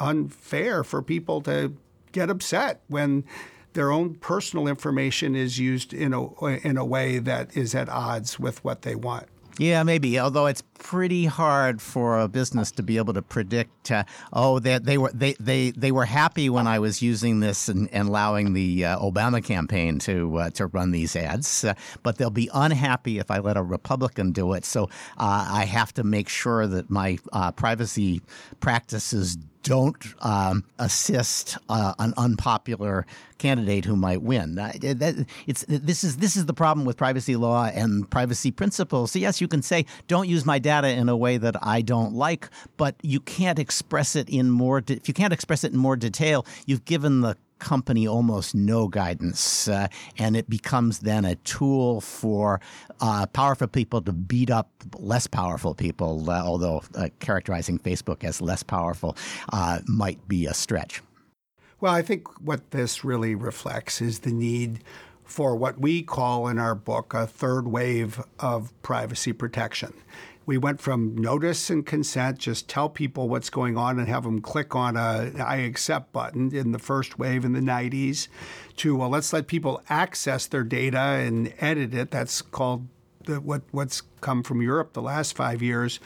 unfair 0.00 0.82
for 0.84 1.02
people 1.02 1.42
to 1.42 1.76
get 2.12 2.30
upset 2.30 2.80
when 2.88 3.22
their 3.74 3.92
own 3.92 4.14
personal 4.14 4.66
information 4.68 5.36
is 5.36 5.58
used 5.58 5.92
in 5.92 6.14
a 6.14 6.46
in 6.66 6.78
a 6.78 6.84
way 6.86 7.18
that 7.18 7.54
is 7.54 7.74
at 7.74 7.90
odds 7.90 8.40
with 8.40 8.64
what 8.64 8.82
they 8.82 8.94
want. 8.94 9.26
Yeah, 9.58 9.82
maybe. 9.84 10.18
Although 10.18 10.46
it's 10.46 10.62
pretty 10.78 11.24
hard 11.24 11.80
for 11.80 12.20
a 12.20 12.28
business 12.28 12.70
to 12.72 12.82
be 12.82 12.98
able 12.98 13.14
to 13.14 13.22
predict. 13.22 13.90
Uh, 13.90 14.04
oh, 14.32 14.58
they, 14.58 14.78
they 14.78 14.98
were 14.98 15.10
they, 15.12 15.32
they 15.40 15.70
they 15.70 15.92
were 15.92 16.04
happy 16.04 16.50
when 16.50 16.66
I 16.66 16.78
was 16.78 17.00
using 17.00 17.40
this 17.40 17.68
and, 17.68 17.88
and 17.92 18.08
allowing 18.08 18.52
the 18.52 18.84
uh, 18.84 18.98
Obama 18.98 19.42
campaign 19.42 19.98
to 20.00 20.36
uh, 20.36 20.50
to 20.50 20.66
run 20.66 20.90
these 20.90 21.16
ads, 21.16 21.64
uh, 21.64 21.74
but 22.02 22.18
they'll 22.18 22.30
be 22.30 22.50
unhappy 22.52 23.18
if 23.18 23.30
I 23.30 23.38
let 23.38 23.56
a 23.56 23.62
Republican 23.62 24.32
do 24.32 24.52
it. 24.52 24.64
So 24.64 24.84
uh, 25.16 25.48
I 25.50 25.64
have 25.64 25.92
to 25.94 26.04
make 26.04 26.28
sure 26.28 26.66
that 26.66 26.90
my 26.90 27.18
uh, 27.32 27.52
privacy 27.52 28.20
practices 28.60 29.38
don't 29.66 30.14
um, 30.20 30.64
assist 30.78 31.58
uh, 31.68 31.92
an 31.98 32.14
unpopular 32.16 33.04
candidate 33.38 33.84
who 33.84 33.96
might 33.96 34.22
win. 34.22 34.54
That, 34.54 35.26
it's 35.46 35.64
this 35.68 36.04
is 36.04 36.18
this 36.18 36.36
is 36.36 36.46
the 36.46 36.54
problem 36.54 36.86
with 36.86 36.96
privacy 36.96 37.34
law 37.34 37.66
and 37.66 38.08
privacy 38.08 38.52
principles. 38.52 39.10
So 39.10 39.18
yes, 39.18 39.40
you 39.40 39.48
can 39.48 39.62
say 39.62 39.84
don't 40.06 40.28
use 40.28 40.46
my 40.46 40.60
data 40.60 40.88
in 40.88 41.08
a 41.08 41.16
way 41.16 41.36
that 41.36 41.56
I 41.62 41.82
don't 41.82 42.14
like, 42.14 42.48
but 42.76 42.94
you 43.02 43.18
can't 43.18 43.58
express 43.58 44.14
it 44.14 44.28
in 44.28 44.50
more. 44.50 44.80
De- 44.80 44.94
if 44.94 45.08
you 45.08 45.14
can't 45.14 45.32
express 45.32 45.64
it 45.64 45.72
in 45.72 45.78
more 45.78 45.96
detail, 45.96 46.46
you've 46.66 46.84
given 46.84 47.22
the 47.22 47.36
company 47.58 48.06
almost 48.06 48.54
no 48.54 48.88
guidance, 48.88 49.68
uh, 49.68 49.88
and 50.18 50.36
it 50.36 50.48
becomes 50.48 51.00
then 51.00 51.24
a 51.24 51.36
tool 51.36 52.00
for 52.00 52.60
uh, 53.00 53.26
powerful 53.26 53.66
people 53.66 54.00
to 54.02 54.12
beat 54.12 54.50
up 54.50 54.70
less 54.98 55.26
powerful 55.26 55.74
people. 55.74 56.30
Uh, 56.30 56.42
although 56.42 56.82
uh, 56.94 57.08
characterizing 57.20 57.78
Facebook 57.78 58.24
as 58.24 58.40
less 58.40 58.62
powerful 58.62 59.16
uh, 59.52 59.80
might 59.86 60.26
be 60.28 60.46
a 60.46 60.54
stretch. 60.54 61.02
Well, 61.80 61.92
I 61.92 62.02
think 62.02 62.28
what 62.40 62.70
this 62.70 63.04
really 63.04 63.34
reflects 63.34 64.00
is 64.00 64.20
the 64.20 64.32
need 64.32 64.82
for 65.24 65.56
what 65.56 65.78
we 65.78 66.02
call 66.02 66.48
in 66.48 66.58
our 66.58 66.74
book 66.74 67.12
a 67.12 67.26
third 67.26 67.68
wave 67.68 68.22
of 68.38 68.72
privacy 68.82 69.32
protection 69.32 69.92
we 70.46 70.56
went 70.56 70.80
from 70.80 71.16
notice 71.16 71.68
and 71.70 71.84
consent, 71.84 72.38
just 72.38 72.68
tell 72.68 72.88
people 72.88 73.28
what's 73.28 73.50
going 73.50 73.76
on 73.76 73.98
and 73.98 74.08
have 74.08 74.22
them 74.22 74.40
click 74.40 74.76
on 74.76 74.96
a 74.96 75.32
I 75.38 75.56
accept 75.56 76.12
button 76.12 76.54
in 76.54 76.70
the 76.70 76.78
first 76.78 77.18
wave 77.18 77.44
in 77.44 77.52
the 77.52 77.60
90s, 77.60 78.28
to 78.76 78.96
well, 78.96 79.10
let's 79.10 79.32
let 79.32 79.48
people 79.48 79.82
access 79.90 80.46
their 80.46 80.62
data 80.62 80.98
and 80.98 81.52
edit 81.58 81.92
it. 81.92 82.12
That's 82.12 82.40
called 82.42 82.86
the, 83.24 83.40
what 83.40 83.62
what's 83.72 84.02
come 84.20 84.44
from 84.44 84.62
Europe 84.62 84.92
the 84.92 85.02
last 85.02 85.36
five 85.36 85.60
years. 85.60 85.98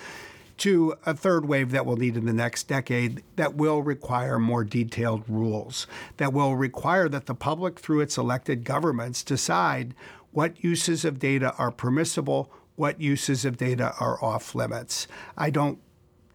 To 0.59 0.95
a 1.07 1.14
third 1.14 1.47
wave 1.47 1.70
that 1.70 1.86
we'll 1.86 1.97
need 1.97 2.18
in 2.18 2.26
the 2.26 2.34
next 2.34 2.68
decade 2.68 3.22
that 3.36 3.55
will 3.55 3.82
require 3.82 4.38
more 4.38 4.62
detailed 4.62 5.24
rules, 5.26 5.86
that 6.18 6.34
will 6.34 6.55
require 6.55 7.09
that 7.09 7.24
the 7.24 7.34
public, 7.34 7.78
through 7.78 8.01
its 8.01 8.18
elected 8.18 8.64
governments, 8.64 9.22
decide 9.22 9.95
what 10.32 10.62
uses 10.62 11.05
of 11.07 11.18
data 11.18 11.55
are 11.57 11.70
permissible, 11.70 12.53
what 12.81 12.99
uses 12.99 13.45
of 13.45 13.59
data 13.59 13.93
are 14.01 14.16
off 14.24 14.55
limits. 14.55 15.07
I 15.37 15.51
don't 15.51 15.78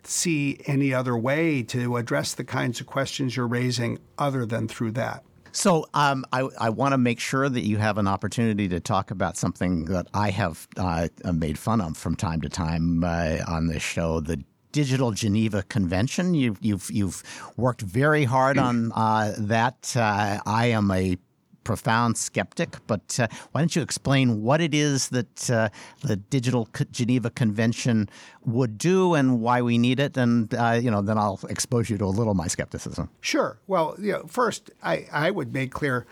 see 0.04 0.60
any 0.68 0.94
other 0.94 1.18
way 1.18 1.64
to 1.64 1.98
address 1.98 2.36
the 2.36 2.44
kinds 2.44 2.80
of 2.80 2.86
questions 2.86 3.36
you're 3.36 3.48
raising 3.48 3.98
other 4.20 4.46
than 4.46 4.68
through 4.68 4.92
that. 4.92 5.24
So 5.54 5.88
um, 5.96 6.24
I, 6.32 6.48
I 6.60 6.70
want 6.70 6.92
to 6.92 7.00
make 7.00 7.20
sure 7.20 7.50
that 7.50 7.62
you 7.62 7.78
have 7.78 7.98
an 7.98 8.08
opportunity 8.08 8.68
to 8.68 8.80
talk 8.80 9.10
about 9.10 9.38
something 9.38 9.86
that 9.86 10.06
I 10.14 10.30
have 10.30 10.68
uh, 10.78 11.08
made 11.34 11.58
fun 11.58 11.82
of 11.82 11.98
from 11.98 12.16
time 12.16 12.42
to 12.42 12.50
time 12.50 13.04
uh, 13.04 13.38
on 13.48 13.66
this 13.66 13.82
show 13.82 14.20
the 14.20 14.44
Digital 14.72 15.12
Geneva 15.12 15.64
Convention. 15.64 16.36
You've 16.36 16.60
you've 16.62 16.92
you've 16.92 17.24
worked 17.56 17.82
very 17.82 18.26
hard 18.26 18.58
on 18.58 18.92
uh, 18.92 19.34
that. 19.38 19.96
Uh, 19.96 20.42
I 20.46 20.68
am 20.68 20.92
a 20.92 21.18
profound 21.66 22.18
skeptic, 22.18 22.78
but 22.88 23.20
uh, 23.20 23.28
why 23.52 23.60
don't 23.60 23.76
you 23.76 23.82
explain 23.82 24.42
what 24.42 24.62
it 24.62 24.74
is 24.74 25.10
that 25.10 25.50
uh, 25.50 25.68
the 26.02 26.16
Digital 26.16 26.70
Geneva 26.92 27.30
Convention 27.30 28.08
would 28.46 28.78
do 28.78 29.14
and 29.14 29.42
why 29.42 29.62
we 29.62 29.78
need 29.78 30.00
it, 30.00 30.16
and 30.16 30.54
uh, 30.54 30.80
you 30.82 30.90
know, 30.90 31.02
then 31.02 31.18
I'll 31.18 31.42
expose 31.50 31.90
you 31.90 31.98
to 31.98 32.06
a 32.06 32.08
little 32.08 32.32
of 32.32 32.38
my 32.38 32.48
skepticism. 32.48 33.10
Sure. 33.20 33.60
Well, 33.68 33.96
you 34.00 34.14
know, 34.14 34.24
first, 34.28 34.72
I, 34.82 35.08
I 35.12 35.32
would 35.32 35.54
make 35.54 35.72
clear 35.72 36.06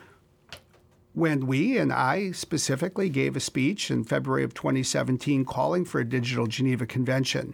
when 1.13 1.47
we 1.47 1.77
and 1.77 1.93
I 1.93 2.31
specifically 2.31 3.07
gave 3.07 3.37
a 3.37 3.39
speech 3.39 3.89
in 3.89 4.03
February 4.03 4.43
of 4.43 4.53
2017 4.53 5.45
calling 5.45 5.85
for 5.85 6.01
a 6.01 6.05
Digital 6.05 6.47
Geneva 6.47 6.85
Convention 6.85 7.53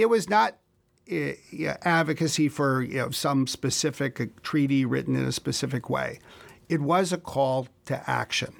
it 0.00 0.08
was 0.08 0.28
not 0.28 0.56
uh, 1.12 1.32
advocacy 1.82 2.48
for 2.48 2.82
you 2.82 2.98
know, 2.98 3.10
some 3.10 3.46
specific 3.46 4.42
treaty 4.42 4.84
written 4.84 5.14
in 5.14 5.24
a 5.24 5.32
specific 5.32 5.90
way. 5.90 6.18
It 6.70 6.80
was 6.80 7.12
a 7.12 7.18
call 7.18 7.66
to 7.86 8.08
action 8.08 8.54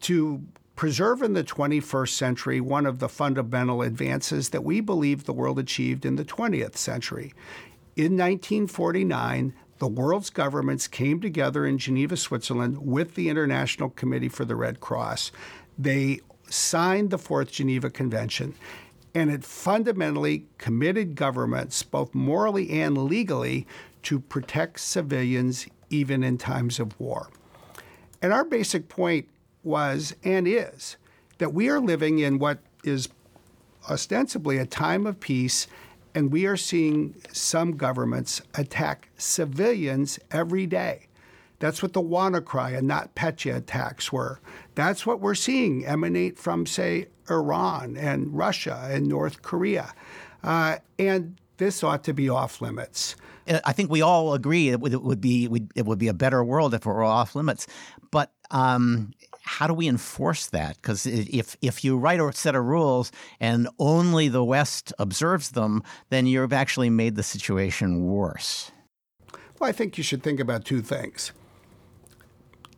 to 0.00 0.42
preserve 0.74 1.20
in 1.20 1.34
the 1.34 1.44
21st 1.44 2.08
century 2.08 2.62
one 2.62 2.86
of 2.86 2.98
the 2.98 3.10
fundamental 3.10 3.82
advances 3.82 4.48
that 4.48 4.64
we 4.64 4.80
believe 4.80 5.24
the 5.24 5.34
world 5.34 5.58
achieved 5.58 6.06
in 6.06 6.16
the 6.16 6.24
20th 6.24 6.76
century. 6.76 7.34
In 7.94 8.12
1949, 8.12 9.52
the 9.78 9.86
world's 9.86 10.30
governments 10.30 10.88
came 10.88 11.20
together 11.20 11.66
in 11.66 11.76
Geneva, 11.76 12.16
Switzerland, 12.16 12.78
with 12.78 13.16
the 13.16 13.28
International 13.28 13.90
Committee 13.90 14.30
for 14.30 14.46
the 14.46 14.56
Red 14.56 14.80
Cross. 14.80 15.30
They 15.78 16.20
signed 16.48 17.10
the 17.10 17.18
Fourth 17.18 17.52
Geneva 17.52 17.90
Convention 17.90 18.54
and 19.14 19.30
it 19.30 19.44
fundamentally 19.44 20.46
committed 20.56 21.14
governments, 21.14 21.82
both 21.82 22.14
morally 22.14 22.70
and 22.80 22.96
legally, 22.96 23.66
to 24.02 24.20
protect 24.20 24.78
civilians 24.78 25.66
even 25.90 26.22
in 26.22 26.38
times 26.38 26.80
of 26.80 26.98
war. 26.98 27.28
And 28.22 28.32
our 28.32 28.44
basic 28.44 28.88
point 28.88 29.28
was 29.62 30.14
and 30.24 30.46
is 30.48 30.96
that 31.38 31.52
we 31.52 31.68
are 31.68 31.80
living 31.80 32.18
in 32.18 32.38
what 32.38 32.58
is 32.84 33.08
ostensibly 33.90 34.58
a 34.58 34.66
time 34.66 35.06
of 35.06 35.20
peace, 35.20 35.66
and 36.14 36.32
we 36.32 36.46
are 36.46 36.56
seeing 36.56 37.14
some 37.32 37.76
governments 37.76 38.40
attack 38.54 39.10
civilians 39.16 40.18
every 40.30 40.66
day. 40.66 41.06
That's 41.58 41.82
what 41.82 41.92
the 41.92 42.02
WannaCry 42.02 42.76
and 42.76 42.90
NotPetya 42.90 43.56
attacks 43.56 44.12
were. 44.12 44.40
That's 44.74 45.06
what 45.06 45.20
we're 45.20 45.34
seeing 45.34 45.86
emanate 45.86 46.38
from, 46.38 46.66
say, 46.66 47.06
Iran 47.30 47.96
and 47.96 48.36
Russia 48.36 48.88
and 48.90 49.06
North 49.06 49.42
Korea. 49.42 49.94
Uh, 50.42 50.76
and 50.98 51.36
this 51.56 51.82
ought 51.82 52.04
to 52.04 52.12
be 52.12 52.28
off 52.28 52.60
limits. 52.60 53.16
I 53.64 53.72
think 53.72 53.90
we 53.90 54.02
all 54.02 54.34
agree 54.34 54.68
it 54.70 54.80
would, 54.80 54.94
it 54.94 55.20
be 55.20 55.48
it 55.74 55.86
would 55.86 55.98
be 55.98 56.08
a 56.08 56.14
better 56.14 56.44
world 56.44 56.74
if 56.74 56.82
it 56.82 56.86
were 56.86 57.04
off 57.04 57.34
limits. 57.34 57.66
But 58.10 58.32
um, 58.50 59.12
how 59.42 59.66
do 59.66 59.74
we 59.74 59.88
enforce 59.88 60.46
that? 60.46 60.76
Because 60.76 61.06
if 61.06 61.56
if 61.62 61.84
you 61.84 61.96
write 61.96 62.20
a 62.20 62.32
set 62.32 62.54
of 62.54 62.64
rules 62.64 63.12
and 63.40 63.68
only 63.78 64.28
the 64.28 64.44
West 64.44 64.92
observes 64.98 65.50
them, 65.50 65.82
then 66.10 66.26
you've 66.26 66.52
actually 66.52 66.90
made 66.90 67.16
the 67.16 67.22
situation 67.22 68.06
worse. 68.06 68.70
Well, 69.58 69.70
I 69.70 69.72
think 69.72 69.96
you 69.96 70.04
should 70.04 70.22
think 70.22 70.40
about 70.40 70.64
two 70.64 70.82
things. 70.82 71.32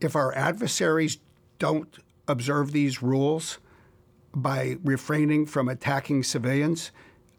If 0.01 0.15
our 0.15 0.35
adversaries 0.35 1.19
don't 1.59 1.99
observe 2.29 2.71
these 2.71 3.03
rules, 3.03 3.59
by 4.35 4.77
refraining 4.85 5.47
from 5.47 5.69
attacking 5.69 6.23
civilians? 6.23 6.91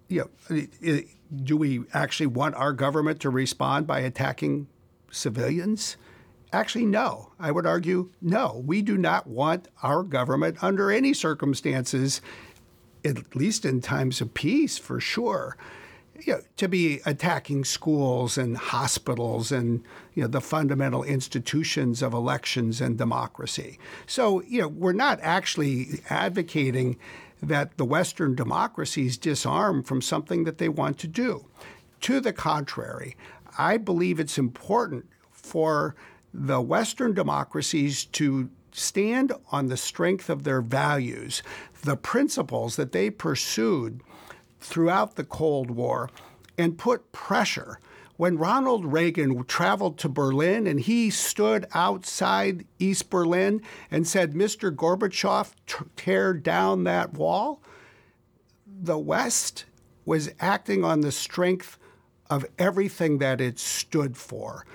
You 0.07 0.29
know, 0.41 1.01
do 1.35 1.57
we 1.57 1.81
actually 1.93 2.27
want 2.27 2.55
our 2.55 2.73
government 2.73 3.19
to 3.21 3.29
respond 3.29 3.85
by 3.87 3.99
attacking 3.99 4.67
civilians? 5.11 5.97
Actually, 6.51 6.85
no. 6.85 7.31
I 7.39 7.51
would 7.51 7.65
argue 7.65 8.09
no. 8.21 8.63
We 8.65 8.81
do 8.81 8.97
not 8.97 9.27
want 9.27 9.67
our 9.83 10.03
government, 10.03 10.63
under 10.63 10.91
any 10.91 11.13
circumstances, 11.13 12.21
at 13.05 13.35
least 13.35 13.65
in 13.65 13.81
times 13.81 14.19
of 14.21 14.33
peace, 14.33 14.77
for 14.77 14.99
sure, 14.99 15.55
you 16.25 16.33
know, 16.33 16.41
to 16.57 16.67
be 16.67 16.99
attacking 17.05 17.63
schools 17.63 18.37
and 18.37 18.57
hospitals 18.57 19.51
and 19.51 19.83
you 20.15 20.23
know 20.23 20.27
the 20.27 20.41
fundamental 20.41 21.03
institutions 21.03 22.01
of 22.01 22.13
elections 22.13 22.81
and 22.81 22.97
democracy. 22.97 23.79
So 24.05 24.41
you 24.41 24.61
know 24.61 24.67
we're 24.67 24.91
not 24.91 25.19
actually 25.21 26.01
advocating 26.09 26.97
that 27.41 27.77
the 27.77 27.85
Western 27.85 28.35
democracies 28.35 29.17
disarm 29.17 29.83
from 29.83 30.01
something 30.01 30.43
that 30.43 30.57
they 30.57 30.69
want 30.69 30.97
to 30.99 31.07
do. 31.07 31.45
To 32.01 32.19
the 32.19 32.33
contrary, 32.33 33.15
I 33.57 33.77
believe 33.77 34.19
it's 34.19 34.37
important 34.37 35.05
for 35.31 35.95
the 36.33 36.61
Western 36.61 37.13
democracies 37.13 38.05
to 38.05 38.49
stand 38.71 39.33
on 39.51 39.67
the 39.67 39.77
strength 39.77 40.29
of 40.29 40.43
their 40.43 40.61
values, 40.61 41.41
the 41.83 41.97
principles 41.97 42.75
that 42.75 42.91
they 42.91 43.09
pursued 43.09 44.01
throughout 44.59 45.15
the 45.15 45.23
Cold 45.23 45.71
War 45.71 46.09
and 46.57 46.77
put 46.77 47.11
pressure. 47.11 47.79
When 48.19 48.37
Ronald 48.37 48.83
Reagan 48.83 49.45
traveled 49.45 49.97
to 49.99 50.09
Berlin 50.09 50.67
and 50.67 50.77
he 50.77 51.09
stood 51.09 51.65
outside 51.73 52.65
East 52.77 53.09
Berlin 53.09 53.61
and 53.89 54.05
said, 54.05 54.33
Mr. 54.33 54.75
Gorbachev, 54.75 55.53
tear 55.95 56.33
down 56.33 56.83
that 56.83 57.13
wall, 57.13 57.63
the 58.67 58.97
West 58.97 59.63
was 60.03 60.33
acting 60.41 60.83
on 60.83 60.99
the 60.99 61.13
strength 61.13 61.79
of 62.29 62.45
everything 62.57 63.19
that 63.19 63.39
it 63.39 63.57
stood 63.57 64.17
for. 64.17 64.65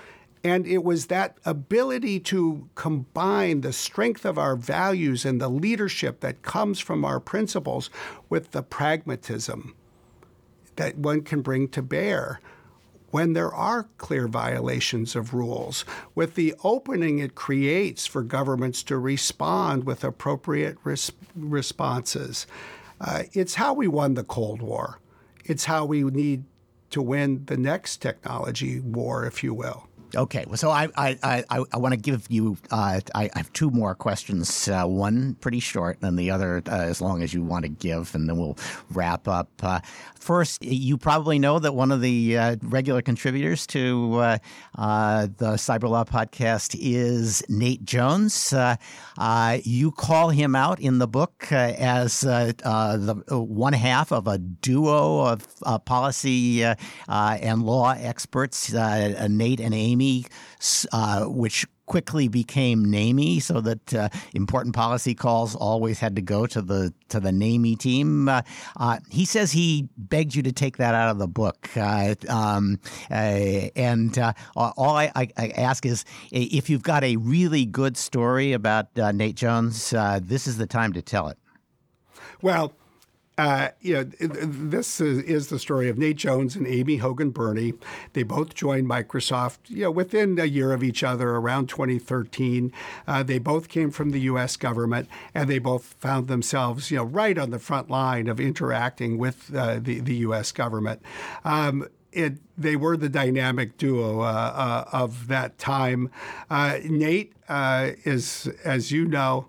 And 0.42 0.66
it 0.66 0.82
was 0.82 1.08
that 1.08 1.36
ability 1.44 2.20
to 2.20 2.70
combine 2.74 3.60
the 3.60 3.74
strength 3.74 4.24
of 4.24 4.38
our 4.38 4.56
values 4.56 5.26
and 5.26 5.38
the 5.38 5.50
leadership 5.50 6.20
that 6.20 6.40
comes 6.40 6.80
from 6.80 7.04
our 7.04 7.20
principles 7.20 7.90
with 8.30 8.52
the 8.52 8.62
pragmatism 8.62 9.74
that 10.76 10.96
one 10.96 11.20
can 11.20 11.42
bring 11.42 11.68
to 11.68 11.82
bear 11.82 12.40
when 13.14 13.32
there 13.32 13.54
are 13.54 13.86
clear 13.96 14.26
violations 14.26 15.14
of 15.14 15.32
rules, 15.32 15.84
with 16.16 16.34
the 16.34 16.52
opening 16.64 17.20
it 17.20 17.36
creates 17.36 18.08
for 18.08 18.24
governments 18.24 18.82
to 18.82 18.98
respond 18.98 19.84
with 19.84 20.02
appropriate 20.02 20.76
res- 20.82 21.12
responses. 21.36 22.44
Uh, 23.00 23.22
it's 23.32 23.54
how 23.54 23.72
we 23.72 23.86
won 23.86 24.14
the 24.14 24.24
Cold 24.24 24.60
War. 24.60 24.98
It's 25.44 25.66
how 25.66 25.84
we 25.84 26.02
need 26.02 26.42
to 26.90 27.00
win 27.00 27.44
the 27.44 27.56
next 27.56 27.98
technology 27.98 28.80
war, 28.80 29.24
if 29.24 29.44
you 29.44 29.54
will. 29.54 29.86
Okay, 30.16 30.44
well, 30.46 30.56
so 30.56 30.70
I 30.70 30.88
I, 30.96 31.18
I, 31.22 31.64
I 31.72 31.76
want 31.76 31.92
to 31.92 32.00
give 32.00 32.26
you 32.28 32.56
uh, 32.70 33.00
I, 33.14 33.30
I, 33.34 33.38
have 33.38 33.52
two 33.52 33.70
more 33.70 33.94
questions. 33.94 34.68
Uh, 34.68 34.84
one 34.84 35.34
pretty 35.40 35.60
short, 35.60 35.98
and 36.02 36.18
the 36.18 36.30
other 36.30 36.62
uh, 36.66 36.70
as 36.70 37.00
long 37.00 37.22
as 37.22 37.34
you 37.34 37.42
want 37.42 37.64
to 37.64 37.68
give, 37.68 38.14
and 38.14 38.28
then 38.28 38.36
we'll 38.36 38.56
wrap 38.90 39.26
up. 39.26 39.50
Uh, 39.62 39.80
first, 40.18 40.62
you 40.62 40.96
probably 40.96 41.38
know 41.38 41.58
that 41.58 41.74
one 41.74 41.90
of 41.90 42.00
the 42.00 42.38
uh, 42.38 42.56
regular 42.62 43.02
contributors 43.02 43.66
to 43.68 44.18
uh, 44.18 44.38
the 45.38 45.54
Cyberlaw 45.54 46.06
podcast 46.06 46.76
is 46.78 47.42
Nate 47.48 47.84
Jones. 47.84 48.54
you 49.64 49.90
call 49.92 50.28
him 50.28 50.54
out 50.54 50.80
in 50.80 50.98
the 50.98 51.08
book 51.08 51.50
as 51.50 52.20
the 52.20 53.24
one 53.30 53.72
half 53.72 54.12
of 54.12 54.28
a 54.28 54.38
duo 54.38 55.26
of 55.26 55.84
policy 55.84 56.62
and 57.08 57.62
law 57.62 57.92
experts, 57.92 58.72
Nate 58.72 59.60
and 59.60 59.74
Amy 59.74 60.03
uh, 60.92 61.24
which 61.24 61.66
quickly 61.86 62.28
became 62.28 62.84
NAMI, 62.84 63.40
so 63.40 63.60
that 63.60 63.94
uh, 63.94 64.08
important 64.32 64.74
policy 64.74 65.14
calls 65.14 65.54
always 65.54 65.98
had 65.98 66.16
to 66.16 66.22
go 66.22 66.46
to 66.46 66.62
the 66.62 66.92
to 67.08 67.20
the 67.20 67.32
NAMI 67.32 67.76
team. 67.76 68.28
Uh, 68.28 68.42
uh, 68.76 68.98
he 69.10 69.24
says 69.24 69.52
he 69.52 69.88
begged 69.96 70.34
you 70.34 70.42
to 70.42 70.52
take 70.52 70.78
that 70.78 70.94
out 70.94 71.10
of 71.10 71.18
the 71.18 71.28
book, 71.28 71.68
uh, 71.76 72.14
um, 72.28 72.80
uh, 73.10 73.14
and 73.14 74.18
uh, 74.18 74.32
all 74.56 74.96
I, 74.96 75.10
I, 75.14 75.28
I, 75.36 75.48
ask 75.48 75.84
is 75.86 76.04
if 76.30 76.70
you've 76.70 76.82
got 76.82 77.04
a 77.04 77.16
really 77.16 77.64
good 77.64 77.96
story 77.96 78.52
about 78.52 78.96
Nate 78.96 79.36
Jones, 79.36 79.90
this 80.22 80.46
is 80.46 80.56
the 80.56 80.66
time 80.66 80.92
to 80.94 81.02
tell 81.02 81.28
it. 81.28 81.38
Well. 82.42 82.72
Uh, 83.36 83.70
you 83.80 83.94
know, 83.94 84.04
this 84.04 85.00
is, 85.00 85.18
is, 85.24 85.48
the 85.48 85.58
story 85.58 85.88
of 85.88 85.98
Nate 85.98 86.16
Jones 86.16 86.54
and 86.54 86.68
Amy 86.68 86.98
Hogan 86.98 87.30
Burney. 87.30 87.74
They 88.12 88.22
both 88.22 88.54
joined 88.54 88.88
Microsoft, 88.88 89.58
you 89.66 89.82
know, 89.82 89.90
within 89.90 90.38
a 90.38 90.44
year 90.44 90.72
of 90.72 90.84
each 90.84 91.02
other, 91.02 91.30
around 91.30 91.68
2013. 91.68 92.72
Uh, 93.08 93.24
they 93.24 93.40
both 93.40 93.68
came 93.68 93.90
from 93.90 94.10
the 94.10 94.20
U.S. 94.20 94.56
government, 94.56 95.08
and 95.34 95.50
they 95.50 95.58
both 95.58 95.96
found 95.98 96.28
themselves, 96.28 96.92
you 96.92 96.98
know, 96.98 97.04
right 97.04 97.36
on 97.36 97.50
the 97.50 97.58
front 97.58 97.90
line 97.90 98.28
of 98.28 98.38
interacting 98.38 99.18
with 99.18 99.52
uh, 99.52 99.80
the 99.80 99.98
the 99.98 100.16
U.S. 100.16 100.52
government. 100.52 101.02
Um, 101.44 101.88
it, 102.12 102.34
they 102.56 102.76
were 102.76 102.96
the 102.96 103.08
dynamic 103.08 103.76
duo 103.76 104.20
uh, 104.20 104.24
uh, 104.24 104.84
of 104.92 105.26
that 105.26 105.58
time. 105.58 106.08
Uh, 106.48 106.78
Nate 106.84 107.32
is, 107.48 108.46
as 108.64 108.92
you 108.92 109.06
know, 109.06 109.48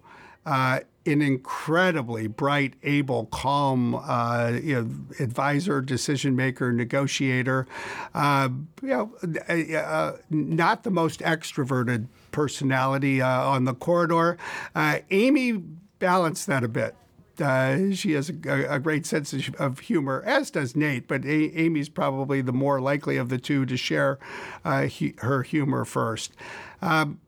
an 1.06 1.22
incredibly 1.22 2.28
bright, 2.28 2.74
able, 2.84 3.28
calm, 3.28 3.96
uh, 3.96 4.54
you 4.62 4.76
know, 4.76 4.90
advisor, 5.24 5.82
decision 5.82 6.36
maker, 6.36 6.72
negotiator. 6.72 7.68
Uh, 8.14 8.50
you 8.82 8.90
know, 8.90 9.16
uh, 9.48 9.78
uh 9.78 10.18
not 10.30 10.84
the 10.84 10.92
most 10.92 11.20
extroverted 11.20 12.08
personality 12.32 13.22
uh, 13.22 13.28
on 13.28 13.66
the 13.66 13.74
corridor. 13.74 14.38
Uh, 14.74 15.00
Amy 15.12 15.54
balanced 16.00 16.48
that 16.48 16.64
a 16.64 16.68
bit. 16.68 16.96
she 17.96 18.14
has 18.14 18.30
a, 18.30 18.76
a, 18.76 18.80
great 18.80 19.06
sense 19.06 19.34
of 19.60 19.80
humor, 19.80 20.24
as 20.26 20.50
does 20.50 20.76
Nate, 20.76 21.08
but 21.08 21.26
a- 21.26 21.60
Amy's 21.60 21.90
probably 21.90 22.42
the 22.42 22.54
more 22.54 22.80
likely 22.80 23.18
of 23.18 23.30
the 23.30 23.38
two 23.38 23.66
to 23.66 23.78
share 23.78 24.18
he- 24.88 25.16
her 25.18 25.44
humor 25.44 25.86
first. 25.86 26.34
Um, 26.82 27.20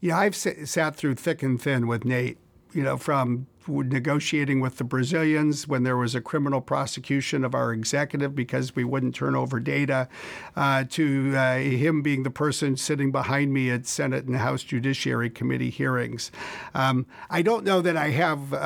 yeah, 0.00 0.18
I've 0.18 0.34
s- 0.34 0.70
sat 0.70 0.96
through 0.96 1.16
thick 1.16 1.42
and 1.42 1.60
thin 1.60 1.86
with 1.86 2.04
Nate 2.04 2.38
you 2.72 2.82
know, 2.82 2.96
from 2.96 3.46
negotiating 3.68 4.60
with 4.60 4.78
the 4.78 4.84
Brazilians 4.84 5.68
when 5.68 5.82
there 5.82 5.96
was 5.96 6.14
a 6.14 6.20
criminal 6.20 6.60
prosecution 6.60 7.44
of 7.44 7.54
our 7.54 7.72
executive 7.72 8.34
because 8.34 8.74
we 8.74 8.84
wouldn't 8.84 9.14
turn 9.14 9.36
over 9.36 9.60
data, 9.60 10.08
uh, 10.56 10.84
to 10.90 11.34
uh, 11.36 11.58
him 11.58 12.02
being 12.02 12.22
the 12.22 12.30
person 12.30 12.76
sitting 12.76 13.12
behind 13.12 13.52
me 13.52 13.70
at 13.70 13.86
Senate 13.86 14.24
and 14.24 14.36
House 14.36 14.62
Judiciary 14.62 15.30
Committee 15.30 15.70
hearings. 15.70 16.30
Um, 16.74 17.06
I 17.28 17.42
don't 17.42 17.64
know 17.64 17.80
that 17.80 17.96
I 17.96 18.10
have 18.10 18.52
uh, 18.52 18.56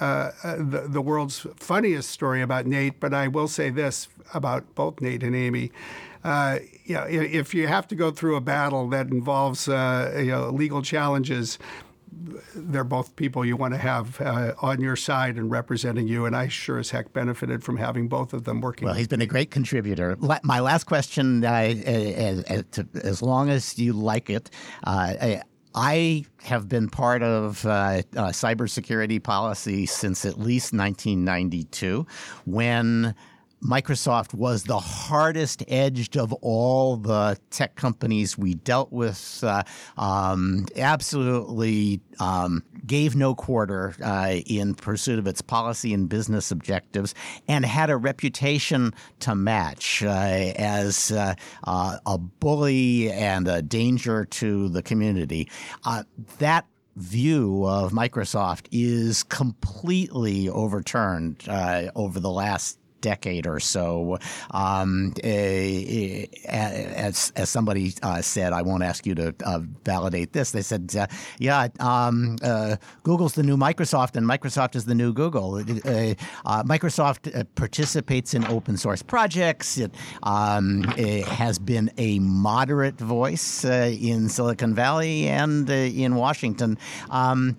uh 0.00 0.30
the, 0.56 0.86
the 0.88 1.00
world's 1.00 1.46
funniest 1.56 2.10
story 2.10 2.42
about 2.42 2.66
Nate, 2.66 3.00
but 3.00 3.14
I 3.14 3.28
will 3.28 3.48
say 3.48 3.70
this 3.70 4.08
about 4.34 4.74
both 4.74 5.00
Nate 5.00 5.22
and 5.22 5.36
Amy. 5.36 5.70
Uh, 6.24 6.58
you 6.84 6.94
know, 6.94 7.04
if 7.08 7.52
you 7.52 7.66
have 7.66 7.88
to 7.88 7.96
go 7.96 8.10
through 8.12 8.36
a 8.36 8.40
battle 8.40 8.88
that 8.90 9.08
involves 9.08 9.68
uh, 9.68 10.14
you 10.16 10.26
know, 10.26 10.50
legal 10.50 10.80
challenges, 10.80 11.58
they're 12.54 12.84
both 12.84 13.16
people 13.16 13.44
you 13.44 13.56
want 13.56 13.74
to 13.74 13.78
have 13.78 14.20
uh, 14.20 14.54
on 14.60 14.80
your 14.80 14.96
side 14.96 15.36
and 15.36 15.50
representing 15.50 16.08
you. 16.08 16.26
And 16.26 16.36
I 16.36 16.48
sure 16.48 16.78
as 16.78 16.90
heck 16.90 17.12
benefited 17.12 17.64
from 17.64 17.76
having 17.76 18.08
both 18.08 18.32
of 18.32 18.44
them 18.44 18.60
working. 18.60 18.86
Well, 18.86 18.94
he's 18.94 19.08
been 19.08 19.22
a 19.22 19.26
great 19.26 19.50
contributor. 19.50 20.16
My 20.42 20.60
last 20.60 20.84
question, 20.84 21.44
uh, 21.44 21.48
as, 21.50 22.64
as, 22.94 23.22
long 23.22 23.50
as 23.50 23.78
you 23.78 23.92
like 23.92 24.30
it, 24.30 24.50
uh, 24.84 25.40
I 25.74 26.24
have 26.42 26.68
been 26.68 26.88
part 26.88 27.22
of 27.22 27.64
uh, 27.64 27.68
uh, 27.68 28.02
cybersecurity 28.28 29.22
policy 29.22 29.86
since 29.86 30.24
at 30.24 30.38
least 30.38 30.72
1992 30.74 32.06
when 32.44 33.14
Microsoft 33.62 34.34
was 34.34 34.64
the 34.64 34.78
hardest 34.78 35.62
edged 35.68 36.16
of 36.16 36.32
all 36.34 36.96
the 36.96 37.38
tech 37.50 37.76
companies 37.76 38.36
we 38.36 38.54
dealt 38.54 38.92
with. 38.92 39.42
Uh, 39.42 39.62
um, 39.96 40.66
absolutely 40.76 42.00
um, 42.18 42.64
gave 42.86 43.14
no 43.14 43.34
quarter 43.34 43.94
uh, 44.02 44.36
in 44.46 44.74
pursuit 44.74 45.18
of 45.18 45.26
its 45.26 45.40
policy 45.40 45.94
and 45.94 46.08
business 46.08 46.50
objectives, 46.50 47.14
and 47.46 47.64
had 47.64 47.88
a 47.88 47.96
reputation 47.96 48.92
to 49.20 49.34
match 49.34 50.02
uh, 50.02 50.08
as 50.08 51.12
uh, 51.12 51.34
uh, 51.64 51.98
a 52.04 52.18
bully 52.18 53.10
and 53.12 53.46
a 53.46 53.62
danger 53.62 54.24
to 54.24 54.68
the 54.70 54.82
community. 54.82 55.48
Uh, 55.84 56.02
that 56.38 56.66
view 56.96 57.64
of 57.66 57.92
Microsoft 57.92 58.66
is 58.70 59.22
completely 59.22 60.48
overturned 60.48 61.42
uh, 61.48 61.90
over 61.94 62.20
the 62.20 62.30
last 62.30 62.78
decade 63.02 63.46
or 63.46 63.60
so. 63.60 64.18
Um, 64.52 65.12
as, 65.22 67.32
as 67.36 67.50
somebody 67.50 67.92
uh, 68.02 68.22
said, 68.22 68.54
I 68.54 68.62
won't 68.62 68.82
ask 68.82 69.04
you 69.04 69.14
to 69.16 69.34
uh, 69.44 69.60
validate 69.84 70.32
this. 70.32 70.52
They 70.52 70.62
said, 70.62 70.94
uh, 70.96 71.08
yeah, 71.38 71.68
um, 71.80 72.38
uh, 72.42 72.76
Google's 73.02 73.34
the 73.34 73.42
new 73.42 73.58
Microsoft 73.58 74.16
and 74.16 74.26
Microsoft 74.26 74.76
is 74.76 74.86
the 74.86 74.94
new 74.94 75.12
Google. 75.12 75.56
Uh, 75.56 76.14
uh, 76.46 76.62
Microsoft 76.62 77.46
participates 77.56 78.32
in 78.32 78.46
open 78.46 78.78
source 78.78 79.02
projects. 79.02 79.76
It, 79.76 79.94
um, 80.22 80.84
it 80.96 81.26
has 81.26 81.58
been 81.58 81.90
a 81.98 82.20
moderate 82.20 82.98
voice 82.98 83.64
in 83.64 84.28
Silicon 84.28 84.74
Valley 84.74 85.28
and 85.28 85.68
in 85.68 86.14
Washington. 86.14 86.78
Um, 87.10 87.56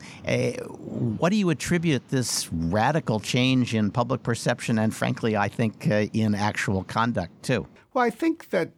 what 1.19 1.29
do 1.29 1.35
you 1.35 1.49
attribute 1.49 2.07
this 2.09 2.51
radical 2.51 3.19
change 3.19 3.75
in 3.75 3.91
public 3.91 4.23
perception 4.23 4.79
and, 4.79 4.95
frankly, 4.95 5.32
I 5.35 5.47
think, 5.47 5.89
uh, 5.89 6.07
in 6.13 6.35
actual 6.35 6.83
conduct 6.83 7.43
too. 7.43 7.67
Well, 7.93 8.03
I 8.03 8.09
think 8.09 8.49
that 8.49 8.71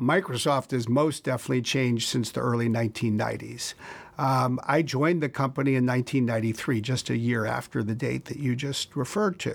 Microsoft 0.00 0.70
has 0.70 0.88
most 0.88 1.24
definitely 1.24 1.62
changed 1.62 2.08
since 2.08 2.30
the 2.30 2.40
early 2.40 2.68
1990s. 2.68 3.74
Um, 4.16 4.58
I 4.64 4.82
joined 4.82 5.22
the 5.22 5.28
company 5.28 5.76
in 5.76 5.86
1993, 5.86 6.80
just 6.80 7.10
a 7.10 7.16
year 7.16 7.46
after 7.46 7.82
the 7.82 7.94
date 7.94 8.24
that 8.26 8.38
you 8.38 8.56
just 8.56 8.96
referred 8.96 9.38
to. 9.40 9.54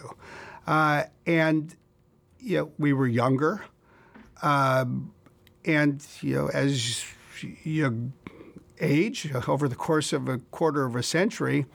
Uh, 0.65 1.03
and 1.25 1.75
you 2.39 2.57
know, 2.57 2.71
we 2.77 2.93
were 2.93 3.07
younger. 3.07 3.63
Um, 4.41 5.13
and 5.65 6.05
you 6.21 6.35
know, 6.35 6.47
as 6.47 7.05
you 7.63 8.11
age 8.79 9.31
over 9.47 9.67
the 9.67 9.75
course 9.75 10.13
of 10.13 10.27
a 10.27 10.39
quarter 10.39 10.85
of 10.85 10.95
a 10.95 11.03
century, 11.03 11.65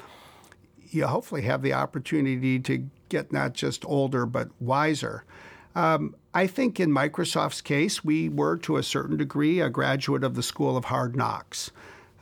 you 0.90 1.06
hopefully 1.06 1.43
have 1.43 1.62
the 1.62 1.72
opportunity 1.72 2.59
to 2.60 2.89
get 3.09 3.32
not 3.32 3.55
just 3.55 3.85
older, 3.85 4.26
but 4.26 4.48
wiser. 4.60 5.24
Um, 5.74 6.16
I 6.35 6.47
think 6.47 6.80
in 6.80 6.90
Microsoft's 6.90 7.60
case, 7.60 8.05
we 8.05 8.28
were 8.28 8.56
to 8.59 8.76
a 8.76 8.82
certain 8.82 9.16
degree 9.16 9.60
a 9.60 9.70
graduate 9.70 10.24
of 10.24 10.35
the 10.35 10.43
School 10.43 10.76
of 10.76 10.86
Hard 10.86 11.14
Knocks, 11.14 11.70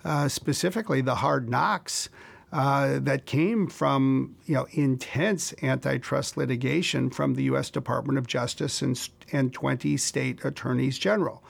uh, 0.04 0.28
specifically 0.28 1.00
the 1.00 1.16
hard 1.16 1.48
knocks 1.48 2.08
uh, 2.52 2.98
that 3.00 3.26
came 3.26 3.66
from 3.66 4.36
you 4.46 4.54
know 4.54 4.66
intense 4.72 5.52
antitrust 5.62 6.36
litigation 6.36 7.10
from 7.10 7.34
the 7.34 7.44
U.S. 7.44 7.70
Department 7.70 8.18
of 8.18 8.26
Justice 8.26 8.82
and, 8.82 9.08
and 9.32 9.52
20 9.52 9.96
state 9.96 10.44
attorneys 10.44 10.98
general, 10.98 11.42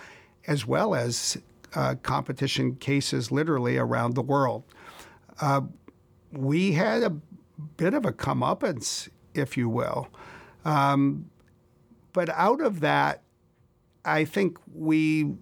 as 0.46 0.66
well 0.66 0.94
as 0.94 1.36
uh, 1.74 1.96
competition 2.02 2.76
cases 2.76 3.30
literally 3.30 3.76
around 3.76 4.14
the 4.14 4.22
world. 4.22 4.64
Uh, 5.40 5.62
we 6.32 6.72
had 6.72 7.02
a 7.02 7.10
bit 7.76 7.94
of 7.94 8.06
a 8.06 8.12
comeuppance 8.12 9.08
if 9.36 9.56
you 9.56 9.68
will. 9.68 10.08
Um, 10.64 11.30
but 12.12 12.28
out 12.30 12.60
of 12.60 12.80
that, 12.80 13.22
I 14.04 14.24
think 14.24 14.58
we 14.74 15.34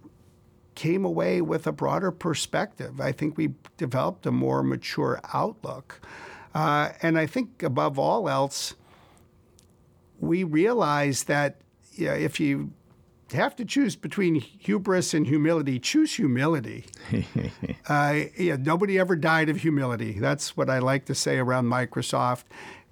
came 0.75 1.05
away 1.05 1.41
with 1.41 1.65
a 1.65 1.71
broader 1.71 2.11
perspective. 2.11 2.99
I 2.99 3.11
think 3.11 3.37
we 3.37 3.53
developed 3.77 4.25
a 4.25 4.31
more 4.31 4.61
mature 4.61 5.21
outlook. 5.33 6.01
Uh, 6.53 6.89
and 7.01 7.17
I 7.17 7.25
think 7.25 7.63
above 7.63 7.97
all 7.97 8.29
else, 8.29 8.75
we 10.19 10.43
realized 10.43 11.27
that 11.27 11.61
you 11.93 12.07
know, 12.07 12.13
if 12.13 12.39
you 12.39 12.71
have 13.31 13.55
to 13.55 13.65
choose 13.65 13.95
between 13.95 14.35
hubris 14.35 15.13
and 15.13 15.25
humility, 15.25 15.79
choose 15.79 16.15
humility. 16.15 16.85
uh, 17.87 18.19
yeah, 18.37 18.57
nobody 18.57 18.99
ever 18.99 19.15
died 19.15 19.49
of 19.49 19.57
humility. 19.57 20.19
That's 20.19 20.55
what 20.55 20.69
I 20.69 20.79
like 20.79 21.05
to 21.05 21.15
say 21.15 21.37
around 21.37 21.65
Microsoft 21.65 22.43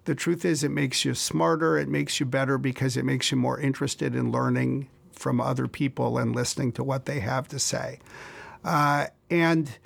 the 0.05 0.15
truth 0.15 0.43
is, 0.45 0.63
it 0.63 0.71
makes 0.71 1.05
you 1.05 1.13
smarter, 1.13 1.77
it 1.77 1.87
makes 1.87 2.19
you 2.19 2.25
better 2.25 2.57
because 2.57 2.97
it 2.97 3.05
makes 3.05 3.31
you 3.31 3.37
more 3.37 3.59
interested 3.59 4.15
in 4.15 4.31
learning 4.31 4.89
from 5.13 5.39
other 5.39 5.67
people 5.67 6.17
and 6.17 6.35
listening 6.35 6.71
to 6.73 6.83
what 6.83 7.05
they 7.05 7.19
have 7.19 7.47
to 7.47 7.59
say. 7.59 7.99
Uh, 8.63 9.07
and 9.29 9.77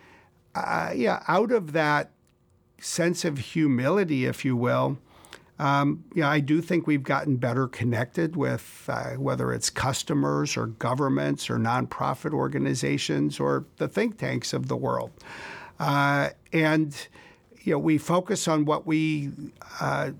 uh, 0.55 0.91
yeah, 0.95 1.23
out 1.27 1.51
of 1.51 1.73
that 1.73 2.11
sense 2.79 3.25
of 3.25 3.37
humility, 3.37 4.25
if 4.25 4.43
you 4.43 4.55
will, 4.55 4.97
um, 5.59 6.03
yeah, 6.13 6.29
I 6.29 6.39
do 6.39 6.61
think 6.61 6.85
we've 6.85 7.03
gotten 7.03 7.37
better 7.37 7.67
connected 7.67 8.35
with 8.35 8.85
uh, 8.87 9.11
whether 9.13 9.51
it's 9.51 9.69
customers 9.69 10.55
or 10.55 10.67
governments 10.67 11.49
or 11.49 11.57
nonprofit 11.57 12.31
organizations 12.31 13.39
or 13.39 13.65
the 13.77 13.87
think 13.87 14.17
tanks 14.17 14.53
of 14.53 14.67
the 14.67 14.77
world. 14.77 15.11
Uh, 15.79 16.29
and 16.53 17.07
you 17.67 17.73
know, 17.73 17.79
we 17.79 17.97
focus 17.97 18.47
on 18.47 18.63
what 18.63 18.87
we 18.87 19.29
uh, 19.81 20.11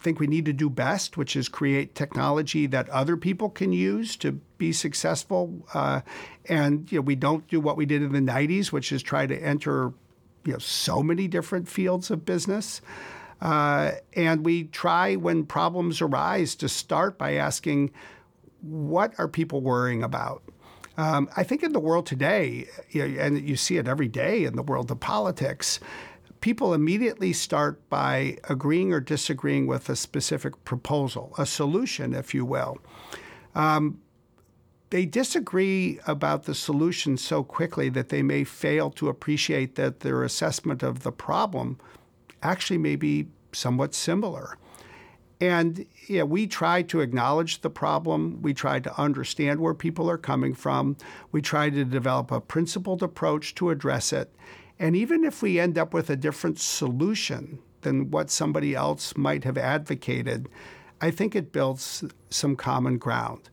think 0.00 0.18
we 0.18 0.26
need 0.26 0.44
to 0.44 0.52
do 0.52 0.68
best, 0.68 1.16
which 1.16 1.36
is 1.36 1.48
create 1.48 1.94
technology 1.94 2.66
that 2.66 2.88
other 2.88 3.16
people 3.16 3.48
can 3.48 3.72
use 3.72 4.16
to 4.16 4.32
be 4.58 4.72
successful. 4.72 5.64
Uh, 5.72 6.00
and 6.48 6.90
you 6.90 6.98
know, 6.98 7.02
we 7.02 7.14
don't 7.14 7.46
do 7.46 7.60
what 7.60 7.76
we 7.76 7.86
did 7.86 8.02
in 8.02 8.10
the 8.10 8.18
'90s, 8.18 8.72
which 8.72 8.90
is 8.90 9.04
try 9.04 9.24
to 9.24 9.40
enter 9.40 9.92
you 10.44 10.54
know 10.54 10.58
so 10.58 11.00
many 11.00 11.28
different 11.28 11.68
fields 11.68 12.10
of 12.10 12.24
business. 12.24 12.80
Uh, 13.40 13.92
and 14.14 14.44
we 14.44 14.64
try, 14.64 15.14
when 15.14 15.44
problems 15.44 16.00
arise, 16.00 16.56
to 16.56 16.68
start 16.68 17.18
by 17.18 17.34
asking, 17.34 17.92
what 18.62 19.14
are 19.18 19.28
people 19.28 19.60
worrying 19.60 20.02
about? 20.02 20.42
Um, 20.96 21.28
I 21.36 21.42
think 21.42 21.62
in 21.62 21.72
the 21.72 21.80
world 21.80 22.06
today, 22.06 22.66
and 22.94 23.48
you 23.48 23.56
see 23.56 23.76
it 23.76 23.86
every 23.88 24.08
day 24.08 24.44
in 24.44 24.56
the 24.56 24.62
world 24.62 24.90
of 24.90 25.00
politics, 25.00 25.80
people 26.44 26.74
immediately 26.74 27.32
start 27.32 27.88
by 27.88 28.36
agreeing 28.50 28.92
or 28.92 29.00
disagreeing 29.00 29.66
with 29.66 29.88
a 29.88 29.96
specific 29.96 30.62
proposal, 30.66 31.34
a 31.38 31.46
solution, 31.46 32.12
if 32.12 32.34
you 32.34 32.44
will. 32.44 32.76
Um, 33.54 33.98
they 34.90 35.06
disagree 35.06 35.98
about 36.06 36.42
the 36.42 36.54
solution 36.54 37.16
so 37.16 37.42
quickly 37.42 37.88
that 37.88 38.10
they 38.10 38.22
may 38.22 38.44
fail 38.44 38.90
to 38.90 39.08
appreciate 39.08 39.76
that 39.76 40.00
their 40.00 40.22
assessment 40.22 40.82
of 40.82 41.02
the 41.02 41.12
problem 41.12 41.78
actually 42.42 42.76
may 42.76 42.96
be 42.96 43.28
somewhat 43.52 43.94
similar. 43.94 44.58
And 45.40 45.86
yeah, 46.08 46.24
we 46.24 46.46
try 46.46 46.82
to 46.82 47.00
acknowledge 47.00 47.62
the 47.62 47.70
problem. 47.70 48.42
We 48.42 48.52
try 48.52 48.80
to 48.80 49.00
understand 49.00 49.60
where 49.60 49.72
people 49.72 50.10
are 50.10 50.18
coming 50.18 50.52
from. 50.52 50.98
We 51.32 51.40
try 51.40 51.70
to 51.70 51.86
develop 51.86 52.30
a 52.30 52.42
principled 52.42 53.02
approach 53.02 53.54
to 53.54 53.70
address 53.70 54.12
it. 54.12 54.30
And 54.78 54.96
even 54.96 55.24
if 55.24 55.42
we 55.42 55.60
end 55.60 55.78
up 55.78 55.94
with 55.94 56.10
a 56.10 56.16
different 56.16 56.58
solution 56.58 57.58
than 57.82 58.10
what 58.10 58.30
somebody 58.30 58.74
else 58.74 59.16
might 59.16 59.44
have 59.44 59.58
advocated, 59.58 60.48
I 61.00 61.10
think 61.10 61.36
it 61.36 61.52
builds 61.52 62.04
some 62.30 62.56
common 62.56 62.98
ground. 62.98 63.48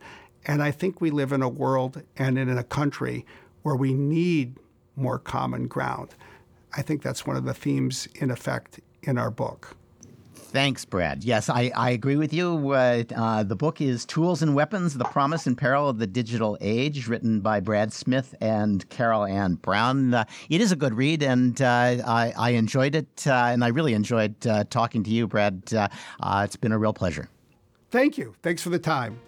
And 0.45 0.64
I 0.64 0.72
think 0.72 0.99
we 0.99 1.11
live 1.11 1.31
in 1.31 1.41
a 1.41 1.49
world 1.49 2.02
and 2.18 2.38
in 2.38 2.57
a 2.57 2.64
country 2.64 3.26
where 3.61 3.76
we 3.76 3.93
need 3.93 4.57
more 4.95 5.19
common 5.19 5.68
ground. 5.68 6.15
I 6.76 6.81
think 6.81 7.02
that's 7.02 7.27
one 7.27 7.35
of 7.35 7.45
the 7.45 7.53
themes 7.53 8.07
in 8.15 8.31
effect 8.31 8.80
in 9.03 9.18
our 9.18 9.30
book. 9.30 9.76
Thanks, 10.52 10.84
Brad. 10.84 11.23
Yes, 11.23 11.48
I, 11.48 11.72
I 11.78 11.91
agree 11.91 12.18
with 12.18 12.34
you. 12.34 12.73
Uh, 12.73 13.03
uh, 13.15 13.44
the 13.44 13.56
book 13.56 13.80
is 13.80 14.03
Tools 14.03 14.41
and 14.41 14.53
Weapons 14.53 14.98
The 14.98 15.06
Promise 15.06 15.48
and 15.48 15.57
Peril 15.57 15.88
of 15.88 15.98
the 15.98 16.07
Digital 16.07 16.57
Age, 16.60 17.07
written 17.07 17.40
by 17.40 17.61
Brad 17.61 17.94
Smith 17.94 18.36
and 18.41 18.88
Carol 18.90 19.23
Ann 19.23 19.56
Browne. 19.56 20.14
Uh, 20.14 20.26
it 20.49 20.60
is 20.60 20.73
a 20.73 20.76
good 20.76 20.94
read, 20.94 21.23
and 21.23 21.61
uh, 21.61 22.03
I, 22.06 22.34
I, 22.38 22.49
enjoyed 22.49 22.95
it, 22.95 23.26
uh, 23.26 23.45
and 23.45 23.64
I 23.64 23.69
really 23.69 23.94
enjoyed 23.94 24.45
uh, 24.45 24.65
talking 24.65 25.03
to 25.06 25.10
you, 25.10 25.26
Brad. 25.26 25.64
it's 26.22 26.56
been 26.57 26.73
a 26.73 26.78
real 26.78 26.94
pleasure. 26.94 27.30
Thank 27.90 28.18
you. 28.18 28.36
Thanks 28.44 28.61
for 28.61 28.72
the 28.72 28.80
time. 28.80 29.22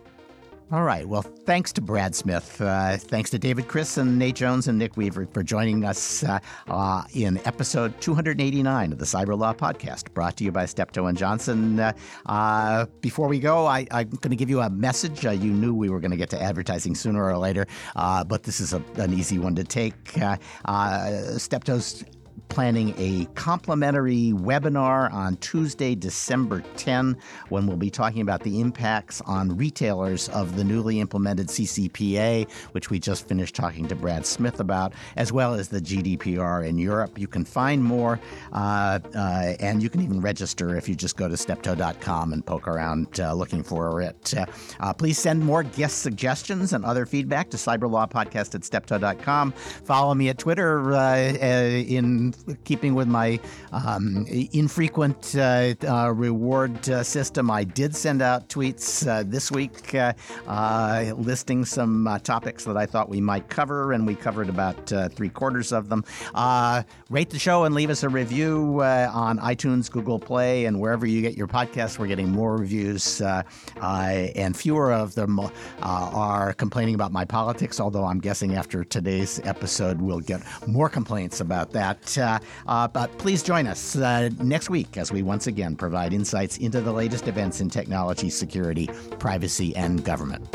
All 0.72 0.84
right. 0.84 1.08
Well, 1.08 1.22
thanks 1.22 1.72
to 1.74 1.82
Brad 1.82 2.16
Smith. 2.16 2.60
Uh, 2.60 2.98
thanks 2.98 3.30
to 3.32 3.38
David 3.38 3.68
Kris 3.68 3.98
and 3.98 4.18
Nate 4.18 4.36
Jones 4.36 4.68
and 4.68 4.80
Nick 4.80 4.98
Weaver 4.98 5.28
for 5.28 5.44
joining 5.44 5.86
us 5.86 6.24
uh, 6.24 6.40
uh, 6.68 7.04
in 7.14 7.38
episode 7.46 8.00
289 8.02 8.92
of 8.92 8.98
the 8.98 9.06
Cyber 9.06 9.38
Law 9.38 9.54
Podcast, 9.54 10.12
brought 10.14 10.38
to 10.38 10.44
you 10.44 10.52
by 10.52 10.66
Steptoe 10.66 11.06
and 11.06 11.18
Johnson. 11.18 11.80
Uh, 11.80 11.94
uh, 12.26 12.86
before 13.02 13.28
we 13.28 13.40
go, 13.40 13.68
I, 13.68 13.82
am 13.92 14.10
going 14.10 14.32
to 14.32 14.36
give 14.36 14.50
you 14.50 14.62
a 14.62 14.70
message. 14.70 15.26
Uh, 15.26 15.32
you 15.32 15.52
knew 15.52 15.76
we 15.76 15.90
were 15.90 16.00
going 16.00 16.12
to 16.12 16.18
get 16.18 16.32
to 16.32 16.42
advertising 16.42 16.96
sooner 16.96 17.24
or 17.24 17.38
later, 17.38 17.68
but 17.94 18.44
this 18.44 18.60
is 18.60 18.74
a, 18.74 18.82
an 18.96 19.14
easy 19.14 19.38
one 19.38 19.54
to 19.56 19.64
take. 19.64 19.94
Steptoe's 21.38 22.04
planning 22.50 22.94
a 22.98 23.26
complimentary 23.36 24.32
webinar 24.34 25.12
on 25.12 25.36
Tuesday, 25.38 25.96
December 25.96 26.64
10, 26.78 27.18
when 27.50 27.68
we'll 27.68 27.78
be 27.78 27.90
talking 27.90 28.22
about 28.22 28.44
the 28.44 28.62
impacts 28.62 29.22
on 29.22 29.56
retailers 29.58 30.30
of 30.30 30.56
the 30.56 30.64
newly 30.64 31.00
implemented 31.00 31.48
CCPA, 31.48 32.50
which 32.74 32.90
we 32.90 33.00
just 33.00 33.28
finished 33.28 33.56
talking 33.56 33.88
to 33.88 33.96
Brad 33.96 34.26
Smith 34.26 34.60
about, 34.60 34.94
as 35.16 35.32
well 35.32 35.54
as 35.54 35.70
the 35.70 35.82
GDPR 35.82 36.68
in 36.68 36.78
Europe. 36.78 37.18
You 37.18 37.28
can 37.28 37.46
find 37.46 37.84
more, 37.84 38.20
uh, 38.52 39.00
uh, 39.16 39.54
and 39.60 39.82
you 39.82 39.90
can 39.90 40.02
even 40.02 40.22
register 40.22 40.76
if 40.76 40.88
you 40.88 40.96
just 40.96 41.18
go 41.18 41.28
to 41.28 41.36
steptoe.com 41.38 42.34
and 42.34 42.46
poke 42.46 42.68
around 42.68 43.20
uh, 43.20 43.34
looking 43.34 43.64
for 43.64 44.02
it. 44.02 44.34
Uh, 44.36 44.46
uh, 44.80 44.94
please 44.94 45.18
send 45.18 45.44
more 45.44 45.64
guest 45.64 46.00
suggestions 46.00 46.74
and 46.74 46.86
other 46.86 47.06
feedback 47.06 47.50
to 47.50 47.58
cyberlawpodcast 47.58 48.56
at 48.56 48.64
steptoe.com. 48.64 49.52
Follow 49.52 50.14
me 50.14 50.30
at 50.30 50.38
Twitter 50.38 50.94
uh, 50.94 51.34
in 52.48 52.58
keeping 52.64 52.96
with 52.96 53.08
my 53.08 53.40
um, 53.72 54.26
infrequent 54.54 55.36
uh, 55.36 55.74
uh, 55.88 56.12
reward 56.12 56.90
uh, 56.90 57.04
system, 57.04 57.52
I 57.52 57.64
did 57.64 57.96
send 57.96 58.22
out 58.22 58.50
tweets 58.50 59.08
uh, 59.08 59.24
this 59.26 59.52
week 59.52 59.96
uh, 59.96 60.14
uh, 60.48 61.14
listing 61.18 61.66
some 61.66 62.20
topics 62.24 62.64
that 62.66 62.78
I 62.78 62.86
thought 62.86 63.10
we 63.10 63.22
might 63.22 63.50
cover, 63.50 63.94
and 63.94 64.06
we 64.06 64.16
covered 64.16 64.50
about 64.50 64.92
three 65.14 65.30
quarters 65.30 65.72
of 65.72 65.90
them. 65.90 66.04
rate 67.10 67.30
the 67.30 67.40
show 67.40 67.64
and 67.66 67.76
leave 67.76 67.90
us 67.90 68.04
a 68.04 68.10
review 68.10 68.82
on 68.84 69.40
iTunes, 69.40 69.90
Google 69.90 70.20
Play, 70.20 70.66
and 70.66 70.80
wherever 70.80 71.06
you 71.06 71.22
get 71.22 71.36
your 71.36 71.48
podcasts. 71.48 72.00
We're 72.00 72.08
getting 72.08 72.30
more 72.30 72.58
reviews, 72.58 73.22
and 73.22 74.58
fewer 74.58 74.92
of 74.92 75.16
them 75.16 75.40
are 75.82 76.54
complaining 76.54 76.96
about 76.96 77.12
my 77.12 77.26
politics, 77.26 77.80
although 77.80 78.06
I'm 78.06 78.20
guessing 78.20 78.56
after 78.56 78.84
today's 78.84 79.40
episode, 79.44 80.02
we'll 80.02 80.20
get 80.20 80.42
more 80.68 80.90
complaints 80.90 81.42
about 81.42 81.72
that. 81.72 82.18
Uh, 82.24 82.40
uh, 82.68 82.88
but 82.88 83.16
please 83.18 83.44
join 83.44 83.68
us 83.68 83.96
uh, 83.96 84.30
next 84.40 84.70
week 84.70 84.98
as 84.98 85.12
we 85.12 85.22
once 85.22 85.48
again 85.48 85.76
provide 85.76 86.14
insights 86.14 86.58
into 86.58 86.82
the 86.82 86.92
latest 86.92 87.28
events 87.28 87.62
in 87.62 87.70
technology, 87.70 88.30
security, 88.30 88.88
privacy, 89.20 89.76
and 89.76 90.04
government. 90.04 90.48